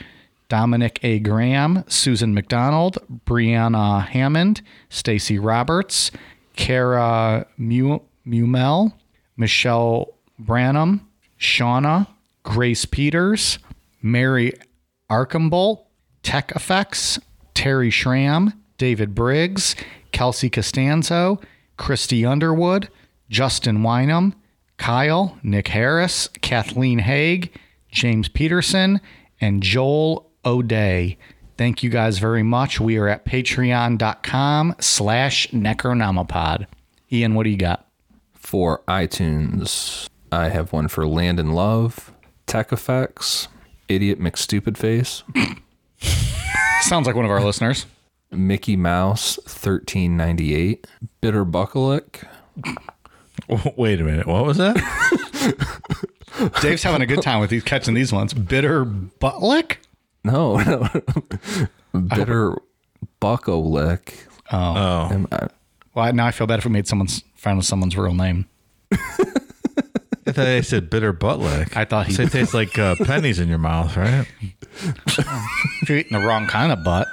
[0.50, 1.20] Dominic A.
[1.20, 6.12] Graham, Susan McDonald, Brianna Hammond, Stacy Roberts,
[6.56, 8.94] Kara Mu- Mumel,
[9.36, 11.08] Michelle Branham,
[11.40, 12.08] Shauna,
[12.44, 13.60] Grace Peters,
[14.02, 14.54] Mary
[15.10, 15.86] Archambault,
[16.24, 17.20] Tech Effects,
[17.54, 19.76] Terry Schramm, David Briggs,
[20.12, 21.40] Kelsey Costanzo,
[21.78, 22.90] Christy Underwood,
[23.30, 24.34] Justin Wynham,
[24.78, 27.52] Kyle, Nick Harris, Kathleen Haig,
[27.92, 29.02] James Peterson,
[29.42, 31.18] and Joel O'Day.
[31.58, 32.80] Thank you guys very much.
[32.80, 36.68] We are at patreon.com slash necronomipod.
[37.12, 37.86] Ian, what do you got?
[38.34, 42.14] For iTunes, I have one for Land and Love,
[42.46, 43.50] Tech Effects,
[43.90, 45.24] Idiot McStupidface,
[46.82, 47.86] Sounds like one of our listeners.
[48.32, 50.88] Mickey Mouse 1398,
[51.20, 52.24] Bitter Buckalick,
[53.76, 54.28] Wait a minute.
[54.28, 54.76] What was that?
[56.62, 58.34] Dave's having a good time with these catching these ones.
[58.34, 59.78] Bitter buttlick?
[60.28, 60.58] No,
[61.94, 62.56] no, Bitter
[63.22, 64.14] Buckalick.
[64.52, 65.48] Oh, Am I-
[65.94, 68.46] Well, now I feel bad if we made someone's friend with someone's real name.
[68.92, 71.76] I thought they said bitter butt lick.
[71.78, 74.28] I thought he- so it tastes like uh, pennies in your mouth, right?
[74.82, 77.08] If you're eating the wrong kind of butt.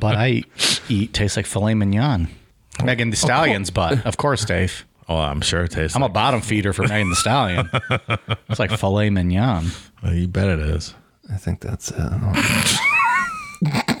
[0.00, 0.42] but I
[0.88, 2.28] eat tastes like filet mignon.
[2.84, 4.84] Megan Thee Stallion's butt, of course, Dave.
[5.08, 5.96] Oh, I'm sure it tastes.
[5.96, 7.68] I'm a bottom feeder for Megan the Stallion.
[8.48, 9.66] It's like filet mignon.
[10.02, 10.94] well, you bet it is.
[11.32, 12.02] I think that's it.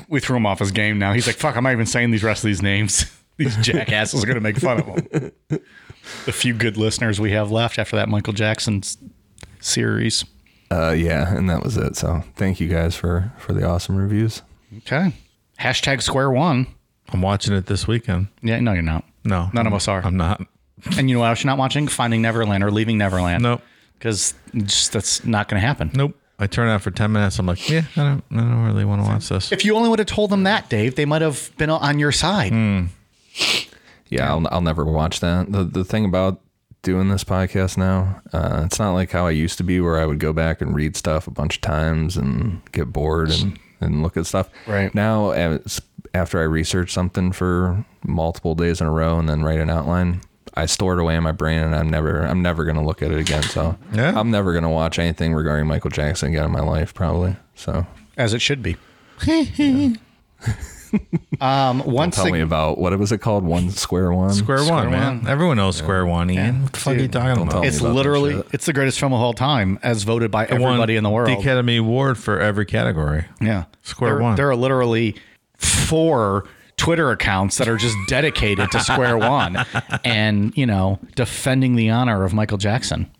[0.08, 1.12] We threw him off his game now.
[1.12, 3.04] He's like, fuck, I'm not even saying these rest of these names.
[3.36, 5.32] These jackasses are going to make fun of him.
[6.26, 8.82] The few good listeners we have left after that Michael Jackson
[9.60, 10.24] series.
[10.70, 11.96] Uh, yeah, and that was it.
[11.96, 14.42] So thank you guys for for the awesome reviews.
[14.78, 15.12] Okay.
[15.58, 16.66] Hashtag square one.
[17.12, 18.28] I'm watching it this weekend.
[18.42, 19.04] Yeah, no, you're not.
[19.24, 20.04] No, None of us are.
[20.04, 20.42] I'm not.
[20.98, 21.86] And you know what else you're not watching?
[21.88, 23.42] Finding Neverland or Leaving Neverland.
[23.42, 23.62] Nope.
[23.98, 25.90] Because just that's not going to happen.
[25.94, 26.16] Nope.
[26.40, 27.38] I turn it on for ten minutes.
[27.38, 29.52] I'm like, yeah, I don't, I don't really want to watch this.
[29.52, 32.12] If you only would have told them that, Dave, they might have been on your
[32.12, 32.52] side.
[34.08, 35.52] Yeah, I'll I'll never watch that.
[35.52, 36.40] The the thing about
[36.82, 40.06] doing this podcast now, uh, it's not like how I used to be, where I
[40.06, 44.02] would go back and read stuff a bunch of times and get bored and and
[44.02, 44.48] look at stuff.
[44.66, 44.94] Right.
[44.94, 45.80] now, as,
[46.12, 50.22] after I research something for multiple days in a row and then write an outline.
[50.54, 53.10] I store it away in my brain, and I'm never, I'm never gonna look at
[53.10, 53.42] it again.
[53.42, 54.18] So, Yeah.
[54.18, 57.36] I'm never gonna watch anything regarding Michael Jackson again in my life, probably.
[57.54, 57.86] So,
[58.16, 58.76] As it should be.
[61.40, 63.44] um, once tell ag- me about what was it called?
[63.44, 64.32] One square one.
[64.32, 65.18] Square, one, man.
[65.20, 65.28] One.
[65.28, 66.62] Everyone knows Square One, Ian.
[66.64, 67.64] What the fuck are you talking about?
[67.64, 70.96] it's about literally it's the greatest film of all time, as voted by It everybody
[70.96, 71.28] in the world.
[71.28, 73.24] The Academy Award for every category.
[73.40, 73.64] Yeah.
[73.82, 74.36] Square there, One.
[74.36, 75.16] There are literally
[75.56, 76.46] four
[76.80, 79.66] Twitter accounts that are just dedicated to Square One
[80.02, 83.10] and, you know, defending the honor of Michael Jackson.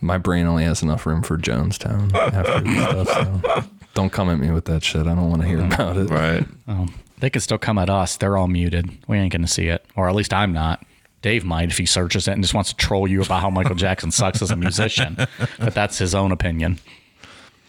[0.00, 3.64] My brain only has enough room for Jonestown after this stuff.
[3.64, 5.06] So don't come at me with that shit.
[5.06, 6.08] I don't want to hear about it.
[6.08, 6.46] Right.
[6.66, 6.86] Oh,
[7.18, 8.16] they could still come at us.
[8.16, 8.90] They're all muted.
[9.06, 9.84] We ain't going to see it.
[9.94, 10.82] Or at least I'm not.
[11.20, 13.74] Dave might if he searches it and just wants to troll you about how Michael
[13.74, 15.16] Jackson sucks as a musician.
[15.58, 16.78] But that's his own opinion.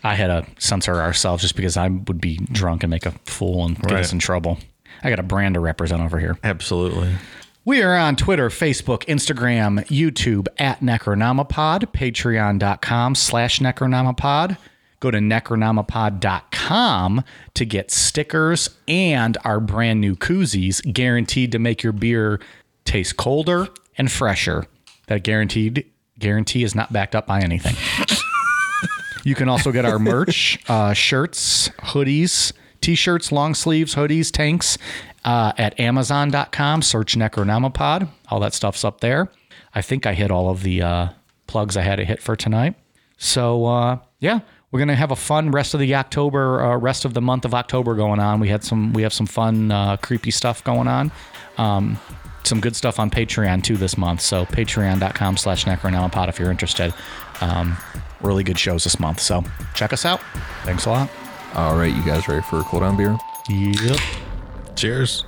[0.08, 3.66] I had to censor ourselves just because I would be drunk and make a fool
[3.66, 4.00] and get Right.
[4.00, 4.60] us in trouble.
[5.04, 6.38] I got a brand to represent over here.
[6.44, 7.12] Absolutely.
[7.66, 14.58] We are on Twitter, Facebook, Instagram, YouTube at Necronomipod, patreon.com slash Necronomipod.
[15.00, 17.24] Go to necronomipod.com
[17.54, 22.40] to get stickers and our brand new koozies guaranteed to make your beer
[22.86, 23.68] taste colder
[23.98, 24.66] and fresher.
[25.08, 25.86] That guaranteed
[26.20, 27.76] guarantee is not backed up by anything.
[29.28, 34.78] You can also get our merch, uh, shirts, hoodies, t-shirts, long sleeves, hoodies, tanks
[35.26, 36.82] uh, at amazon.com.
[36.82, 38.08] Search Necronomipod.
[38.30, 39.30] All that stuff's up there.
[39.76, 41.08] I think I hit all of the uh,
[41.46, 42.76] plugs I had to hit for tonight.
[43.18, 44.40] So, uh, yeah,
[44.72, 47.44] we're going to have a fun rest of the October, uh, rest of the month
[47.44, 48.40] of October going on.
[48.40, 51.12] We had some, we have some fun, uh, creepy stuff going on.
[51.58, 52.00] Um,
[52.46, 54.22] some good stuff on Patreon too this month.
[54.22, 56.94] So patreon.com slash necronomipod if you're interested.
[57.42, 57.76] Um,
[58.22, 59.20] really good shows this month.
[59.20, 60.22] So check us out.
[60.64, 61.10] Thanks a lot.
[61.56, 63.18] All right, you guys ready for a cool down beer?
[63.50, 64.00] Yep.
[64.76, 65.24] Cheers.